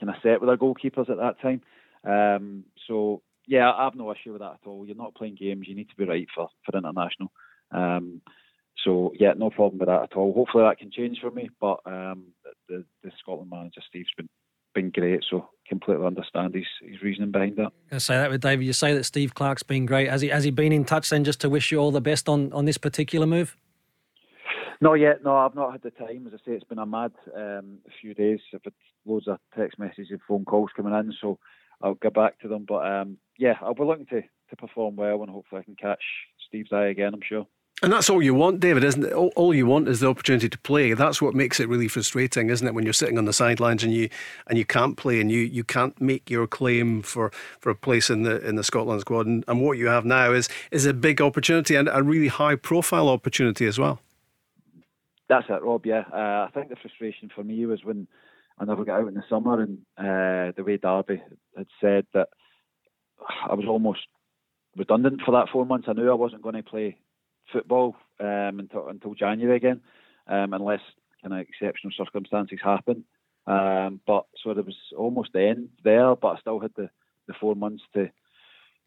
kind 0.01 0.11
of 0.11 0.17
set 0.23 0.41
with 0.41 0.49
their 0.49 0.57
goalkeepers 0.57 1.11
at 1.11 1.19
that 1.19 1.41
time. 1.41 1.61
Um, 2.05 2.65
so 2.87 3.23
yeah, 3.47 3.71
I 3.71 3.85
have 3.85 3.95
no 3.95 4.13
issue 4.13 4.33
with 4.33 4.41
that 4.41 4.59
at 4.63 4.67
all. 4.67 4.85
You're 4.87 4.97
not 4.97 5.15
playing 5.15 5.37
games; 5.37 5.67
you 5.69 5.75
need 5.75 5.89
to 5.89 5.97
be 5.97 6.05
right 6.05 6.27
for 6.35 6.49
for 6.65 6.77
international. 6.77 7.31
Um, 7.71 8.21
so 8.85 9.13
yeah, 9.19 9.33
no 9.37 9.51
problem 9.51 9.79
with 9.79 9.89
that 9.89 10.03
at 10.03 10.17
all. 10.17 10.33
Hopefully 10.33 10.65
that 10.65 10.79
can 10.79 10.91
change 10.91 11.19
for 11.21 11.31
me. 11.31 11.51
But 11.61 11.81
um, 11.87 12.25
the 12.69 12.85
the 13.03 13.11
Scotland 13.21 13.51
manager 13.51 13.81
Steve's 13.89 14.11
been 14.17 14.29
been 14.75 14.91
great, 14.91 15.25
so 15.29 15.49
completely 15.67 16.07
understand 16.07 16.55
his, 16.55 16.67
his 16.83 17.01
reasoning 17.03 17.33
behind 17.33 17.57
that. 17.57 17.73
I 17.91 17.99
say 17.99 18.15
that 18.15 18.31
with 18.31 18.43
David. 18.43 18.67
You 18.67 18.73
say 18.73 18.95
that 18.95 19.05
Steve 19.05 19.35
Clarke's 19.35 19.63
been 19.63 19.87
great. 19.87 20.09
Has 20.09 20.21
he 20.21 20.29
has 20.29 20.45
he 20.45 20.51
been 20.51 20.73
in 20.73 20.85
touch 20.85 21.11
then 21.11 21.25
just 21.25 21.41
to 21.41 21.49
wish 21.49 21.73
you 21.73 21.79
all 21.79 21.91
the 21.91 22.01
best 22.01 22.29
on 22.29 22.53
on 22.53 22.65
this 22.65 22.79
particular 22.79 23.27
move? 23.27 23.57
Not 24.81 24.95
yet. 24.95 25.25
No, 25.25 25.37
I've 25.37 25.55
not 25.55 25.73
had 25.73 25.83
the 25.83 25.91
time. 25.91 26.27
As 26.27 26.35
I 26.35 26.37
say, 26.37 26.53
it's 26.53 26.65
been 26.65 26.79
a 26.79 26.87
mad 26.87 27.13
um, 27.35 27.79
few 28.01 28.13
days. 28.13 28.41
I've 28.55 28.61
had 28.63 28.75
loads 29.07 29.27
of 29.27 29.39
text 29.57 29.79
messages 29.79 30.09
and 30.11 30.21
phone 30.29 30.45
calls 30.45 30.71
coming 30.77 30.93
in, 30.93 31.15
so 31.21 31.39
I'll 31.83 31.95
get 31.95 32.15
back 32.15 32.39
to 32.41 32.49
them. 32.49 32.65
But 32.67 32.87
um, 32.87 33.19
yeah, 33.39 33.55
I'll 33.61 33.75
be 33.75 33.85
looking 33.85 34.07
to, 34.07 34.23
to 34.23 34.57
perform 34.57 34.97
well, 34.97 35.23
and 35.23 35.31
hopefully 35.31 35.61
I 35.61 35.65
can 35.65 35.77
catch 35.77 36.03
Steve's 36.49 36.73
eye 36.73 36.87
again. 36.87 37.15
I'm 37.15 37.21
sure. 37.27 37.47
And 37.83 37.93
that's 37.93 38.09
all 38.09 38.23
you 38.23 38.33
want, 38.33 38.61
David, 38.61 38.85
isn't 38.85 39.05
it? 39.05 39.13
All, 39.13 39.31
all, 39.37 39.55
you 39.55 39.67
want 39.67 39.87
is 39.87 40.01
the 40.01 40.09
opportunity 40.09 40.49
to 40.49 40.59
play. 40.59 40.95
That's 40.95 41.21
what 41.21 41.35
makes 41.35 41.61
it 41.61 41.69
really 41.69 41.89
frustrating, 41.89 42.49
isn't 42.49 42.67
it? 42.67 42.73
When 42.73 42.85
you're 42.85 42.95
sitting 42.95 43.19
on 43.19 43.27
the 43.27 43.35
sidelines 43.35 43.85
and 43.85 43.93
you 43.93 44.09
and 44.47 44.57
you 44.57 44.65
can't 44.65 44.97
play 44.97 45.21
and 45.21 45.31
you, 45.31 45.41
you 45.41 45.63
can't 45.63 46.01
make 46.01 46.31
your 46.31 46.47
claim 46.47 47.03
for, 47.03 47.31
for 47.61 47.69
a 47.69 47.75
place 47.75 48.09
in 48.09 48.23
the 48.23 48.41
in 48.47 48.57
the 48.57 48.65
Scotland 48.65 49.03
squad. 49.03 49.27
And, 49.27 49.45
and 49.47 49.61
what 49.61 49.77
you 49.77 49.89
have 49.89 50.07
now 50.07 50.33
is 50.33 50.49
is 50.71 50.87
a 50.87 50.95
big 50.95 51.21
opportunity 51.21 51.77
and 51.77 51.91
a 51.93 52.03
really 52.03 52.29
high 52.29 52.57
profile 52.57 53.11
opportunity 53.11 53.67
as 53.67 53.79
well. 53.79 54.01
That's 55.29 55.47
it, 55.51 55.63
Rob. 55.63 55.85
Yeah, 55.85 56.05
uh, 56.13 56.47
I 56.47 56.51
think 56.55 56.71
the 56.71 56.77
frustration 56.77 57.31
for 57.35 57.45
me 57.45 57.67
was 57.67 57.85
when 57.85 58.07
I 58.59 58.65
never 58.65 58.85
got 58.85 59.01
out 59.01 59.09
in 59.09 59.15
the 59.15 59.25
summer 59.29 59.61
and 59.61 59.79
uh, 59.99 60.53
the 60.57 60.65
way 60.65 60.77
Derby 60.79 61.23
had 61.57 61.67
said 61.81 62.07
that 62.15 62.29
I 63.49 63.55
was 63.55 63.67
almost 63.69 64.01
redundant 64.77 65.23
for 65.25 65.33
that 65.33 65.49
four 65.53 65.67
months. 65.67 65.89
I 65.89 65.93
knew 65.93 66.11
I 66.11 66.15
wasn't 66.15 66.43
going 66.43 66.55
to 66.55 66.63
play 66.63 66.97
football 67.53 67.97
um, 68.21 68.59
until 68.59 68.89
until 68.89 69.15
January 69.15 69.57
again, 69.57 69.81
um, 70.27 70.53
unless 70.53 70.81
kind 71.23 71.35
of 71.35 71.41
exceptional 71.41 71.93
circumstances 71.97 72.59
happen. 72.63 73.05
Um, 73.47 74.01
but 74.07 74.27
so 74.43 74.55
there 74.55 74.65
was 74.65 74.77
almost 74.97 75.31
the 75.33 75.43
end 75.43 75.69
there, 75.85 76.17
but 76.17 76.29
I 76.29 76.41
still 76.41 76.61
had 76.61 76.73
the, 76.77 76.91
the 77.29 77.35
four 77.41 77.55
months 77.55 77.85
to 77.95 78.11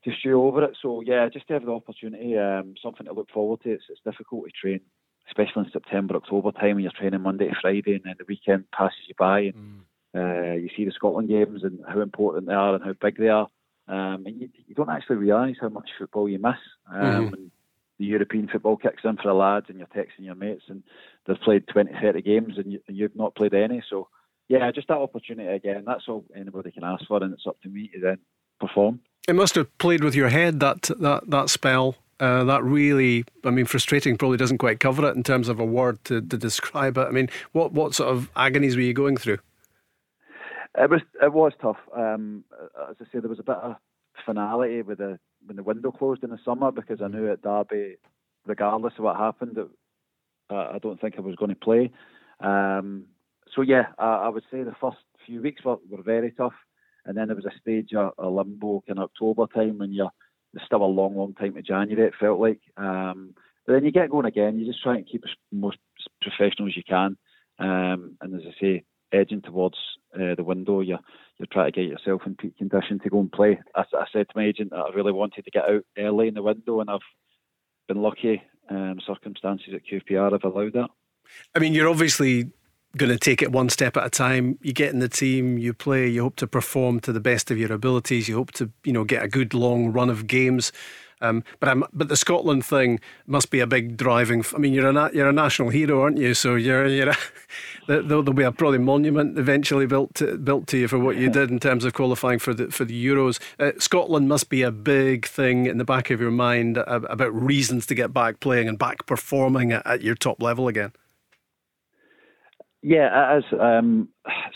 to 0.04 0.12
stew 0.20 0.42
over 0.42 0.64
it. 0.64 0.78
So 0.82 1.02
yeah, 1.02 1.28
just 1.30 1.48
to 1.48 1.54
have 1.54 1.66
the 1.66 1.72
opportunity, 1.72 2.38
um, 2.38 2.74
something 2.82 3.06
to 3.06 3.14
look 3.14 3.30
forward 3.32 3.62
to. 3.64 3.72
It's, 3.72 3.84
it's 3.90 4.02
difficult 4.06 4.46
to 4.46 4.52
train, 4.52 4.82
especially 5.28 5.66
in 5.66 5.72
September, 5.72 6.16
October 6.16 6.52
time 6.52 6.76
when 6.76 6.84
you're 6.84 6.92
training 6.92 7.22
Monday 7.22 7.48
to 7.48 7.56
Friday, 7.62 7.96
and 7.96 8.04
then 8.04 8.16
the 8.18 8.26
weekend 8.28 8.70
passes 8.72 9.00
you 9.08 9.16
by, 9.18 9.42
and 9.42 9.84
mm. 10.16 10.54
uh, 10.54 10.56
you 10.56 10.70
see 10.76 10.86
the 10.86 10.92
Scotland 10.92 11.30
games 11.30 11.64
and 11.64 11.80
how 11.88 12.02
important 12.02 12.48
they 12.48 12.54
are 12.54 12.76
and 12.76 12.84
how 12.84 12.94
big 12.94 13.18
they 13.18 13.30
are. 13.30 13.48
Um, 13.88 14.24
and 14.28 14.40
you, 14.40 14.50
you, 14.68 14.76
don't 14.76 14.90
actually 14.90 15.16
realise 15.16 15.58
how 15.60 15.70
much 15.70 15.90
football 15.98 16.30
you 16.30 16.38
miss. 16.38 16.54
Um, 16.92 17.02
mm-hmm. 17.02 17.34
and 17.34 17.52
the 17.98 18.06
European 18.06 18.48
football 18.48 18.78
kicks 18.78 19.04
in 19.04 19.18
for 19.18 19.28
the 19.28 19.34
lads 19.34 19.66
and 19.68 19.78
you're 19.78 19.88
texting 19.88 20.26
your 20.26 20.36
mates 20.36 20.64
and 20.70 20.84
they've 21.28 21.40
played 21.42 21.68
20, 21.68 21.92
30 22.02 22.22
games 22.22 22.54
and, 22.58 22.72
you, 22.88 23.04
have 23.04 23.16
not 23.16 23.36
played 23.36 23.54
any. 23.54 23.84
So, 23.90 24.08
yeah, 24.48 24.72
just 24.72 24.88
that 24.88 24.98
opportunity 24.98 25.50
again. 25.50 25.84
That's 25.86 26.08
all 26.08 26.24
anybody 26.36 26.72
can 26.72 26.84
ask 26.84 27.06
for, 27.08 27.22
and 27.22 27.34
it's 27.34 27.46
up 27.46 27.62
to 27.62 27.70
me 27.70 27.90
to 27.94 28.00
then 28.00 28.18
perform. 28.60 29.02
It 29.28 29.36
must 29.36 29.56
have 29.56 29.76
played 29.78 30.04
with 30.04 30.16
your 30.16 30.30
head 30.30 30.60
that 30.62 30.90
that 31.00 31.30
that 31.30 31.50
spell. 31.50 31.96
Uh, 32.20 32.44
that 32.44 32.64
really, 32.64 33.24
I 33.46 33.50
mean, 33.50 33.66
frustrating 33.66 34.18
probably 34.18 34.38
doesn't 34.38 34.58
quite 34.58 34.82
cover 34.82 35.08
it 35.08 35.16
in 35.16 35.24
terms 35.24 35.48
of 35.48 35.60
a 35.60 35.66
word 35.66 36.04
to, 36.06 36.22
to 36.22 36.38
describe 36.38 36.98
it. 36.98 37.08
I 37.08 37.12
mean, 37.12 37.30
what 37.54 37.72
what 37.72 37.96
sort 37.96 38.10
of 38.10 38.30
agonies 38.36 38.76
were 38.76 38.82
you 38.82 38.94
going 38.94 39.16
through? 39.16 39.38
It 40.78 40.90
was 40.90 41.02
it 41.22 41.32
was 41.32 41.54
tough. 41.62 41.78
Um, 41.96 42.44
as 42.90 42.98
I 43.00 43.06
say, 43.06 43.20
there 43.20 43.30
was 43.30 43.40
a 43.40 43.44
bit 43.44 43.56
of 43.56 43.76
finality 44.26 44.82
with 44.82 44.98
the 44.98 45.18
when 45.46 45.56
the 45.56 45.64
window 45.64 45.92
closed 45.92 46.24
in 46.24 46.30
the 46.30 46.40
summer 46.44 46.72
because 46.72 47.02
I 47.02 47.08
knew 47.08 47.32
at 47.32 47.42
Derby, 47.42 47.96
regardless 48.46 48.94
of 48.98 49.06
what 49.06 49.16
happened, 49.16 49.56
that 49.56 49.70
uh, 50.50 50.72
I 50.74 50.80
don't 50.80 51.00
think 51.00 51.16
I 51.18 51.22
was 51.22 51.36
going 51.36 51.50
to 51.50 51.56
play. 51.56 51.92
Um, 52.42 53.06
so 53.56 53.62
yeah, 53.62 53.88
I, 53.98 54.26
I, 54.26 54.30
would 54.30 54.44
say 54.52 54.64
the 54.64 54.76
first 54.80 54.98
few 55.26 55.42
weeks 55.42 55.64
were, 55.64 55.78
were 55.90 56.04
very 56.04 56.32
tough, 56.32 56.54
and 57.06 57.18
then 57.18 57.28
there 57.28 57.36
was 57.36 57.46
a 57.46 57.60
stage 57.60 57.94
of 57.94 58.14
a 58.18 58.28
limbo 58.28 58.84
in 58.88 59.00
October 59.00 59.48
time 59.48 59.78
when 59.78 59.94
you're 59.94 60.12
there's 60.54 60.66
still 60.66 60.84
a 60.84 60.86
long, 60.86 61.16
long 61.16 61.34
time 61.34 61.54
to 61.56 61.62
January. 61.62 62.08
It 62.08 62.14
felt 62.20 62.40
like, 62.40 62.62
um, 62.78 63.34
but 63.66 63.74
then 63.74 63.86
you 63.86 63.92
get 63.92 64.10
going 64.10 64.26
again. 64.26 64.60
You 64.60 64.66
just 64.66 64.82
try 64.82 64.96
and 64.96 65.08
keep 65.08 65.24
as 65.26 65.32
most 65.52 65.78
professional 66.22 66.68
as 66.68 66.78
you 66.78 66.84
can, 66.88 67.18
um, 67.60 68.18
and 68.22 68.36
as 68.36 68.42
I 68.48 68.60
say, 68.60 68.84
edging 69.12 69.42
towards 69.42 69.78
uh, 70.16 70.36
the 70.36 70.44
window, 70.44 70.82
you're 70.82 71.00
you're 71.38 71.48
trying 71.52 71.72
to 71.72 71.80
get 71.80 71.90
yourself 71.90 72.24
in 72.26 72.36
peak 72.36 72.58
condition 72.58 73.00
to 73.00 73.10
go 73.10 73.20
and 73.20 73.32
play. 73.32 73.60
I, 73.76 73.82
I, 73.94 74.06
said 74.12 74.28
to 74.28 74.34
my 74.36 74.44
agent 74.44 74.72
that 74.72 74.78
I 74.78 74.94
really 74.94 75.14
wanted 75.14 75.46
to 75.46 75.52
get 75.52 75.64
out 75.64 75.84
early 75.98 76.28
in 76.28 76.34
the 76.34 76.42
window, 76.42 76.82
and 76.82 76.90
I've 76.90 77.00
been 77.88 78.02
lucky. 78.02 78.42
Um, 78.70 79.00
circumstances 79.06 79.74
at 79.74 79.82
QPR 79.86 80.32
have 80.32 80.44
allowed 80.44 80.74
that. 80.74 80.90
I 81.56 81.60
mean, 81.60 81.74
you're 81.74 81.90
obviously 81.90 82.52
going 82.98 83.12
to 83.12 83.18
take 83.18 83.42
it 83.42 83.52
one 83.52 83.70
step 83.70 83.98
at 83.98 84.06
a 84.06 84.10
time. 84.10 84.58
You 84.62 84.74
get 84.74 84.92
in 84.92 85.00
the 85.00 85.10
team, 85.10 85.58
you 85.58 85.74
play, 85.74 86.08
you 86.08 86.24
hope 86.24 86.36
to 86.38 86.48
perform 86.48 87.00
to 87.02 87.14
the 87.14 87.20
best 87.20 87.52
of 87.52 87.58
your 87.58 87.72
abilities. 87.72 88.28
You 88.28 88.36
hope 88.36 88.52
to, 88.54 88.72
you 88.84 88.94
know, 88.94 89.04
get 89.04 89.24
a 89.24 89.28
good 89.28 89.54
long 89.54 89.92
run 89.92 90.10
of 90.10 90.28
games. 90.28 90.72
Um, 91.22 91.44
but 91.60 91.70
I'm, 91.70 91.84
but 91.92 92.08
the 92.08 92.16
Scotland 92.16 92.66
thing 92.66 93.00
must 93.28 93.52
be 93.52 93.60
a 93.60 93.68
big 93.68 93.98
driving. 93.98 94.44
I 94.56 94.58
mean, 94.58 94.74
you're 94.74 94.90
a 94.90 95.14
you're 95.14 95.28
a 95.28 95.34
national 95.34 95.70
hero, 95.70 96.02
aren't 96.02 96.18
you? 96.18 96.34
So 96.34 96.56
you're 96.56 96.88
you're 96.88 97.10
a, 97.10 97.18
there'll, 97.88 98.24
be 98.24 98.44
a 98.44 98.52
probably 98.52 98.78
monument 98.78 99.38
eventually 99.38 99.86
built 99.86 100.16
to, 100.16 100.38
built 100.38 100.68
to 100.68 100.78
you 100.78 100.88
for 100.88 100.98
what 100.98 101.18
you 101.18 101.30
did 101.30 101.52
in 101.52 101.60
terms 101.60 101.84
of 101.84 101.94
qualifying 101.94 102.40
for 102.40 102.54
the 102.54 102.72
for 102.72 102.86
the 102.86 103.06
Euros. 103.06 103.40
Uh, 103.60 103.72
Scotland 103.80 104.30
must 104.30 104.50
be 104.50 104.62
a 104.62 104.72
big 104.72 105.26
thing 105.28 105.66
in 105.66 105.78
the 105.78 105.86
back 105.86 106.10
of 106.10 106.22
your 106.22 106.32
mind 106.32 106.78
about 106.78 107.34
reasons 107.34 107.86
to 107.88 107.96
get 107.96 108.14
back 108.14 108.40
playing 108.40 108.70
and 108.70 108.80
back 108.80 109.06
performing 109.06 109.74
at, 109.74 109.86
at 109.86 110.02
your 110.02 110.16
top 110.16 110.42
level 110.42 110.70
again. 110.70 110.94
Yeah, 112.82 113.36
it 113.36 113.38
is. 113.40 113.60
Um, 113.60 114.10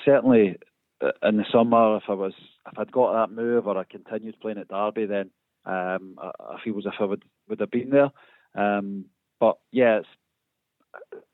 certainly 0.06 0.58
uh, 1.02 1.12
in 1.24 1.38
the 1.38 1.46
summer, 1.52 1.98
if 1.98 2.04
I 2.08 2.14
was 2.14 2.34
if 2.72 2.80
I'd 2.80 2.92
got 2.92 3.14
that 3.14 3.36
move 3.36 3.68
or 3.68 3.78
I 3.78 3.84
continued 3.84 4.40
playing 4.40 4.58
at 4.58 4.70
Derby, 4.70 5.06
then 5.06 5.30
um, 5.66 6.18
I, 6.22 6.32
I, 6.40 6.58
feel 6.64 6.78
as 6.78 6.86
if 6.86 6.94
I 7.00 7.06
would 7.06 7.24
would 7.50 7.60
have 7.60 7.72
been 7.72 7.90
there. 7.90 8.12
Um, 8.56 9.06
but 9.40 9.58
yeah, 9.72 10.00
it's, 10.00 10.08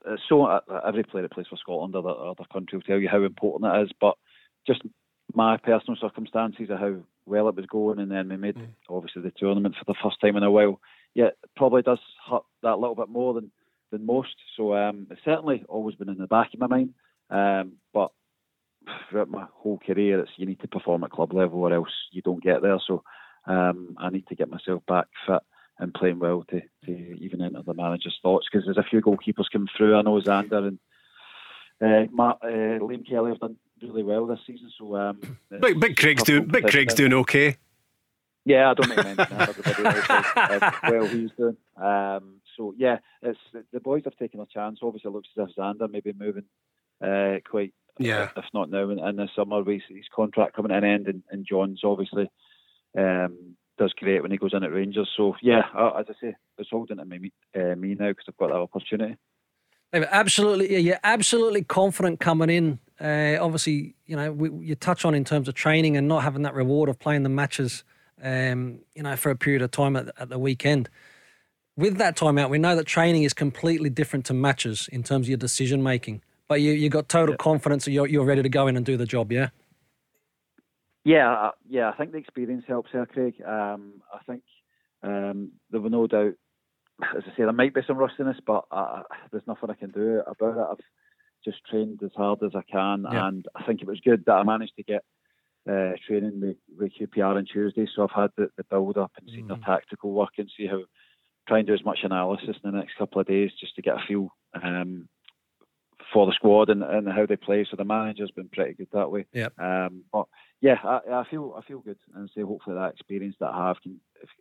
it's 0.07 0.23
so 0.27 0.45
uh, 0.45 0.61
every 0.87 1.03
player 1.03 1.23
that 1.23 1.31
plays 1.31 1.47
for 1.47 1.57
Scotland 1.57 1.95
or 1.95 2.01
the 2.01 2.09
other 2.09 2.45
country 2.51 2.77
will 2.77 2.83
tell 2.83 2.97
you 2.97 3.09
how 3.09 3.23
important 3.23 3.73
it 3.73 3.83
is. 3.83 3.91
But 3.99 4.15
just 4.65 4.81
my 5.33 5.57
personal 5.57 5.97
circumstances 5.99 6.69
of 6.69 6.79
how 6.79 6.95
well 7.25 7.47
it 7.49 7.55
was 7.55 7.65
going, 7.67 7.99
and 7.99 8.11
then 8.11 8.29
we 8.29 8.37
made 8.37 8.55
mm. 8.55 8.67
obviously 8.89 9.21
the 9.21 9.31
tournament 9.37 9.75
for 9.77 9.85
the 9.85 9.97
first 10.01 10.19
time 10.21 10.35
in 10.37 10.43
a 10.43 10.51
while. 10.51 10.79
Yeah, 11.13 11.27
it 11.27 11.37
probably 11.55 11.81
does 11.81 11.99
hurt 12.29 12.43
that 12.63 12.79
little 12.79 12.95
bit 12.95 13.09
more 13.09 13.33
than 13.33 13.51
than 13.91 14.05
most. 14.05 14.35
So 14.55 14.75
um, 14.75 15.07
it's 15.09 15.21
certainly 15.23 15.63
always 15.67 15.95
been 15.95 16.09
in 16.09 16.17
the 16.17 16.27
back 16.27 16.53
of 16.53 16.59
my 16.59 16.67
mind. 16.67 16.93
Um, 17.29 17.73
but 17.93 18.11
throughout 19.09 19.29
my 19.29 19.45
whole 19.53 19.79
career, 19.79 20.19
it's 20.19 20.31
you 20.37 20.45
need 20.45 20.59
to 20.61 20.67
perform 20.67 21.03
at 21.03 21.11
club 21.11 21.33
level, 21.33 21.59
or 21.59 21.73
else 21.73 21.93
you 22.11 22.21
don't 22.21 22.43
get 22.43 22.61
there. 22.61 22.79
So 22.85 23.03
um, 23.45 23.95
I 23.97 24.09
need 24.09 24.27
to 24.27 24.35
get 24.35 24.49
myself 24.49 24.83
back 24.87 25.07
fit 25.27 25.41
and 25.79 25.93
playing 25.93 26.19
well 26.19 26.43
to, 26.49 26.61
to 26.85 26.91
even 26.91 27.41
enter 27.41 27.61
the 27.65 27.73
manager's 27.73 28.17
thoughts 28.21 28.47
because 28.51 28.65
there's 28.65 28.77
a 28.77 28.89
few 28.89 29.01
goalkeepers 29.01 29.49
coming 29.51 29.69
through. 29.77 29.95
I 29.95 30.01
know 30.01 30.19
Zander 30.19 30.67
and 30.67 30.79
uh, 31.81 32.11
Matt, 32.11 32.37
uh, 32.43 32.79
Liam 32.83 33.07
Kelly 33.07 33.31
have 33.31 33.39
done 33.39 33.55
really 33.81 34.03
well 34.03 34.25
this 34.27 34.39
season. 34.45 34.69
So 34.77 34.95
um, 34.97 35.37
big, 35.61 35.79
big 35.79 35.95
Craig's 35.95 36.23
doing 36.23 36.45
big 36.45 36.67
Craig's 36.67 36.93
doing 36.93 37.13
okay. 37.13 37.57
Yeah, 38.49 38.71
I 38.71 38.73
don't 38.73 38.89
make 38.89 38.97
mention 38.97 39.37
that. 39.37 39.49
Everybody 39.49 39.83
knows 39.83 40.03
how 40.03 40.79
well 40.89 41.05
he's 41.05 41.29
doing. 41.37 41.57
Um, 41.77 42.41
so 42.57 42.73
yeah, 42.75 42.97
it's 43.21 43.37
the 43.71 43.79
boys 43.79 44.01
have 44.05 44.17
taken 44.17 44.39
a 44.39 44.47
chance. 44.47 44.79
Obviously, 44.81 45.09
it 45.09 45.13
looks 45.13 45.27
as 45.37 45.49
if 45.49 45.55
Zander 45.55 45.89
may 45.89 45.99
be 45.99 46.13
moving 46.13 46.45
uh, 46.99 47.35
quite. 47.47 47.75
Yeah. 47.99 48.29
If 48.35 48.45
not 48.51 48.71
now, 48.71 48.89
in, 48.89 48.97
in 48.97 49.17
the 49.17 49.29
summer, 49.35 49.63
his, 49.69 49.83
his 49.87 50.05
contract 50.15 50.55
coming 50.55 50.69
to 50.69 50.77
an 50.77 50.83
end, 50.83 51.07
and, 51.07 51.21
and 51.29 51.45
Jon's 51.45 51.81
obviously 51.83 52.31
um, 52.97 53.55
does 53.77 53.93
great 53.93 54.23
when 54.23 54.31
he 54.31 54.37
goes 54.37 54.53
in 54.53 54.63
at 54.63 54.73
Rangers. 54.73 55.09
So 55.15 55.35
yeah, 55.43 55.63
as 55.99 56.05
I 56.09 56.13
say, 56.19 56.35
it's 56.57 56.69
holding 56.71 56.97
to 56.97 57.05
me, 57.05 57.31
uh, 57.55 57.75
me 57.75 57.93
now 57.93 58.09
because 58.09 58.25
I've 58.29 58.37
got 58.37 58.47
that 58.47 58.55
opportunity. 58.55 59.15
Absolutely, 59.93 60.71
yeah, 60.71 60.79
you're 60.79 60.99
absolutely 61.03 61.63
confident 61.63 62.19
coming 62.19 62.49
in. 62.49 62.79
Uh, 62.99 63.37
obviously, 63.43 63.95
you 64.07 64.15
know 64.15 64.31
we, 64.31 64.49
you 64.65 64.73
touch 64.75 65.05
on 65.05 65.13
in 65.13 65.23
terms 65.23 65.47
of 65.47 65.53
training 65.53 65.97
and 65.97 66.07
not 66.07 66.23
having 66.23 66.41
that 66.43 66.55
reward 66.55 66.89
of 66.89 66.97
playing 66.97 67.21
the 67.21 67.29
matches, 67.29 67.83
um, 68.23 68.79
you 68.95 69.03
know, 69.03 69.15
for 69.15 69.29
a 69.29 69.35
period 69.35 69.61
of 69.61 69.71
time 69.71 69.95
at, 69.95 70.11
at 70.17 70.29
the 70.29 70.39
weekend. 70.39 70.89
With 71.77 71.97
that 71.97 72.15
time 72.17 72.37
out, 72.37 72.49
we 72.49 72.57
know 72.57 72.75
that 72.75 72.85
training 72.85 73.23
is 73.23 73.33
completely 73.33 73.89
different 73.89 74.25
to 74.25 74.33
matches 74.33 74.89
in 74.91 75.03
terms 75.03 75.27
of 75.27 75.29
your 75.29 75.37
decision 75.37 75.81
making. 75.81 76.21
But 76.47 76.61
you 76.61 76.71
you 76.71 76.89
got 76.89 77.07
total 77.07 77.33
yep. 77.33 77.39
confidence 77.39 77.85
that 77.85 77.91
you're 77.91 78.07
you're 78.07 78.25
ready 78.25 78.41
to 78.41 78.49
go 78.49 78.67
in 78.67 78.75
and 78.75 78.85
do 78.85 78.97
the 78.97 79.05
job, 79.05 79.31
yeah. 79.31 79.49
Yeah, 81.05 81.31
uh, 81.31 81.51
yeah, 81.67 81.89
I 81.89 81.93
think 81.93 82.11
the 82.11 82.17
experience 82.17 82.65
helps 82.67 82.91
here, 82.91 83.05
Craig. 83.05 83.35
Um, 83.47 84.01
I 84.13 84.19
think 84.27 84.43
um, 85.01 85.53
there 85.71 85.79
were 85.79 85.89
no 85.89 86.07
doubt, 86.07 86.33
as 87.15 87.23
I 87.25 87.29
say, 87.29 87.43
there 87.43 87.53
might 87.53 87.73
be 87.73 87.81
some 87.87 87.97
rustiness, 87.97 88.37
but 88.45 88.65
uh, 88.71 89.03
there's 89.31 89.47
nothing 89.47 89.69
I 89.69 89.75
can 89.75 89.91
do 89.91 90.21
about 90.27 90.57
it. 90.57 90.67
I've 90.71 90.85
just 91.45 91.65
trained 91.69 92.01
as 92.03 92.11
hard 92.17 92.39
as 92.43 92.51
I 92.53 92.63
can, 92.69 93.05
yeah. 93.09 93.27
and 93.27 93.45
I 93.55 93.63
think 93.63 93.81
it 93.81 93.87
was 93.87 94.01
good 94.03 94.25
that 94.25 94.33
I 94.33 94.43
managed 94.43 94.75
to 94.75 94.83
get 94.83 95.03
uh, 95.69 95.91
training 96.07 96.41
with, 96.41 96.57
with 96.77 96.91
QPR 96.99 97.35
on 97.35 97.45
Tuesday. 97.45 97.87
So 97.95 98.03
I've 98.03 98.21
had 98.21 98.31
the, 98.37 98.49
the 98.57 98.63
build 98.63 98.97
up 98.97 99.11
and 99.19 99.29
seen 99.29 99.45
mm. 99.45 99.47
their 99.49 99.57
tactical 99.57 100.11
work 100.11 100.33
and 100.37 100.49
see 100.57 100.67
how 100.67 100.81
try 101.47 101.59
and 101.59 101.67
do 101.67 101.73
as 101.73 101.83
much 101.83 101.99
analysis 102.03 102.55
in 102.63 102.71
the 102.71 102.77
next 102.77 102.95
couple 102.97 103.19
of 103.19 103.27
days 103.27 103.51
just 103.59 103.75
to 103.75 103.81
get 103.81 103.95
a 103.95 104.07
feel 104.07 104.29
um, 104.61 105.09
for 106.13 106.25
the 106.25 106.31
squad 106.33 106.69
and, 106.69 106.83
and 106.83 107.07
how 107.07 107.25
they 107.25 107.35
play. 107.35 107.65
So 107.69 107.75
the 107.75 107.83
manager's 107.83 108.31
been 108.31 108.49
pretty 108.49 108.73
good 108.73 108.87
that 108.93 109.11
way. 109.11 109.25
Yeah. 109.33 109.49
Um, 109.57 110.03
but 110.11 110.25
yeah, 110.61 110.77
I, 110.83 110.99
I, 111.11 111.23
feel 111.29 111.55
I 111.57 111.61
feel 111.65 111.79
good, 111.79 111.97
and 112.15 112.29
say 112.35 112.41
hopefully 112.41 112.75
that 112.75 112.93
experience 112.93 113.35
that 113.39 113.49
I 113.49 113.67
have 113.67 113.77
can 113.81 113.99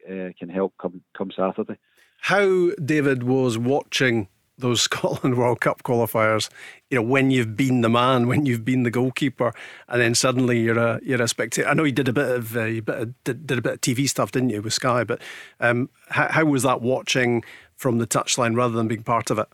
uh, 0.08 0.30
can 0.38 0.48
help 0.48 0.74
come 0.80 1.02
come 1.16 1.30
Saturday. 1.34 1.78
How 2.20 2.70
David 2.84 3.22
was 3.22 3.56
watching 3.56 4.28
those 4.58 4.82
Scotland 4.88 5.36
World 5.36 5.60
Cup 5.60 5.82
qualifiers, 5.82 6.50
you 6.90 6.96
know, 6.96 7.02
when 7.02 7.30
you've 7.30 7.56
been 7.56 7.80
the 7.80 7.88
man, 7.88 8.26
when 8.26 8.46
you've 8.46 8.64
been 8.64 8.82
the 8.82 8.90
goalkeeper, 8.90 9.52
and 9.88 10.00
then 10.00 10.14
suddenly 10.14 10.60
you're 10.60 10.78
a 10.78 11.00
you're 11.02 11.22
a 11.22 11.28
spectator. 11.28 11.68
I 11.68 11.74
know 11.74 11.84
you 11.84 11.92
did 11.92 12.08
a 12.08 12.12
bit 12.12 12.30
of 12.30 12.56
uh, 12.56 12.64
you 12.64 12.82
bit 12.82 12.98
of, 13.00 13.24
did, 13.24 13.46
did, 13.46 13.58
a 13.58 13.62
bit 13.62 13.72
of 13.74 13.80
TV 13.80 14.08
stuff, 14.08 14.32
didn't 14.32 14.50
you, 14.50 14.62
with 14.62 14.74
Sky? 14.74 15.04
But 15.04 15.22
um, 15.60 15.88
how, 16.08 16.28
how 16.28 16.44
was 16.44 16.62
that 16.64 16.82
watching 16.82 17.44
from 17.78 17.98
the 17.98 18.06
touchline 18.06 18.56
rather 18.56 18.74
than 18.74 18.88
being 18.88 19.04
part 19.04 19.30
of 19.30 19.38
it. 19.38 19.48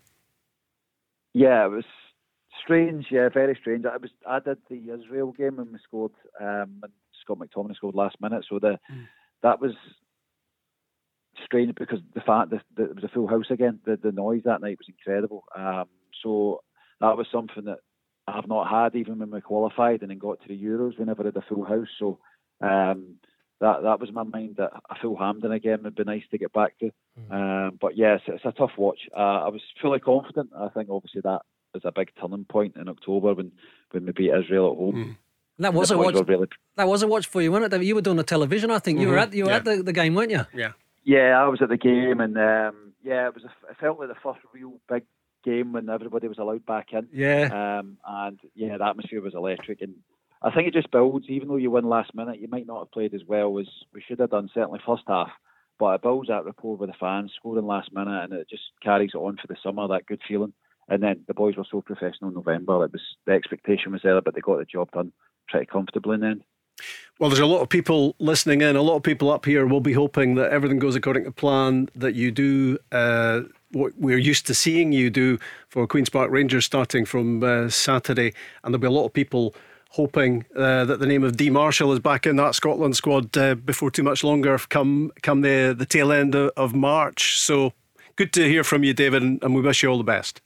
Yeah, 1.34 1.66
it 1.66 1.68
was 1.68 1.84
strange. 2.62 3.06
Yeah, 3.10 3.28
very 3.28 3.56
strange. 3.60 3.84
I 3.84 3.98
was 3.98 4.10
I 4.26 4.40
did 4.40 4.58
the 4.68 4.92
Israel 4.92 5.32
game 5.32 5.58
and 5.58 5.70
we 5.70 5.78
scored. 5.84 6.12
Um, 6.40 6.80
and 6.82 6.92
Scott 7.22 7.38
McTominay 7.38 7.76
scored 7.76 7.94
last 7.94 8.16
minute, 8.20 8.44
so 8.48 8.58
the 8.58 8.78
mm. 8.90 9.06
that 9.42 9.60
was 9.60 9.72
strange 11.54 11.74
because 11.76 12.00
the 12.14 12.20
fact 12.20 12.50
that, 12.50 12.62
that 12.76 12.90
it 12.90 12.94
was 12.96 13.04
a 13.04 13.08
full 13.08 13.28
house 13.28 13.50
again. 13.50 13.78
The 13.84 13.96
the 13.96 14.12
noise 14.12 14.42
that 14.44 14.60
night 14.60 14.78
was 14.78 14.88
incredible. 14.88 15.44
Um, 15.56 15.86
so 16.22 16.62
that 17.00 17.16
was 17.16 17.26
something 17.30 17.64
that 17.64 17.78
I've 18.26 18.48
not 18.48 18.68
had 18.68 18.98
even 18.98 19.18
when 19.18 19.30
we 19.30 19.40
qualified 19.40 20.02
and 20.02 20.10
then 20.10 20.18
got 20.18 20.40
to 20.40 20.48
the 20.48 20.60
Euros. 20.60 20.98
We 20.98 21.04
never 21.04 21.24
had 21.24 21.36
a 21.36 21.44
full 21.48 21.64
house, 21.64 21.88
so. 21.98 22.18
Um, 22.60 23.16
that 23.60 23.82
that 23.82 24.00
was 24.00 24.12
my 24.12 24.24
mind 24.24 24.56
that 24.58 24.72
a 24.90 24.94
full 25.00 25.16
Hampden 25.16 25.52
again 25.52 25.84
would 25.84 25.94
be 25.94 26.04
nice 26.04 26.24
to 26.30 26.38
get 26.38 26.52
back 26.52 26.76
to. 26.80 26.90
Mm. 27.18 27.32
Um, 27.68 27.78
but 27.80 27.96
yes, 27.96 28.20
it's 28.26 28.44
a 28.44 28.52
tough 28.52 28.72
watch. 28.76 28.98
Uh, 29.16 29.46
I 29.46 29.48
was 29.48 29.60
fully 29.80 30.00
confident. 30.00 30.50
I 30.58 30.68
think 30.68 30.88
obviously 30.90 31.20
that 31.22 31.42
was 31.72 31.82
a 31.84 31.92
big 31.92 32.10
turning 32.20 32.44
point 32.44 32.76
in 32.76 32.88
October 32.88 33.32
when, 33.34 33.52
when 33.92 34.06
we 34.06 34.12
beat 34.12 34.32
Israel 34.34 34.72
at 34.72 34.76
home. 34.76 34.94
Mm. 34.94 35.16
That 35.60 35.72
was 35.72 35.92
a 35.92 35.96
watch. 35.96 36.16
Really... 36.26 36.48
That 36.76 36.88
was 36.88 37.02
a 37.04 37.06
watch 37.06 37.26
for 37.26 37.40
you, 37.40 37.52
wasn't 37.52 37.72
it? 37.72 37.82
You 37.84 37.94
were 37.94 38.02
doing 38.02 38.16
the 38.16 38.24
television. 38.24 38.70
I 38.70 38.80
think 38.80 38.98
mm-hmm. 38.98 39.06
you 39.06 39.12
were 39.12 39.18
at 39.18 39.32
you 39.32 39.44
were 39.44 39.50
yeah. 39.50 39.56
at 39.56 39.64
the, 39.64 39.82
the 39.82 39.92
game, 39.92 40.14
weren't 40.14 40.32
you? 40.32 40.44
Yeah. 40.52 40.72
Yeah, 41.04 41.38
I 41.38 41.48
was 41.48 41.60
at 41.60 41.68
the 41.68 41.76
game, 41.76 42.20
and 42.20 42.36
um, 42.38 42.92
yeah, 43.02 43.26
it 43.26 43.34
was. 43.34 43.44
A, 43.44 43.70
it 43.70 43.76
felt 43.78 43.98
like 43.98 44.08
the 44.08 44.14
first 44.22 44.40
real 44.52 44.80
big 44.88 45.04
game 45.44 45.72
when 45.72 45.90
everybody 45.90 46.28
was 46.28 46.38
allowed 46.38 46.64
back 46.64 46.88
in. 46.92 47.08
Yeah. 47.12 47.78
Um, 47.80 47.98
and 48.06 48.40
yeah, 48.54 48.78
the 48.78 48.86
atmosphere 48.86 49.20
was 49.20 49.34
electric, 49.34 49.82
and 49.82 49.94
I 50.42 50.50
think 50.50 50.66
it 50.66 50.74
just 50.74 50.90
builds. 50.90 51.26
Even 51.28 51.48
though 51.48 51.56
you 51.56 51.70
win 51.70 51.88
last 51.88 52.14
minute, 52.14 52.40
you 52.40 52.48
might 52.48 52.66
not 52.66 52.80
have 52.80 52.92
played 52.92 53.14
as 53.14 53.22
well 53.26 53.58
as 53.58 53.66
we 53.92 54.02
should 54.02 54.18
have 54.18 54.30
done. 54.30 54.48
Certainly 54.54 54.80
first 54.86 55.04
half, 55.06 55.30
but 55.78 55.94
it 55.94 56.02
builds 56.02 56.28
that 56.28 56.46
rapport 56.46 56.76
with 56.76 56.88
the 56.88 56.96
fans, 56.98 57.32
scoring 57.36 57.66
last 57.66 57.92
minute, 57.92 58.24
and 58.24 58.32
it 58.32 58.48
just 58.48 58.64
carries 58.82 59.10
it 59.14 59.18
on 59.18 59.36
for 59.36 59.46
the 59.46 59.56
summer. 59.62 59.86
That 59.88 60.06
good 60.06 60.22
feeling. 60.26 60.54
And 60.88 61.02
then 61.02 61.24
the 61.26 61.34
boys 61.34 61.56
were 61.56 61.64
so 61.70 61.80
professional 61.80 62.28
in 62.28 62.34
November. 62.34 62.84
It 62.84 62.92
was 62.92 63.02
the 63.26 63.32
expectation 63.32 63.92
was 63.92 64.02
there, 64.02 64.20
but 64.20 64.34
they 64.34 64.40
got 64.40 64.58
the 64.58 64.64
job 64.64 64.90
done 64.92 65.12
pretty 65.48 65.66
comfortably 65.66 66.14
in 66.14 66.20
the 66.20 66.26
end. 66.26 66.44
Well, 67.20 67.30
there's 67.30 67.40
a 67.40 67.46
lot 67.46 67.60
of 67.60 67.68
people 67.68 68.16
listening 68.18 68.60
in. 68.60 68.74
A 68.74 68.82
lot 68.82 68.96
of 68.96 69.02
people 69.02 69.30
up 69.30 69.44
here 69.44 69.66
will 69.66 69.80
be 69.80 69.92
hoping 69.92 70.34
that 70.34 70.50
everything 70.50 70.80
goes 70.80 70.96
according 70.96 71.24
to 71.24 71.30
plan. 71.30 71.88
That 71.94 72.14
you 72.14 72.32
do 72.32 72.78
uh, 72.90 73.42
what 73.70 73.92
we're 73.96 74.18
used 74.18 74.46
to 74.48 74.54
seeing 74.54 74.92
you 74.92 75.10
do 75.10 75.38
for 75.68 75.86
Queens 75.86 76.08
Park 76.08 76.30
Rangers 76.30 76.64
starting 76.64 77.04
from 77.04 77.42
uh, 77.44 77.68
Saturday, 77.68 78.32
and 78.62 78.74
there'll 78.74 78.80
be 78.80 78.88
a 78.88 78.90
lot 78.90 79.06
of 79.06 79.12
people 79.12 79.54
hoping 79.90 80.44
uh, 80.56 80.84
that 80.86 80.98
the 80.98 81.06
name 81.06 81.22
of 81.22 81.36
D 81.36 81.50
Marshall 81.50 81.92
is 81.92 82.00
back 82.00 82.26
in 82.26 82.34
that 82.36 82.56
Scotland 82.56 82.96
squad 82.96 83.36
uh, 83.38 83.54
before 83.54 83.92
too 83.92 84.02
much 84.02 84.24
longer. 84.24 84.58
Come 84.68 85.12
come 85.22 85.42
the 85.42 85.72
the 85.76 85.86
tail 85.86 86.10
end 86.10 86.34
of, 86.34 86.50
of 86.56 86.74
March. 86.74 87.38
So 87.38 87.74
good 88.16 88.32
to 88.32 88.48
hear 88.48 88.64
from 88.64 88.82
you, 88.82 88.92
David, 88.92 89.22
and 89.22 89.54
we 89.54 89.60
wish 89.60 89.84
you 89.84 89.88
all 89.88 89.98
the 89.98 90.04
best. 90.04 90.40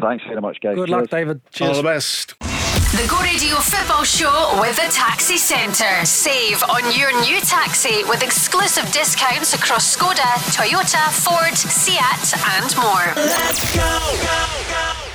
Thanks 0.00 0.24
very 0.24 0.40
much, 0.40 0.60
guys. 0.60 0.76
Good 0.76 0.88
Cheers. 0.88 1.00
luck, 1.00 1.10
David. 1.10 1.40
Cheers. 1.50 1.70
All 1.70 1.76
the 1.76 1.82
best. 1.82 2.51
The 2.92 3.06
Go 3.08 3.18
Radio 3.22 3.56
Football 3.56 4.04
Show 4.04 4.60
with 4.60 4.76
the 4.76 4.86
Taxi 4.92 5.38
Centre. 5.38 6.04
Save 6.04 6.62
on 6.64 6.92
your 6.94 7.10
new 7.22 7.40
taxi 7.40 8.04
with 8.04 8.22
exclusive 8.22 8.84
discounts 8.92 9.54
across 9.54 9.96
Skoda, 9.96 10.30
Toyota, 10.52 11.08
Ford, 11.10 11.56
Seat, 11.56 11.98
and 12.58 12.76
more. 12.76 13.14
Let's 13.16 13.74
go, 13.74 13.98
go, 14.20 14.46
go. 14.68 15.11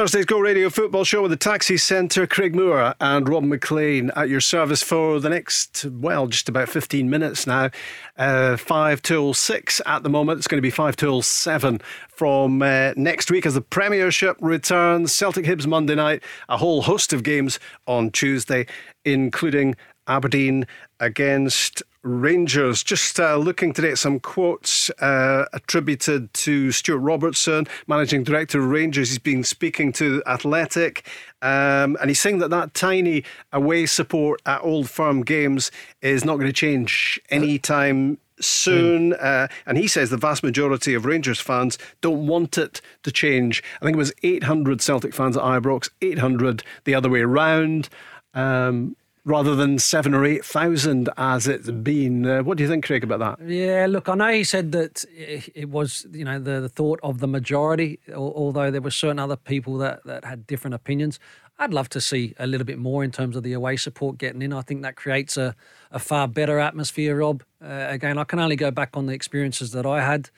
Thursday's 0.00 0.24
Go 0.24 0.38
Radio 0.38 0.70
Football 0.70 1.04
Show 1.04 1.20
with 1.20 1.30
the 1.30 1.36
Taxi 1.36 1.76
Centre, 1.76 2.26
Craig 2.26 2.54
Moore 2.54 2.94
and 3.02 3.28
Rob 3.28 3.44
Maclean 3.44 4.10
at 4.16 4.30
your 4.30 4.40
service 4.40 4.82
for 4.82 5.20
the 5.20 5.28
next, 5.28 5.84
well, 5.84 6.26
just 6.26 6.48
about 6.48 6.70
15 6.70 7.10
minutes 7.10 7.46
now. 7.46 7.68
Uh, 8.16 8.56
5 8.56 9.02
till 9.02 9.34
6 9.34 9.82
at 9.84 10.02
the 10.02 10.08
moment. 10.08 10.38
It's 10.38 10.48
going 10.48 10.56
to 10.56 10.62
be 10.62 10.70
5 10.70 10.96
till 10.96 11.20
7 11.20 11.82
from 12.08 12.62
uh, 12.62 12.94
next 12.96 13.30
week 13.30 13.44
as 13.44 13.52
the 13.52 13.60
Premiership 13.60 14.38
returns. 14.40 15.14
Celtic 15.14 15.44
Hibs 15.44 15.66
Monday 15.66 15.96
night, 15.96 16.22
a 16.48 16.56
whole 16.56 16.80
host 16.80 17.12
of 17.12 17.22
games 17.22 17.60
on 17.86 18.10
Tuesday, 18.10 18.66
including 19.04 19.76
Aberdeen 20.06 20.66
against 20.98 21.82
Rangers. 22.02 22.82
Just 22.82 23.20
uh, 23.20 23.36
looking 23.36 23.72
today 23.72 23.90
at 23.90 23.98
some 23.98 24.20
quotes 24.20 24.90
uh, 25.00 25.46
attributed 25.52 26.32
to 26.34 26.72
Stewart 26.72 27.00
Robertson, 27.00 27.66
managing 27.86 28.24
director 28.24 28.60
of 28.60 28.66
Rangers. 28.66 29.10
He's 29.10 29.18
been 29.18 29.44
speaking 29.44 29.92
to 29.94 30.22
Athletic, 30.26 31.06
um, 31.42 31.96
and 32.00 32.08
he's 32.08 32.20
saying 32.20 32.38
that 32.38 32.50
that 32.50 32.74
tiny 32.74 33.24
away 33.52 33.86
support 33.86 34.40
at 34.46 34.62
Old 34.62 34.88
Firm 34.88 35.22
games 35.22 35.70
is 36.00 36.24
not 36.24 36.36
going 36.36 36.46
to 36.46 36.52
change 36.52 37.20
anytime 37.28 38.18
soon. 38.40 39.12
Uh, 39.14 39.48
and 39.66 39.76
he 39.76 39.86
says 39.86 40.10
the 40.10 40.16
vast 40.16 40.42
majority 40.42 40.94
of 40.94 41.04
Rangers 41.04 41.40
fans 41.40 41.78
don't 42.00 42.26
want 42.26 42.58
it 42.58 42.80
to 43.02 43.12
change. 43.12 43.62
I 43.80 43.84
think 43.84 43.96
it 43.96 43.98
was 43.98 44.12
800 44.22 44.80
Celtic 44.80 45.14
fans 45.14 45.36
at 45.36 45.42
Ibrox, 45.42 45.90
800 46.00 46.62
the 46.84 46.94
other 46.94 47.10
way 47.10 47.20
around. 47.20 47.88
Um, 48.32 48.96
rather 49.24 49.54
than 49.54 49.78
seven 49.78 50.14
or 50.14 50.24
eight 50.24 50.44
thousand 50.44 51.08
as 51.16 51.46
it's 51.46 51.70
been. 51.70 52.26
Uh, 52.26 52.42
what 52.42 52.56
do 52.56 52.64
you 52.64 52.68
think, 52.68 52.84
Craig, 52.84 53.04
about 53.04 53.18
that? 53.20 53.48
Yeah, 53.48 53.86
look, 53.88 54.08
I 54.08 54.14
know 54.14 54.32
he 54.32 54.44
said 54.44 54.72
that 54.72 55.04
it 55.14 55.68
was, 55.68 56.06
you 56.12 56.24
know, 56.24 56.38
the, 56.38 56.60
the 56.60 56.68
thought 56.68 57.00
of 57.02 57.18
the 57.18 57.28
majority, 57.28 58.00
although 58.14 58.70
there 58.70 58.80
were 58.80 58.90
certain 58.90 59.18
other 59.18 59.36
people 59.36 59.78
that, 59.78 60.04
that 60.04 60.24
had 60.24 60.46
different 60.46 60.74
opinions. 60.74 61.18
I'd 61.58 61.74
love 61.74 61.90
to 61.90 62.00
see 62.00 62.34
a 62.38 62.46
little 62.46 62.64
bit 62.64 62.78
more 62.78 63.04
in 63.04 63.10
terms 63.10 63.36
of 63.36 63.42
the 63.42 63.52
away 63.52 63.76
support 63.76 64.16
getting 64.16 64.40
in. 64.40 64.54
I 64.54 64.62
think 64.62 64.80
that 64.82 64.96
creates 64.96 65.36
a, 65.36 65.54
a 65.90 65.98
far 65.98 66.26
better 66.26 66.58
atmosphere, 66.58 67.18
Rob. 67.18 67.42
Uh, 67.62 67.86
again, 67.88 68.16
I 68.16 68.24
can 68.24 68.38
only 68.38 68.56
go 68.56 68.70
back 68.70 68.96
on 68.96 69.04
the 69.04 69.12
experiences 69.12 69.72
that 69.72 69.84
I 69.84 70.00
had 70.00 70.30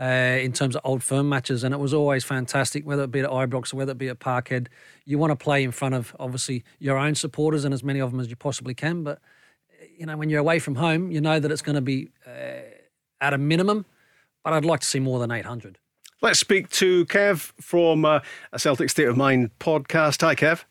uh, 0.00 0.04
in 0.04 0.52
terms 0.52 0.74
of 0.74 0.82
old 0.84 1.02
firm 1.02 1.28
matches, 1.28 1.64
and 1.64 1.72
it 1.72 1.78
was 1.78 1.94
always 1.94 2.24
fantastic, 2.24 2.84
whether 2.84 3.04
it 3.04 3.10
be 3.10 3.20
at 3.20 3.30
Ibrox 3.30 3.72
or 3.72 3.76
whether 3.76 3.92
it 3.92 3.98
be 3.98 4.08
at 4.08 4.18
Parkhead. 4.18 4.68
You 5.04 5.18
want 5.18 5.30
to 5.30 5.36
play 5.36 5.62
in 5.62 5.70
front 5.70 5.94
of 5.94 6.14
obviously 6.18 6.64
your 6.78 6.96
own 6.96 7.14
supporters 7.14 7.64
and 7.64 7.72
as 7.72 7.84
many 7.84 8.00
of 8.00 8.10
them 8.10 8.20
as 8.20 8.28
you 8.28 8.36
possibly 8.36 8.74
can, 8.74 9.04
but 9.04 9.20
you 9.96 10.06
know 10.06 10.16
when 10.16 10.28
you're 10.28 10.40
away 10.40 10.58
from 10.58 10.76
home, 10.76 11.10
you 11.10 11.20
know 11.20 11.38
that 11.38 11.50
it's 11.50 11.62
going 11.62 11.76
to 11.76 11.80
be 11.80 12.10
uh, 12.26 12.62
at 13.20 13.32
a 13.34 13.38
minimum. 13.38 13.84
But 14.42 14.52
I'd 14.52 14.64
like 14.64 14.80
to 14.80 14.86
see 14.86 15.00
more 15.00 15.18
than 15.18 15.30
800. 15.30 15.78
Let's 16.20 16.38
speak 16.38 16.68
to 16.70 17.06
Kev 17.06 17.52
from 17.60 18.04
uh, 18.04 18.20
a 18.52 18.58
Celtic 18.58 18.90
State 18.90 19.08
of 19.08 19.16
Mind 19.16 19.50
podcast. 19.58 20.20
Hi, 20.20 20.34
Kev. 20.34 20.64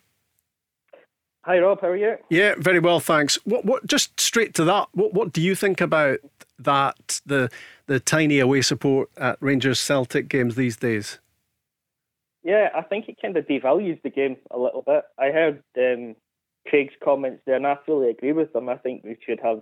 Hi, 1.45 1.59
Rob. 1.59 1.81
How 1.81 1.89
are 1.89 1.97
you? 1.97 2.15
Yeah, 2.29 2.55
very 2.57 2.79
well, 2.79 3.01
thanks. 3.01 3.35
What, 3.43 3.65
what? 3.65 3.85
Just 3.85 4.17
straight 4.17 4.53
to 4.55 4.63
that. 4.63 4.87
What, 4.93 5.13
what 5.13 5.33
do 5.33 5.41
you 5.41 5.55
think 5.55 5.81
about 5.81 6.19
that? 6.59 7.19
The 7.25 7.49
the 7.87 7.99
tiny 7.99 8.39
away 8.39 8.61
support 8.61 9.09
at 9.17 9.37
Rangers 9.41 9.79
Celtic 9.79 10.29
games 10.29 10.55
these 10.55 10.77
days? 10.77 11.19
Yeah, 12.43 12.69
I 12.73 12.81
think 12.81 13.09
it 13.09 13.17
kind 13.21 13.35
of 13.35 13.45
devalues 13.45 14.01
the 14.03 14.09
game 14.09 14.37
a 14.51 14.57
little 14.57 14.83
bit. 14.83 15.03
I 15.19 15.31
heard 15.31 15.63
um, 15.77 16.15
Craig's 16.67 16.93
comments 17.03 17.41
there, 17.45 17.55
and 17.55 17.67
I 17.67 17.75
fully 17.85 18.09
agree 18.09 18.31
with 18.31 18.53
them. 18.53 18.69
I 18.69 18.77
think 18.77 19.03
we 19.03 19.17
should 19.25 19.41
have 19.43 19.61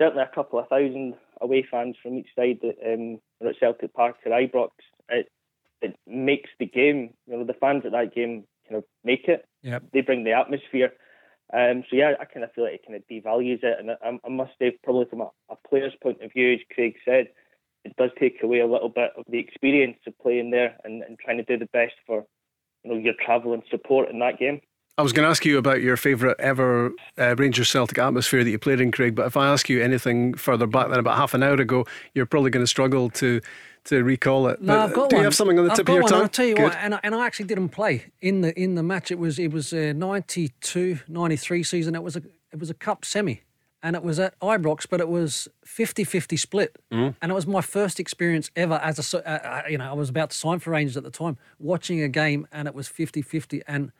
certainly 0.00 0.22
a 0.22 0.34
couple 0.34 0.60
of 0.60 0.68
thousand 0.68 1.14
away 1.40 1.66
fans 1.68 1.96
from 2.00 2.18
each 2.18 2.28
side 2.36 2.60
um, 2.86 3.18
at 3.44 3.58
Celtic 3.58 3.92
Park 3.92 4.16
or 4.24 4.30
Ibrox. 4.30 4.70
It 5.08 5.32
it 5.82 5.96
makes 6.06 6.50
the 6.60 6.66
game, 6.66 7.14
you 7.26 7.36
know, 7.36 7.44
the 7.44 7.54
fans 7.54 7.82
at 7.86 7.92
that 7.92 8.14
game 8.14 8.44
kind 8.70 8.78
of 8.78 8.84
make 9.04 9.26
it. 9.28 9.46
Yep. 9.62 9.84
They 9.92 10.00
bring 10.00 10.24
the 10.24 10.32
atmosphere. 10.32 10.92
Um, 11.52 11.82
so 11.90 11.96
yeah, 11.96 12.12
I 12.20 12.24
kind 12.24 12.44
of 12.44 12.52
feel 12.52 12.64
like 12.64 12.74
it 12.74 12.86
kind 12.86 12.96
of 12.96 13.02
devalues 13.10 13.64
it, 13.64 13.76
and 13.80 13.90
I, 13.90 14.18
I 14.24 14.28
must 14.28 14.52
say, 14.60 14.78
probably 14.84 15.06
from 15.10 15.22
a, 15.22 15.30
a, 15.50 15.56
player's 15.68 15.92
point 16.00 16.22
of 16.22 16.32
view, 16.32 16.52
as 16.52 16.60
Craig 16.72 16.94
said, 17.04 17.26
it 17.84 17.96
does 17.96 18.10
take 18.20 18.40
away 18.44 18.60
a 18.60 18.66
little 18.66 18.88
bit 18.88 19.10
of 19.18 19.24
the 19.28 19.38
experience 19.38 19.98
of 20.06 20.16
playing 20.20 20.52
there 20.52 20.76
and, 20.84 21.02
and 21.02 21.18
trying 21.18 21.38
to 21.38 21.42
do 21.42 21.58
the 21.58 21.68
best 21.72 21.94
for 22.06 22.24
you 22.84 22.92
know 22.92 22.96
your 22.96 23.14
travel 23.24 23.52
and 23.52 23.64
support 23.68 24.10
in 24.10 24.20
that 24.20 24.38
game. 24.38 24.60
I 24.96 25.02
was 25.02 25.12
going 25.12 25.24
to 25.24 25.30
ask 25.30 25.44
you 25.44 25.56
about 25.56 25.80
your 25.80 25.96
favourite 25.96 26.36
ever 26.38 26.92
uh, 27.18 27.34
Rangers 27.36 27.70
Celtic 27.70 27.98
atmosphere 27.98 28.44
that 28.44 28.50
you 28.50 28.58
played 28.58 28.80
in, 28.80 28.92
Craig. 28.92 29.14
But 29.14 29.26
if 29.26 29.36
I 29.36 29.48
ask 29.48 29.68
you 29.68 29.82
anything 29.82 30.34
further 30.34 30.66
back 30.66 30.90
than 30.90 30.98
about 30.98 31.16
half 31.16 31.32
an 31.32 31.42
hour 31.42 31.54
ago, 31.54 31.86
you're 32.14 32.26
probably 32.26 32.50
going 32.50 32.62
to 32.62 32.68
struggle 32.68 33.08
to 33.10 33.40
to 33.84 34.04
recall 34.04 34.48
it. 34.48 34.60
No, 34.60 34.78
I've 34.78 34.92
got 34.92 35.10
do 35.10 35.16
one. 35.16 35.22
you 35.22 35.24
have 35.24 35.34
something 35.34 35.58
on 35.58 35.64
the 35.64 35.70
I've 35.72 35.76
tip 35.76 35.88
of 35.88 35.94
your 35.94 36.02
one. 36.02 36.10
tongue? 36.10 36.22
I'll 36.22 36.28
tell 36.28 36.46
you 36.46 36.56
Good. 36.56 36.62
what, 36.64 36.76
and 36.76 36.94
I, 36.94 37.00
and 37.02 37.14
I 37.14 37.26
actually 37.26 37.46
didn't 37.46 37.70
play 37.70 38.12
in 38.20 38.40
the 38.42 38.58
in 38.60 38.74
the 38.74 38.82
match. 38.82 39.10
It 39.10 39.18
was 39.18 39.38
it 39.38 39.52
was 39.52 39.72
a 39.72 39.92
92, 39.92 41.00
93 41.08 41.62
season. 41.62 41.94
It 41.94 42.02
was 42.02 42.16
a 42.16 42.22
it 42.52 42.58
was 42.58 42.70
a 42.70 42.74
cup 42.74 43.04
semi, 43.04 43.42
and 43.82 43.96
it 43.96 44.02
was 44.02 44.18
at 44.18 44.38
Ibrox, 44.40 44.86
but 44.88 45.00
it 45.00 45.08
was 45.08 45.48
50-50 45.66 46.38
split, 46.38 46.78
mm. 46.92 47.14
and 47.20 47.32
it 47.32 47.34
was 47.34 47.46
my 47.46 47.60
first 47.60 48.00
experience 48.00 48.50
ever 48.56 48.74
as 48.74 49.14
a 49.14 49.28
uh, 49.28 49.30
uh, 49.30 49.62
you 49.68 49.78
know 49.78 49.90
I 49.90 49.94
was 49.94 50.08
about 50.08 50.30
to 50.30 50.36
sign 50.36 50.58
for 50.58 50.70
Rangers 50.70 50.96
at 50.96 51.02
the 51.02 51.10
time, 51.10 51.38
watching 51.58 52.00
a 52.02 52.08
game, 52.08 52.46
and 52.52 52.68
it 52.68 52.74
was 52.74 52.88
50-50, 52.88 53.62
and 53.66 53.92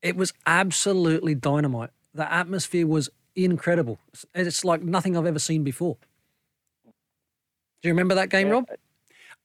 it 0.00 0.16
was 0.16 0.32
absolutely 0.46 1.34
dynamite. 1.34 1.90
The 2.14 2.30
atmosphere 2.30 2.86
was 2.86 3.08
incredible. 3.34 3.98
It's 4.34 4.64
like 4.64 4.82
nothing 4.82 5.16
I've 5.16 5.26
ever 5.26 5.38
seen 5.38 5.64
before. 5.64 5.96
Do 6.84 7.88
you 7.88 7.92
remember 7.92 8.14
that 8.14 8.28
game, 8.28 8.48
yeah. 8.48 8.52
Rob? 8.52 8.68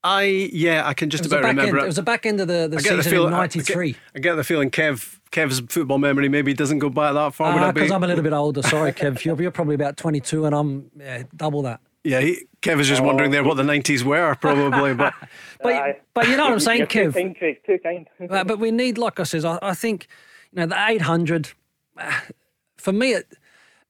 I 0.03 0.23
yeah, 0.53 0.87
I 0.87 0.93
can 0.93 1.09
just 1.09 1.25
about 1.25 1.39
remember 1.39 1.63
end, 1.63 1.77
it. 1.77 1.83
It 1.83 1.85
was 1.85 1.95
the 1.95 2.03
back 2.03 2.25
end 2.25 2.39
of 2.39 2.47
the, 2.47 2.67
the 2.69 2.79
season 2.79 2.97
the 2.97 3.03
feeling, 3.03 3.27
in 3.27 3.31
'93. 3.31 3.95
I, 3.95 4.17
I, 4.17 4.19
get 4.19 4.35
the 4.35 4.43
feeling 4.43 4.69
Kev 4.69 5.19
Kev's 5.31 5.59
football 5.71 5.97
memory 5.97 6.29
maybe 6.29 6.53
doesn't 6.53 6.79
go 6.79 6.89
back 6.89 7.13
that 7.13 7.33
far. 7.33 7.73
Because 7.73 7.91
uh, 7.91 7.95
I'm 7.95 8.03
a 8.03 8.07
little 8.07 8.23
bit 8.23 8.33
older. 8.33 8.61
Sorry, 8.61 8.93
Kev. 8.93 9.23
You're, 9.25 9.41
you're, 9.41 9.51
probably 9.51 9.75
about 9.75 9.97
22, 9.97 10.45
and 10.45 10.55
I'm 10.55 10.91
yeah, 10.97 11.23
double 11.35 11.63
that. 11.63 11.81
Yeah, 12.03 12.21
he, 12.21 12.45
Kev 12.61 12.79
is 12.79 12.87
just 12.87 13.01
oh. 13.01 13.05
wondering 13.05 13.31
there 13.31 13.43
what 13.43 13.57
the 13.57 13.63
90s 13.63 14.03
were, 14.03 14.35
probably. 14.35 14.93
But 14.93 15.13
but, 15.61 16.03
but 16.13 16.27
you 16.27 16.37
know 16.37 16.45
what 16.45 16.53
I'm 16.53 16.59
saying, 16.59 16.83
Kev? 16.83 17.13
Too 17.13 17.19
kind, 17.21 17.37
Craig, 17.37 17.59
too 17.65 17.79
kind. 17.79 18.07
but 18.29 18.59
we 18.59 18.71
need, 18.71 18.97
like 18.97 19.19
I 19.19 19.23
says, 19.23 19.43
I, 19.43 19.59
I 19.61 19.73
think, 19.73 20.07
you 20.53 20.61
know, 20.61 20.67
the 20.67 20.87
800, 20.87 21.49
for 22.77 22.93
me, 22.93 23.13
it, 23.13 23.33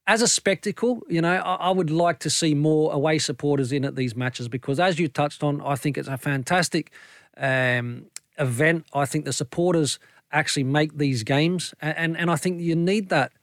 as 0.08 0.22
a 0.22 0.28
spectacle, 0.28 1.04
you 1.10 1.22
know, 1.22 1.36
I, 1.36 1.56
I, 1.56 1.70
would 1.70 1.92
like 1.92 2.20
to 2.20 2.30
see 2.30 2.56
more 2.56 2.94
away 2.94 3.20
supporters 3.20 3.74
in 3.74 3.84
at 3.84 3.98
these 3.98 4.16
matches 4.16 4.48
because, 4.48 4.80
as 4.80 5.00
you 5.00 5.10
touched 5.10 5.44
on, 5.44 5.62
I 5.62 5.76
think 5.76 5.98
it's 5.98 6.08
a 6.08 6.18
fantastic 6.18 6.92
um, 7.36 8.06
event. 8.40 8.86
I 8.94 9.06
think 9.06 9.26
the 9.26 9.34
supporters 9.34 10.00
actually 10.32 10.64
make 10.64 10.98
these 10.98 11.24
games, 11.24 11.74
and 11.82 11.98
and, 11.98 12.18
and 12.18 12.32
I 12.32 12.38
think 12.38 12.62
you 12.62 12.76
need 12.76 13.10
that. 13.10 13.34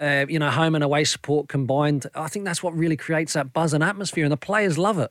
Uh, 0.00 0.24
you 0.28 0.38
know, 0.38 0.48
home 0.48 0.76
and 0.76 0.84
away 0.84 1.02
support 1.02 1.48
combined. 1.48 2.06
I 2.14 2.28
think 2.28 2.44
that's 2.44 2.62
what 2.62 2.72
really 2.72 2.96
creates 2.96 3.32
that 3.32 3.52
buzz 3.52 3.72
and 3.72 3.82
atmosphere, 3.82 4.24
and 4.24 4.30
the 4.30 4.36
players 4.36 4.78
love 4.78 5.00
it. 5.00 5.10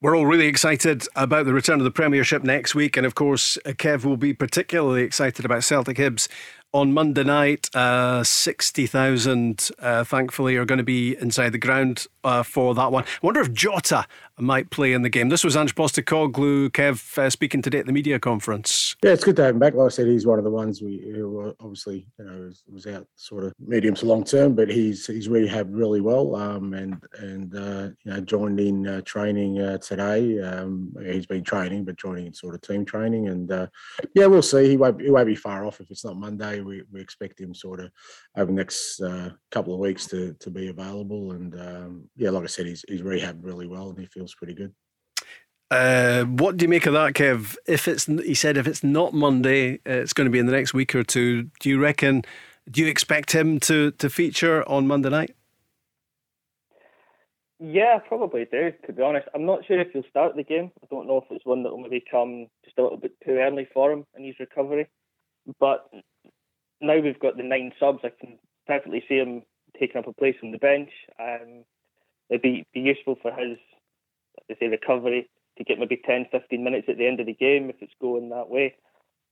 We're 0.00 0.16
all 0.16 0.26
really 0.26 0.46
excited 0.46 1.08
about 1.16 1.44
the 1.44 1.52
return 1.52 1.80
of 1.80 1.84
the 1.84 1.90
Premiership 1.90 2.44
next 2.44 2.72
week, 2.72 2.96
and 2.96 3.04
of 3.04 3.16
course, 3.16 3.58
Kev 3.66 4.04
will 4.04 4.16
be 4.16 4.32
particularly 4.32 5.02
excited 5.02 5.44
about 5.44 5.64
Celtic 5.64 5.96
Hibs 5.96 6.28
on 6.72 6.92
Monday 6.92 7.24
night. 7.24 7.68
Uh, 7.74 8.24
60,000, 8.24 9.70
uh, 9.78 10.04
thankfully, 10.04 10.56
are 10.56 10.64
going 10.64 10.78
to 10.78 10.84
be 10.84 11.16
inside 11.16 11.50
the 11.50 11.58
ground 11.58 12.06
uh, 12.24 12.42
for 12.42 12.74
that 12.74 12.90
one. 12.90 13.04
I 13.04 13.26
wonder 13.26 13.40
if 13.40 13.52
Jota 13.52 14.06
might 14.38 14.70
play 14.70 14.92
in 14.92 15.02
the 15.02 15.08
game. 15.08 15.28
This 15.28 15.44
was 15.44 15.56
Ange 15.56 15.74
Postecoglou, 15.74 16.70
Kev, 16.70 17.18
uh, 17.18 17.30
speaking 17.30 17.62
today 17.62 17.78
at 17.78 17.86
the 17.86 17.92
media 17.92 18.18
conference. 18.18 18.96
Yeah, 19.02 19.12
it's 19.12 19.24
good 19.24 19.36
to 19.36 19.44
have 19.44 19.54
him 19.54 19.60
back. 19.60 19.74
Like 19.74 19.86
I 19.86 19.88
said, 19.88 20.06
he's 20.06 20.26
one 20.26 20.38
of 20.38 20.44
the 20.44 20.50
ones 20.50 20.80
we 20.80 20.98
who 21.14 21.54
obviously 21.60 22.06
you 22.18 22.24
know 22.24 22.40
was, 22.40 22.62
was, 22.70 22.86
out 22.86 23.06
sort 23.14 23.44
of 23.44 23.52
medium 23.60 23.94
to 23.96 24.06
long 24.06 24.24
term, 24.24 24.54
but 24.54 24.68
he's 24.68 25.06
he's 25.06 25.28
rehabbed 25.28 25.70
really 25.70 26.00
well 26.00 26.34
um, 26.34 26.74
and 26.74 27.00
and 27.18 27.54
uh, 27.54 27.90
you 28.04 28.12
know 28.12 28.20
joined 28.20 28.58
in 28.58 28.86
uh, 28.86 29.00
training 29.02 29.56
today. 29.80 30.40
Um, 30.40 30.92
he's 31.04 31.26
been 31.26 31.44
training, 31.44 31.84
but 31.84 31.96
joining 31.96 32.26
in 32.26 32.34
sort 32.34 32.54
of 32.54 32.62
team 32.62 32.84
training, 32.84 33.28
and 33.28 33.50
yeah, 34.14 34.26
we'll 34.26 34.42
see. 34.42 34.68
He 34.68 34.76
won't 34.76 35.00
he 35.00 35.10
won't 35.10 35.26
be 35.26 35.36
far 35.36 35.64
off 35.64 35.80
if 35.80 35.90
it's 35.90 36.04
not 36.04 36.16
Monday. 36.16 36.61
We, 36.64 36.82
we 36.90 37.00
expect 37.00 37.40
him 37.40 37.54
sort 37.54 37.80
of 37.80 37.90
over 38.36 38.46
the 38.46 38.52
next 38.52 39.00
uh, 39.00 39.30
couple 39.50 39.74
of 39.74 39.80
weeks 39.80 40.06
to 40.08 40.34
to 40.34 40.50
be 40.50 40.68
available, 40.68 41.32
and 41.32 41.54
um, 41.60 42.08
yeah, 42.16 42.30
like 42.30 42.44
I 42.44 42.46
said, 42.46 42.66
he's 42.66 42.84
he's 42.88 43.02
rehabbed 43.02 43.44
really 43.44 43.66
well, 43.66 43.90
and 43.90 43.98
he 43.98 44.06
feels 44.06 44.34
pretty 44.34 44.54
good. 44.54 44.72
Uh, 45.70 46.24
what 46.24 46.58
do 46.58 46.64
you 46.64 46.68
make 46.68 46.84
of 46.84 46.92
that, 46.92 47.14
Kev? 47.14 47.56
If 47.66 47.88
it's 47.88 48.04
he 48.04 48.34
said 48.34 48.56
if 48.58 48.66
it's 48.66 48.84
not 48.84 49.14
Monday, 49.14 49.80
it's 49.86 50.12
going 50.12 50.26
to 50.26 50.30
be 50.30 50.38
in 50.38 50.46
the 50.46 50.52
next 50.52 50.74
week 50.74 50.94
or 50.94 51.02
two. 51.02 51.44
Do 51.60 51.70
you 51.70 51.80
reckon? 51.80 52.22
Do 52.70 52.82
you 52.82 52.88
expect 52.88 53.32
him 53.32 53.58
to 53.60 53.90
to 53.92 54.10
feature 54.10 54.68
on 54.68 54.86
Monday 54.86 55.08
night? 55.08 55.34
Yeah, 57.58 58.00
probably 58.00 58.44
do. 58.50 58.72
To 58.86 58.92
be 58.92 59.02
honest, 59.02 59.28
I'm 59.34 59.46
not 59.46 59.64
sure 59.64 59.80
if 59.80 59.92
he'll 59.92 60.02
start 60.10 60.34
the 60.34 60.42
game. 60.42 60.72
I 60.82 60.86
don't 60.90 61.06
know 61.06 61.18
if 61.18 61.24
it's 61.30 61.46
one 61.46 61.62
that 61.62 61.70
will 61.70 61.78
maybe 61.78 62.02
come 62.10 62.48
just 62.64 62.76
a 62.76 62.82
little 62.82 62.98
bit 62.98 63.12
too 63.24 63.34
early 63.34 63.68
for 63.72 63.92
him 63.92 64.04
in 64.18 64.24
his 64.24 64.34
recovery. 64.40 64.88
But 65.60 65.88
now 66.82 66.98
we've 66.98 67.18
got 67.18 67.36
the 67.36 67.42
nine 67.42 67.72
subs, 67.78 68.00
I 68.04 68.10
can 68.18 68.38
perfectly 68.66 69.02
see 69.08 69.16
him 69.16 69.42
taking 69.78 69.98
up 69.98 70.08
a 70.08 70.12
place 70.12 70.36
on 70.42 70.50
the 70.50 70.58
bench. 70.58 70.90
Um, 71.18 71.64
it'd 72.28 72.42
be, 72.42 72.66
be 72.74 72.80
useful 72.80 73.16
for 73.20 73.32
his, 73.32 73.58
I 74.50 74.54
say, 74.58 74.66
recovery 74.66 75.28
to 75.58 75.64
get 75.64 75.78
maybe 75.78 76.00
10, 76.04 76.26
15 76.30 76.64
minutes 76.64 76.86
at 76.88 76.98
the 76.98 77.06
end 77.06 77.20
of 77.20 77.26
the 77.26 77.34
game 77.34 77.70
if 77.70 77.76
it's 77.80 77.92
going 78.00 78.30
that 78.30 78.48
way. 78.48 78.74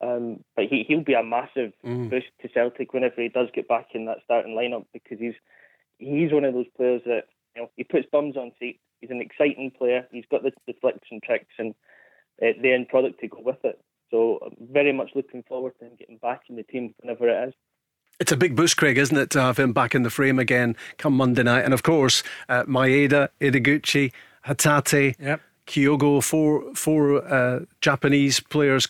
Um, 0.03 0.44
but 0.57 0.66
he, 0.66 0.84
he'll 0.88 1.05
be 1.05 1.14
a 1.14 1.22
massive 1.22 1.72
mm. 1.84 2.09
boost 2.09 2.28
to 2.40 2.48
Celtic 2.48 2.94
whenever 2.94 3.20
he 3.20 3.28
does 3.28 3.48
get 3.55 3.68
back 3.68 3.88
in 3.94 4.07
that 4.07 4.18
starting 4.24 4.55
lineup 4.55 4.86
because 4.94 5.18
he's 5.18 5.34
he's 5.98 6.32
one 6.32 6.44
of 6.44 6.55
those 6.55 6.70
players 6.74 7.03
that 7.05 7.24
you 7.55 7.62
know 7.62 7.70
he 7.76 7.84
puts 7.84 8.07
bums 8.11 8.36
on 8.36 8.53
seats. 8.59 8.78
He's 9.01 9.11
an 9.11 9.20
exciting 9.20 9.70
player. 9.76 10.07
He's 10.11 10.24
got 10.30 10.42
the, 10.42 10.53
the 10.66 10.74
flicks 10.80 11.09
and 11.11 11.22
tricks 11.22 11.55
and 11.59 11.74
uh, 12.42 12.53
the 12.62 12.72
end 12.72 12.88
product 12.88 13.20
to 13.20 13.28
go 13.28 13.40
with 13.44 13.62
it. 13.64 13.78
So 14.11 14.39
I'm 14.45 14.57
very 14.73 14.93
much 14.93 15.11
looking 15.15 15.43
forward 15.45 15.79
to 15.79 15.87
him 15.87 15.93
getting 15.99 16.19
back 16.19 16.43
in 16.49 16.57
the 16.57 16.63
team 16.63 16.95
whenever 17.01 17.29
it 17.29 17.49
is. 17.49 17.55
It's 18.19 18.33
a 18.33 18.37
big 18.37 18.55
boost, 18.55 18.77
Craig, 18.77 18.99
isn't 18.99 19.17
it, 19.17 19.31
to 19.31 19.41
have 19.41 19.59
him 19.59 19.73
back 19.73 19.95
in 19.95 20.03
the 20.03 20.11
frame 20.11 20.39
again 20.39 20.77
come 20.99 21.17
Monday 21.17 21.43
night? 21.43 21.65
And 21.65 21.73
of 21.73 21.83
course, 21.83 22.23
uh, 22.51 22.65
Maeda, 22.65 23.29
Ideguchi, 23.41 24.13
Hatate, 24.47 25.15
yep. 25.19 25.41
Kyogo, 25.67 26.23
four 26.23 26.75
four 26.75 27.25
uh, 27.25 27.61
Japanese 27.81 28.41
players. 28.41 28.87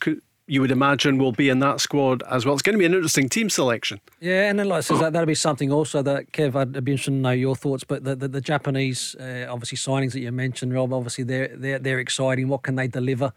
You 0.47 0.61
would 0.63 0.73
imagine 0.73 1.19
will 1.19 1.31
be 1.31 1.49
in 1.49 1.61
that 1.61 1.81
squad 1.81 2.25
as 2.29 2.45
well. 2.45 2.55
It's 2.55 2.63
going 2.63 2.75
to 2.75 2.79
be 2.79 2.85
an 2.85 2.93
interesting 2.93 3.29
team 3.29 3.51
selection. 3.51 4.01
Yeah, 4.19 4.51
and 4.51 4.59
then 4.59 4.69
like 4.69 4.79
I 4.79 4.81
said, 4.81 4.99
that 4.99 5.13
that'll 5.13 5.27
be 5.27 5.37
something 5.37 5.71
also 5.71 6.03
that 6.03 6.33
Kev, 6.33 6.57
I'd 6.57 6.73
be 6.85 6.91
interested 6.91 7.13
to 7.13 7.17
know 7.19 7.31
your 7.31 7.55
thoughts. 7.55 7.85
But 7.85 8.03
the 8.03 8.17
the, 8.17 8.27
the 8.27 8.41
Japanese, 8.41 9.15
uh, 9.15 9.47
obviously 9.49 9.79
signings 9.79 10.13
that 10.13 10.21
you 10.21 10.33
mentioned, 10.33 10.75
Rob, 10.75 10.93
obviously 10.93 11.23
they're 11.23 11.55
they're 11.55 11.79
they're 11.79 12.01
exciting. 12.01 12.49
What 12.49 12.63
can 12.63 12.75
they 12.75 12.89
deliver? 12.89 13.33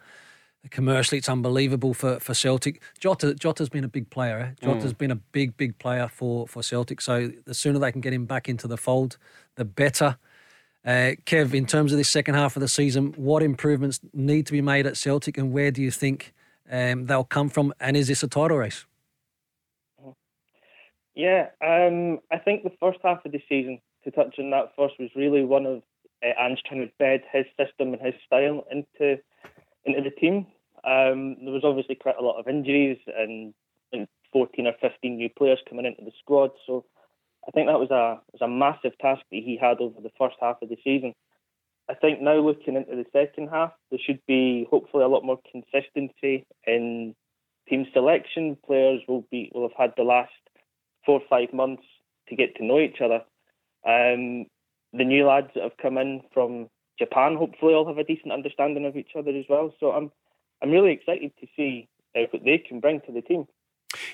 Commercially 0.70 1.18
it's 1.18 1.30
unbelievable 1.30 1.94
for, 1.94 2.20
for 2.20 2.34
Celtic. 2.34 2.82
Jota 3.00 3.34
Jota's 3.36 3.70
been 3.70 3.84
a 3.84 3.90
big 3.90 4.10
player. 4.10 4.40
Eh? 4.40 4.66
Jota's 4.66 4.94
mm. 4.94 4.98
been 4.98 5.12
a 5.12 5.16
big 5.16 5.56
big 5.58 5.78
player 5.78 6.08
for 6.08 6.48
for 6.48 6.64
Celtic. 6.64 7.02
So 7.02 7.32
the 7.46 7.54
sooner 7.54 7.80
they 7.80 7.92
can 7.92 8.02
get 8.02 8.14
him 8.14 8.26
back 8.26 8.50
into 8.50 8.68
the 8.68 8.78
fold, 8.78 9.18
the 9.56 9.66
better. 9.66 10.18
Uh, 10.86 11.16
Kev, 11.26 11.54
in 11.54 11.66
terms 11.66 11.94
of 11.94 11.98
this 11.98 12.10
second 12.10 12.36
half 12.36 12.58
of 12.58 12.62
the 12.62 12.68
season, 12.68 13.14
what 13.16 13.42
improvements 13.42 14.02
need 14.14 14.46
to 14.48 14.52
be 14.52 14.62
made 14.62 14.86
at 14.86 14.98
Celtic, 14.98 15.38
and 15.38 15.54
where 15.54 15.72
do 15.72 15.82
you 15.82 15.92
think 15.92 16.34
um, 16.70 17.06
they'll 17.06 17.24
come 17.24 17.48
from? 17.48 17.74
And 17.80 17.96
is 17.96 18.10
this 18.10 18.22
a 18.22 18.28
title 18.28 18.58
race? 18.58 18.86
Yeah, 21.16 21.50
um, 21.66 22.20
I 22.32 22.38
think 22.38 22.64
the 22.64 22.74
first 22.82 23.00
half 23.04 23.24
of 23.24 23.32
the 23.32 23.42
season, 23.48 23.80
to 24.04 24.12
touch 24.12 24.36
on 24.40 24.50
that 24.50 24.74
first, 24.76 24.96
was 25.00 25.10
really 25.16 25.46
one 25.46 25.66
of 25.66 25.84
uh, 26.22 26.34
Ange 26.38 26.62
trying 26.68 26.82
to 26.82 26.92
bed 27.00 27.22
his 27.32 27.46
system 27.58 27.94
and 27.94 28.02
his 28.02 28.16
style 28.26 28.66
into 28.70 29.22
into 29.86 30.02
the 30.02 30.12
team. 30.12 30.48
Um, 30.86 31.38
there 31.44 31.54
was 31.54 31.64
obviously 31.64 31.96
quite 31.96 32.18
a 32.20 32.24
lot 32.24 32.40
of 32.40 32.48
injuries 32.48 32.98
and, 33.08 33.54
and 33.92 34.08
14 34.32 34.68
or 34.68 34.74
15 34.82 35.18
new 35.18 35.30
players 35.30 35.60
coming 35.70 35.86
into 35.86 36.04
the 36.04 36.12
squad. 36.20 36.52
So 36.68 36.86
I 37.48 37.52
think 37.52 37.68
that 37.68 37.80
was 37.80 37.92
a 37.92 38.20
was 38.32 38.42
a 38.42 38.48
massive 38.48 38.98
task 39.00 39.22
that 39.32 39.44
he 39.44 39.58
had 39.60 39.80
over 39.80 40.02
the 40.02 40.12
first 40.18 40.36
half 40.42 40.62
of 40.62 40.70
the 40.70 40.78
season. 40.84 41.14
I 41.90 41.94
think 41.96 42.22
now 42.22 42.36
looking 42.36 42.76
into 42.76 42.96
the 42.96 43.06
second 43.12 43.50
half, 43.50 43.74
there 43.90 44.00
should 44.04 44.20
be 44.26 44.68
hopefully 44.70 45.04
a 45.04 45.10
lot 45.10 45.26
more 45.26 45.40
consistency 45.52 46.46
in 46.66 47.14
team 47.70 47.86
selection. 47.94 48.58
Players 48.66 49.02
will 49.08 49.26
be 49.30 49.52
will 49.54 49.68
have 49.68 49.78
had 49.78 49.94
the 49.98 50.04
last 50.04 50.32
four 51.06 51.20
or 51.20 51.28
five 51.30 51.54
months 51.54 51.84
to 52.30 52.36
get 52.36 52.56
to 52.56 52.66
know 52.66 52.80
each 52.80 53.02
other. 53.02 53.22
Um, 53.86 54.46
the 54.94 55.04
new 55.04 55.26
lads 55.26 55.50
that 55.56 55.64
have 55.64 55.78
come 55.82 55.98
in 55.98 56.22
from 56.34 56.70
Japan 56.98 57.36
hopefully 57.36 57.74
all 57.74 57.88
have 57.88 57.98
a 57.98 58.04
decent 58.04 58.32
understanding 58.32 58.86
of 58.86 58.96
each 58.96 59.12
other 59.18 59.32
as 59.32 59.46
well. 59.50 59.74
So 59.80 59.92
I'm 59.92 60.12
I'm 60.64 60.72
really 60.72 60.94
excited 60.94 61.32
to 61.42 61.48
see 61.56 61.90
uh, 62.16 62.22
what 62.32 62.44
they 62.46 62.58
can 62.58 62.80
bring 62.80 63.02
to 63.02 63.12
the 63.12 63.22
team. 63.22 63.46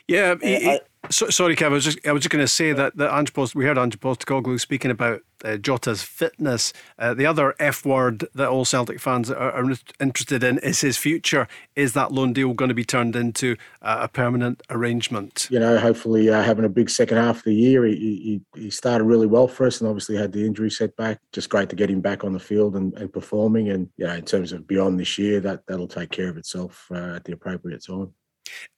Yeah, 0.08 0.32
uh, 0.32 0.45
he, 0.45 0.70
I, 0.70 0.80
so, 1.10 1.30
sorry, 1.30 1.56
Kev. 1.56 1.68
I 1.68 1.70
was 1.70 1.86
just 1.86 2.06
I 2.06 2.12
was 2.12 2.24
just 2.24 2.30
going 2.30 2.43
to 2.43 2.47
say 2.47 2.74
that 2.74 2.97
that 2.97 3.14
Ange 3.14 3.34
Post, 3.34 3.56
we 3.56 3.66
heard 3.66 3.78
Ange 3.78 4.00
Postecoglou 4.00 4.60
speaking 4.60 4.91
about 4.91 5.22
uh, 5.43 5.56
Jota's 5.56 6.04
fitness. 6.04 6.74
Uh, 6.97 7.14
the 7.14 7.26
other 7.26 7.56
F 7.58 7.86
word 7.86 8.28
that 8.36 8.50
all 8.50 8.66
Celtic 8.66 9.00
fans 9.00 9.32
are, 9.32 9.52
are, 9.52 9.72
interested 10.00 10.43
in 10.43 10.58
is 10.60 10.82
his 10.82 10.97
future. 10.97 11.47
Is 11.76 11.93
that 11.93 12.12
loan 12.12 12.34
deal 12.34 12.54
going 12.54 12.68
to 12.70 12.76
be 12.76 12.84
turned 12.84 13.16
into 13.16 13.56
uh, 13.82 14.00
a 14.02 14.08
permanent 14.10 14.62
arrangement? 14.70 15.47
You 15.50 15.60
know, 15.60 15.78
hopefully 15.78 16.30
uh, 16.30 16.43
having 16.43 16.66
a 16.66 16.70
big 16.70 16.89
second 16.89 17.18
half 17.18 17.38
of 17.38 17.43
the 17.43 17.56
year. 17.56 17.86
He, 17.86 18.41
he, 18.56 18.62
he 18.62 18.70
started 18.70 19.06
really 19.06 19.28
well 19.28 19.47
for 19.47 19.66
us, 19.66 19.80
and 19.80 19.89
obviously 19.89 20.18
had 20.18 20.34
the 20.34 20.45
injury 20.45 20.70
setback. 20.70 21.20
Just 21.32 21.50
great 21.50 21.70
to 21.70 21.78
get 21.78 21.89
him 21.89 22.02
back 22.02 22.26
on 22.26 22.34
the 22.34 22.39
field 22.39 22.76
and, 22.76 22.93
and 22.95 23.12
performing. 23.12 23.70
And 23.70 23.89
you 23.95 24.06
know, 24.06 24.16
in 24.16 24.26
terms 24.26 24.52
of 24.52 24.68
beyond 24.68 25.00
this 25.00 25.18
year, 25.18 25.39
that 25.39 25.66
that'll 25.66 25.88
take 25.88 26.12
care 26.12 26.30
of 26.30 26.38
itself 26.38 26.88
uh, 26.91 27.16
at 27.16 27.24
the 27.24 27.32
appropriate 27.34 27.86
time. 27.86 28.14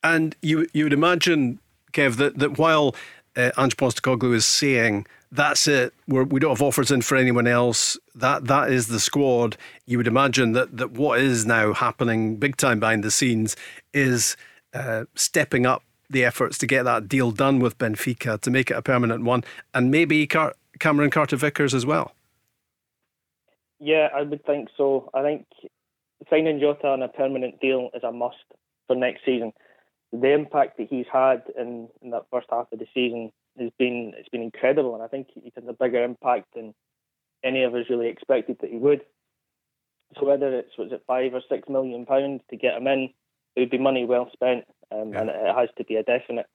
And 0.04 0.36
you 0.42 0.68
you 0.74 0.86
would 0.86 0.94
imagine, 0.94 1.60
Kev, 1.92 2.18
that, 2.18 2.40
that 2.40 2.58
while 2.58 2.96
uh, 3.36 3.52
Ange 3.58 3.78
Postecoglou 3.78 4.34
is 4.34 4.46
saying 4.46 5.06
that's 5.32 5.68
it, 5.68 5.94
We're, 6.08 6.24
we 6.24 6.40
do 6.40 6.48
not 6.48 6.58
have 6.58 6.62
offers 6.62 6.92
in 6.92 7.02
for 7.02 7.16
anyone 7.16 7.48
else. 7.48 7.98
That 8.14 8.46
that 8.46 8.72
is 8.72 8.88
the 8.88 9.00
squad. 9.00 9.56
You 9.86 9.98
would 9.98 10.08
imagine 10.08 10.52
that 10.54 10.78
that 10.78 10.92
what 10.92 11.20
is 11.20 11.46
now 11.46 11.74
happening 11.74 12.36
big 12.36 12.58
time 12.58 12.80
behind 12.80 13.04
the 13.04 13.12
scenes 13.12 13.56
is 13.94 14.36
uh, 14.74 15.06
stepping 15.16 15.66
up 15.66 15.84
the 16.10 16.26
efforts 16.26 16.58
to 16.58 16.68
get 16.68 16.84
that 16.84 17.08
deal 17.08 17.32
done 17.32 17.60
with 17.60 17.78
Benfica 17.78 18.40
to 18.42 18.52
make 18.52 18.70
it 18.70 18.76
a 18.76 18.82
permanent 18.82 19.24
one, 19.24 19.44
and 19.74 19.90
maybe 19.90 20.28
Car- 20.28 20.56
Cameron 20.80 21.10
Carter 21.10 21.38
Vickers 21.38 21.74
as 21.74 21.86
well. 21.86 22.14
Yeah, 23.80 24.10
I 24.14 24.24
would 24.24 24.46
think 24.46 24.70
so. 24.76 25.10
I 25.14 25.24
think 25.24 25.48
signing 26.30 26.60
Jota 26.60 26.88
on 26.88 27.02
a 27.02 27.08
permanent 27.08 27.60
deal 27.62 27.90
is 27.94 28.04
a 28.04 28.12
must 28.12 28.36
for 28.88 28.96
next 28.96 29.26
season. 29.26 29.54
The 30.14 30.34
impact 30.34 30.78
that 30.78 30.88
he's 30.90 31.06
had 31.12 31.44
in, 31.58 31.88
in 32.02 32.12
that 32.12 32.26
first 32.30 32.48
half 32.50 32.68
of 32.72 32.80
the 32.80 32.88
season 32.94 33.32
has 33.60 33.72
been 33.78 34.14
it's 34.18 34.30
been 34.30 34.42
incredible, 34.42 34.94
and 34.94 35.04
I 35.04 35.08
think 35.08 35.28
he's 35.34 35.54
had 35.56 35.64
a 35.68 35.74
bigger 35.74 36.04
impact 36.04 36.48
than 36.56 36.74
any 37.44 37.64
of 37.64 37.74
us 37.74 37.86
really 37.90 38.08
expected 38.08 38.58
that 38.62 38.70
he 38.70 38.78
would. 38.78 39.02
So 40.20 40.26
whether 40.26 40.54
it's 40.54 40.78
was 40.78 40.92
it 40.92 41.04
five 41.08 41.34
or 41.34 41.42
six 41.48 41.70
million 41.70 42.06
pounds 42.06 42.42
to 42.50 42.58
get 42.58 42.76
him 42.76 42.88
in, 42.88 43.10
it 43.56 43.62
would 43.62 43.70
be 43.70 43.78
money 43.78 44.06
well 44.06 44.30
spent, 44.34 44.66
um, 44.92 45.14
yeah. 45.14 45.22
and 45.22 45.30
it 45.30 45.56
has 45.56 45.70
to 45.78 45.84
be 45.84 45.96
a 45.96 46.04
definite. 46.04 46.48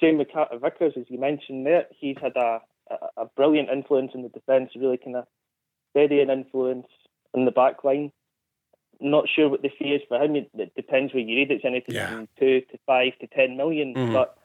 Same 0.00 0.18
with 0.18 0.32
Carter 0.32 0.58
Vickers, 0.58 0.94
as 0.96 1.06
you 1.08 1.18
mentioned 1.18 1.66
there, 1.66 1.86
he's 1.98 2.16
had 2.20 2.36
a, 2.36 2.60
a, 2.90 3.22
a 3.22 3.26
brilliant 3.36 3.70
influence 3.70 4.12
in 4.14 4.22
the 4.22 4.28
defence, 4.28 4.70
really 4.76 4.98
kind 4.98 5.16
of 5.16 5.24
steadying 5.90 6.28
influence 6.28 6.86
in 7.34 7.46
the 7.46 7.50
back 7.50 7.84
line. 7.84 8.12
Not 9.00 9.28
sure 9.28 9.48
what 9.48 9.62
the 9.62 9.70
fee 9.78 9.92
is 9.94 10.02
for 10.08 10.20
him. 10.22 10.34
It 10.36 10.74
depends 10.74 11.14
where 11.14 11.22
you 11.22 11.36
read. 11.36 11.50
It's 11.52 11.64
anything 11.64 11.94
Yeah. 11.94 12.08
from 12.10 12.28
two 12.38 12.60
to 12.62 12.78
five 12.86 13.12
to 13.20 13.26
ten 13.28 13.56
million. 13.56 13.94
Mhm. 13.94 14.12
But 14.12 14.36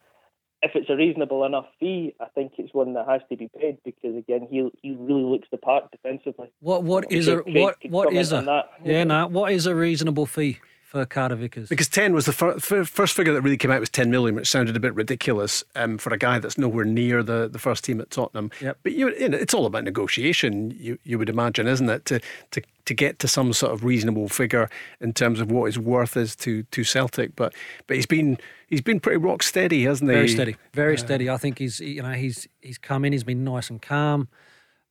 if 0.61 0.75
it's 0.75 0.89
a 0.89 0.95
reasonable 0.95 1.43
enough 1.43 1.65
fee, 1.79 2.13
I 2.19 2.25
think 2.35 2.53
it's 2.57 2.73
one 2.73 2.93
that 2.93 3.07
has 3.07 3.21
to 3.29 3.35
be 3.35 3.49
paid 3.59 3.77
because 3.83 4.15
again, 4.15 4.47
he 4.49 4.69
he 4.83 4.91
really 4.91 5.23
looks 5.23 5.47
the 5.49 5.57
part 5.57 5.89
defensively. 5.91 6.49
What 6.61 6.83
what 6.83 7.05
I'm 7.11 7.17
is 7.17 7.25
sure 7.25 7.43
a 7.47 7.51
what 7.63 7.81
could 7.81 7.91
what 7.91 8.13
a 8.13 8.15
that. 8.45 8.69
yeah 8.83 9.03
no 9.03 9.27
what 9.27 9.51
is 9.51 9.65
a 9.65 9.73
reasonable 9.75 10.25
fee 10.27 10.59
for 10.93 11.07
Carter 11.07 11.35
Vickers? 11.35 11.69
Because 11.69 11.89
10 11.89 12.13
was 12.13 12.27
the 12.27 12.33
fir- 12.33 12.59
fir- 12.59 12.85
first 12.85 13.15
figure 13.15 13.33
that 13.33 13.41
really 13.41 13.57
came 13.57 13.71
out 13.71 13.79
was 13.79 13.89
10 13.89 14.11
million, 14.11 14.35
which 14.35 14.47
sounded 14.47 14.75
a 14.75 14.79
bit 14.79 14.93
ridiculous 14.93 15.63
um, 15.75 15.97
for 15.97 16.13
a 16.13 16.17
guy 16.19 16.37
that's 16.37 16.55
nowhere 16.55 16.85
near 16.85 17.23
the, 17.23 17.49
the 17.51 17.57
first 17.57 17.83
team 17.83 17.99
at 17.99 18.11
Tottenham. 18.11 18.51
Yep. 18.61 18.77
But 18.83 18.91
you, 18.91 19.09
you 19.15 19.27
know, 19.27 19.37
it's 19.37 19.55
all 19.55 19.65
about 19.65 19.85
negotiation, 19.85 20.69
you, 20.79 20.99
you 21.03 21.17
would 21.17 21.29
imagine, 21.29 21.67
isn't 21.67 21.89
it? 21.89 22.05
To, 22.05 22.21
to, 22.51 22.61
to 22.85 22.93
get 22.93 23.17
to 23.19 23.27
some 23.27 23.53
sort 23.53 23.73
of 23.73 23.83
reasonable 23.83 24.29
figure 24.29 24.69
in 25.01 25.13
terms 25.13 25.39
of 25.39 25.49
what 25.49 25.65
his 25.65 25.79
worth 25.79 26.15
is 26.15 26.35
to, 26.35 26.61
to 26.63 26.83
Celtic. 26.83 27.35
But 27.35 27.55
but 27.87 27.95
he's 27.95 28.05
been 28.05 28.37
he's 28.67 28.81
been 28.81 28.99
pretty 28.99 29.17
rock 29.17 29.41
steady, 29.41 29.85
hasn't 29.85 30.11
he? 30.11 30.15
Very 30.15 30.29
steady, 30.29 30.55
very 30.73 30.97
steady. 30.97 31.27
I 31.27 31.37
think 31.37 31.57
he's 31.57 31.79
you 31.79 32.03
know 32.03 32.11
he's 32.11 32.47
he's 32.61 32.77
come 32.77 33.03
in. 33.03 33.13
He's 33.13 33.23
been 33.23 33.43
nice 33.43 33.71
and 33.71 33.81
calm. 33.81 34.27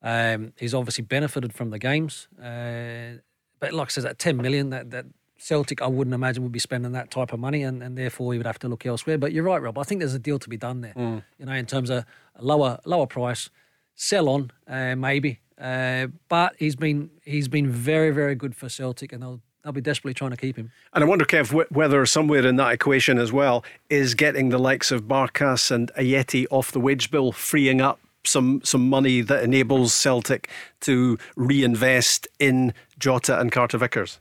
Um, 0.02 0.52
he's 0.58 0.74
obviously 0.74 1.04
benefited 1.04 1.52
from 1.52 1.70
the 1.70 1.78
games. 1.78 2.26
Uh, 2.42 3.18
but 3.60 3.72
like 3.72 3.88
I 3.88 3.90
said, 3.90 4.06
at 4.06 4.18
ten 4.18 4.36
million, 4.38 4.70
that 4.70 4.90
that 4.90 5.06
Celtic, 5.42 5.82
I 5.82 5.88
wouldn't 5.88 6.14
imagine 6.14 6.42
would 6.44 6.52
be 6.52 6.60
spending 6.60 6.92
that 6.92 7.10
type 7.10 7.32
of 7.32 7.40
money, 7.40 7.64
and, 7.64 7.82
and 7.82 7.98
therefore 7.98 8.32
he 8.32 8.38
would 8.38 8.46
have 8.46 8.60
to 8.60 8.68
look 8.68 8.86
elsewhere. 8.86 9.18
But 9.18 9.32
you're 9.32 9.42
right, 9.42 9.60
Rob. 9.60 9.76
I 9.76 9.82
think 9.82 9.98
there's 10.00 10.14
a 10.14 10.18
deal 10.20 10.38
to 10.38 10.48
be 10.48 10.56
done 10.56 10.80
there. 10.82 10.94
You 10.96 11.46
know, 11.46 11.52
in 11.52 11.66
terms 11.66 11.90
of 11.90 12.04
a 12.36 12.42
lower 12.44 12.78
lower 12.84 13.06
price, 13.06 13.50
sell 13.94 14.28
on 14.28 14.52
uh, 14.68 14.94
maybe. 14.94 15.40
Uh, 15.60 16.06
but 16.28 16.54
he's 16.58 16.76
been 16.76 17.10
he's 17.24 17.48
been 17.48 17.68
very 17.70 18.10
very 18.10 18.34
good 18.36 18.54
for 18.54 18.68
Celtic, 18.68 19.12
and 19.12 19.22
they'll 19.22 19.40
they'll 19.62 19.72
be 19.72 19.80
desperately 19.80 20.14
trying 20.14 20.30
to 20.30 20.36
keep 20.36 20.56
him. 20.56 20.70
And 20.92 21.02
I 21.02 21.06
wonder, 21.06 21.24
Kev, 21.24 21.48
wh- 21.50 21.70
whether 21.72 22.06
somewhere 22.06 22.46
in 22.46 22.56
that 22.56 22.72
equation 22.72 23.18
as 23.18 23.32
well 23.32 23.64
is 23.90 24.14
getting 24.14 24.50
the 24.50 24.58
likes 24.58 24.90
of 24.92 25.02
Barkas 25.02 25.70
and 25.70 25.90
Ajeti 25.98 26.46
off 26.50 26.70
the 26.72 26.80
wage 26.80 27.10
bill, 27.10 27.32
freeing 27.32 27.80
up 27.80 27.98
some 28.24 28.60
some 28.62 28.88
money 28.88 29.20
that 29.22 29.42
enables 29.42 29.92
Celtic 29.92 30.48
to 30.82 31.18
reinvest 31.36 32.28
in 32.38 32.72
Jota 32.98 33.40
and 33.40 33.50
Carter 33.50 33.78
Vickers. 33.78 34.20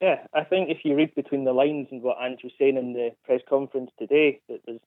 Yeah, 0.00 0.26
I 0.34 0.44
think 0.44 0.68
if 0.68 0.78
you 0.84 0.94
read 0.94 1.14
between 1.14 1.44
the 1.44 1.52
lines 1.52 1.88
and 1.90 2.02
what 2.02 2.18
Ange 2.20 2.40
was 2.44 2.52
saying 2.58 2.76
in 2.76 2.92
the 2.92 3.10
press 3.24 3.40
conference 3.48 3.90
today, 3.98 4.40
that 4.48 4.60
there's 4.66 4.80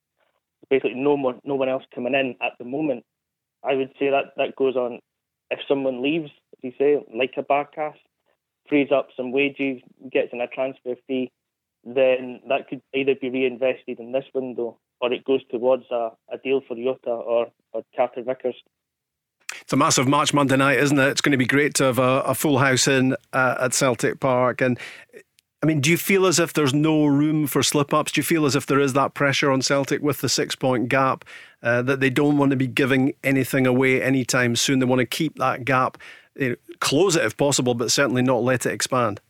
basically 0.70 0.94
no 0.96 1.16
one, 1.16 1.40
no 1.44 1.56
one 1.56 1.70
else 1.70 1.84
coming 1.94 2.14
in 2.14 2.36
at 2.42 2.54
the 2.60 2.66
moment. 2.66 3.06
I 3.64 3.74
would 3.74 3.92
say 4.00 4.10
that 4.10 4.34
that 4.38 4.56
goes 4.56 4.76
on. 4.76 5.00
If 5.50 5.60
someone 5.68 6.04
leaves, 6.04 6.30
as 6.54 6.60
you 6.64 6.74
say, 6.78 7.04
like 7.14 7.34
a 7.38 7.44
Barkas, 7.44 7.96
frees 8.68 8.92
up 8.92 9.10
some 9.18 9.32
wages, 9.32 9.82
gets 10.12 10.32
in 10.32 10.42
a 10.42 10.48
transfer 10.48 10.94
fee, 11.08 11.32
then 11.84 12.42
that 12.48 12.68
could 12.68 12.82
either 12.94 13.16
be 13.20 13.30
reinvested 13.30 14.00
in 14.00 14.12
this 14.12 14.26
window 14.34 14.78
or 15.02 15.12
it 15.12 15.26
goes 15.26 15.42
towards 15.50 15.86
a, 15.92 16.12
a 16.32 16.38
deal 16.38 16.62
for 16.68 16.76
Jota 16.76 17.10
or, 17.10 17.48
or 17.74 17.84
Carter 17.96 18.22
Vickers. 18.22 18.56
It's 19.70 19.74
a 19.76 19.78
massive 19.78 20.08
match 20.08 20.34
Monday 20.34 20.58
night, 20.58 20.80
isn't 20.80 20.98
it? 20.98 21.10
It's 21.10 21.22
going 21.22 21.34
to 21.34 21.38
be 21.38 21.46
great 21.46 21.76
to 21.76 21.84
have 21.84 22.00
a, 22.00 22.22
a 22.22 22.34
full 22.34 22.58
house 22.58 22.88
in 22.88 23.16
uh, 23.34 23.58
at 23.60 23.76
Celtic 23.76 24.20
Park. 24.20 24.62
And 24.62 24.80
I 25.62 25.68
mean, 25.68 25.80
do 25.80 25.92
you 25.92 25.98
feel 25.98 26.26
as 26.26 26.40
if 26.40 26.54
there's 26.54 26.74
no 26.74 27.06
room 27.06 27.46
for 27.46 27.62
slip 27.62 27.94
ups? 27.94 28.12
Do 28.12 28.18
you 28.20 28.24
feel 28.24 28.48
as 28.48 28.56
if 28.56 28.66
there 28.66 28.80
is 28.80 28.94
that 28.94 29.14
pressure 29.14 29.52
on 29.52 29.62
Celtic 29.62 30.02
with 30.02 30.22
the 30.22 30.28
six 30.28 30.56
point 30.56 30.90
gap 30.90 31.24
uh, 31.62 31.84
that 31.84 32.00
they 32.00 32.10
don't 32.10 32.40
want 32.40 32.50
to 32.50 32.58
be 32.58 32.66
giving 32.66 33.14
anything 33.24 33.68
away 33.68 34.02
anytime 34.02 34.56
soon? 34.56 34.80
They 34.80 34.88
want 34.88 35.02
to 35.02 35.06
keep 35.06 35.38
that 35.38 35.66
gap, 35.66 36.00
you 36.36 36.50
know, 36.50 36.56
close 36.80 37.16
it 37.16 37.24
if 37.24 37.38
possible, 37.38 37.76
but 37.76 37.92
certainly 37.92 38.24
not 38.24 38.42
let 38.42 38.66
it 38.66 38.72
expand. 38.72 39.22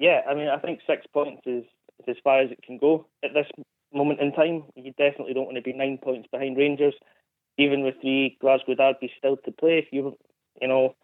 Yeah, 0.00 0.22
I 0.28 0.34
mean, 0.34 0.48
I 0.48 0.58
think 0.58 0.80
six 0.88 1.06
points 1.14 1.42
is, 1.46 1.62
is 2.00 2.08
as 2.08 2.16
far 2.24 2.40
as 2.40 2.50
it 2.50 2.60
can 2.64 2.78
go 2.78 3.06
at 3.24 3.30
this 3.32 3.46
moment 3.94 4.18
in 4.18 4.32
time. 4.32 4.64
You 4.74 4.92
definitely 4.98 5.34
don't 5.34 5.44
want 5.44 5.54
to 5.56 5.62
be 5.62 5.72
nine 5.72 5.98
points 6.02 6.26
behind 6.32 6.56
Rangers, 6.56 6.94
even 7.58 7.82
with 7.84 8.00
three 8.00 8.36
Glasgow 8.40 8.74
derbies 8.74 9.10
still 9.18 9.36
to 9.38 9.52
play. 9.52 9.78
If 9.78 9.86
you, 9.92 10.16
you 10.60 10.68
know, 10.68 10.94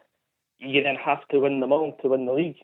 you 0.59 0.83
then 0.83 0.97
have 0.97 1.27
to 1.29 1.41
win 1.41 1.61
them 1.61 1.73
all 1.73 1.97
to 2.03 2.09
win 2.09 2.27
the 2.27 2.33
league. 2.33 2.57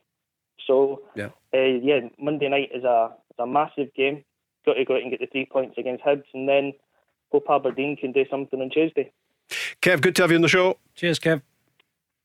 So, 0.67 1.03
Yeah. 1.15 1.29
uh, 1.53 1.59
yeah, 1.59 2.01
Monday 2.19 2.49
night 2.49 2.71
is 2.75 2.85
a 2.85 3.13
is 3.31 3.37
a 3.39 3.47
massive 3.47 3.93
game. 3.95 4.25
Got 4.65 4.75
to 4.75 4.85
go 4.85 4.97
out 4.97 5.03
and 5.03 5.11
get 5.11 5.21
the 5.21 5.27
three 5.27 5.47
points 5.47 5.77
against 5.77 6.05
Hibs, 6.05 6.25
and 6.33 6.49
then 6.49 6.73
hope 7.31 7.45
Aberdeen 7.51 7.97
can 7.97 8.13
do 8.13 8.25
something 8.31 8.61
on 8.61 8.71
Tuesday. 8.71 9.13
Kev, 9.83 10.01
good 10.01 10.17
to 10.17 10.23
have 10.23 10.31
you 10.31 10.37
on 10.37 10.43
the 10.43 10.49
show. 10.49 10.79
Cheers, 10.95 11.19
Kev. 11.19 11.43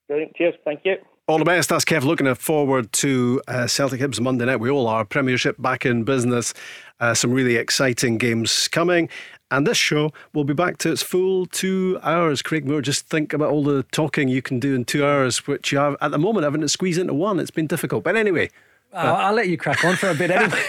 Brilliant. 0.08 0.36
Cheers. 0.36 0.56
Thank 0.64 0.82
you. 0.86 0.98
All 1.28 1.38
the 1.38 1.46
best. 1.46 1.70
That's 1.70 1.86
Kev 1.86 2.04
looking 2.04 2.34
forward 2.34 2.92
to 2.94 3.42
uh, 3.48 3.68
Celtic 3.68 4.00
Hibs 4.02 4.20
Monday 4.20 4.46
night. 4.46 4.60
We 4.60 4.72
all 4.72 4.88
are. 4.88 5.06
Premiership 5.06 5.62
back 5.62 5.86
in 5.86 6.04
business. 6.04 6.54
Uh, 7.00 7.14
some 7.14 7.32
really 7.32 7.56
exciting 7.56 8.18
games 8.18 8.68
coming. 8.70 9.10
And 9.52 9.66
this 9.66 9.78
show 9.78 10.12
will 10.34 10.44
be 10.44 10.54
back 10.54 10.78
to 10.80 10.92
its 10.92 11.02
full 11.02 11.46
two 11.48 12.00
hours. 12.04 12.42
Craig 12.42 12.68
Moore, 12.68 12.82
just 12.82 13.08
think 13.08 13.34
about 13.34 13.50
all 13.50 13.64
the 13.64 13.84
talking 13.92 14.28
you 14.28 14.42
can 14.42 14.60
do 14.60 14.76
in 14.76 14.86
two 14.86 15.04
hours, 15.06 15.48
which 15.48 15.72
you 15.72 15.80
have 15.80 15.96
at 16.02 16.12
the 16.12 16.20
moment 16.20 16.44
having 16.44 16.62
to 16.62 16.70
squeeze 16.70 16.98
into 16.98 17.14
one. 17.14 17.40
It's 17.40 17.52
been 17.52 17.68
difficult. 17.68 18.04
But 18.04 18.16
anyway, 18.16 18.52
I'll, 18.94 19.16
uh, 19.16 19.20
I'll 19.20 19.34
let 19.34 19.48
you 19.48 19.58
crack 19.58 19.84
on 19.84 19.96
for 19.96 20.10
a 20.10 20.16
bit 20.16 20.30
anyway. 20.32 20.62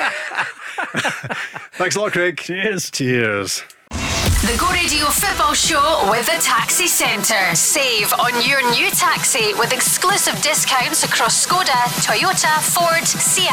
thanks 1.72 1.96
a 1.96 2.00
lot, 2.00 2.12
Craig. 2.12 2.38
Cheers. 2.38 2.90
Cheers. 2.90 3.62
The 3.90 4.56
Go 4.58 4.70
Radio 4.70 5.04
Football 5.04 5.52
Show 5.52 6.08
with 6.10 6.24
the 6.24 6.40
Taxi 6.40 6.86
Centre. 6.86 7.54
Save 7.54 8.10
on 8.14 8.32
your 8.48 8.62
new 8.70 8.90
taxi 8.90 9.52
with 9.54 9.72
exclusive 9.72 10.40
discounts 10.40 11.04
across 11.04 11.46
Skoda, 11.46 11.84
Toyota, 12.00 12.58
Ford, 12.72 13.06
Seat, 13.06 13.50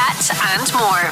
and 0.56 0.74
more. 0.74 1.12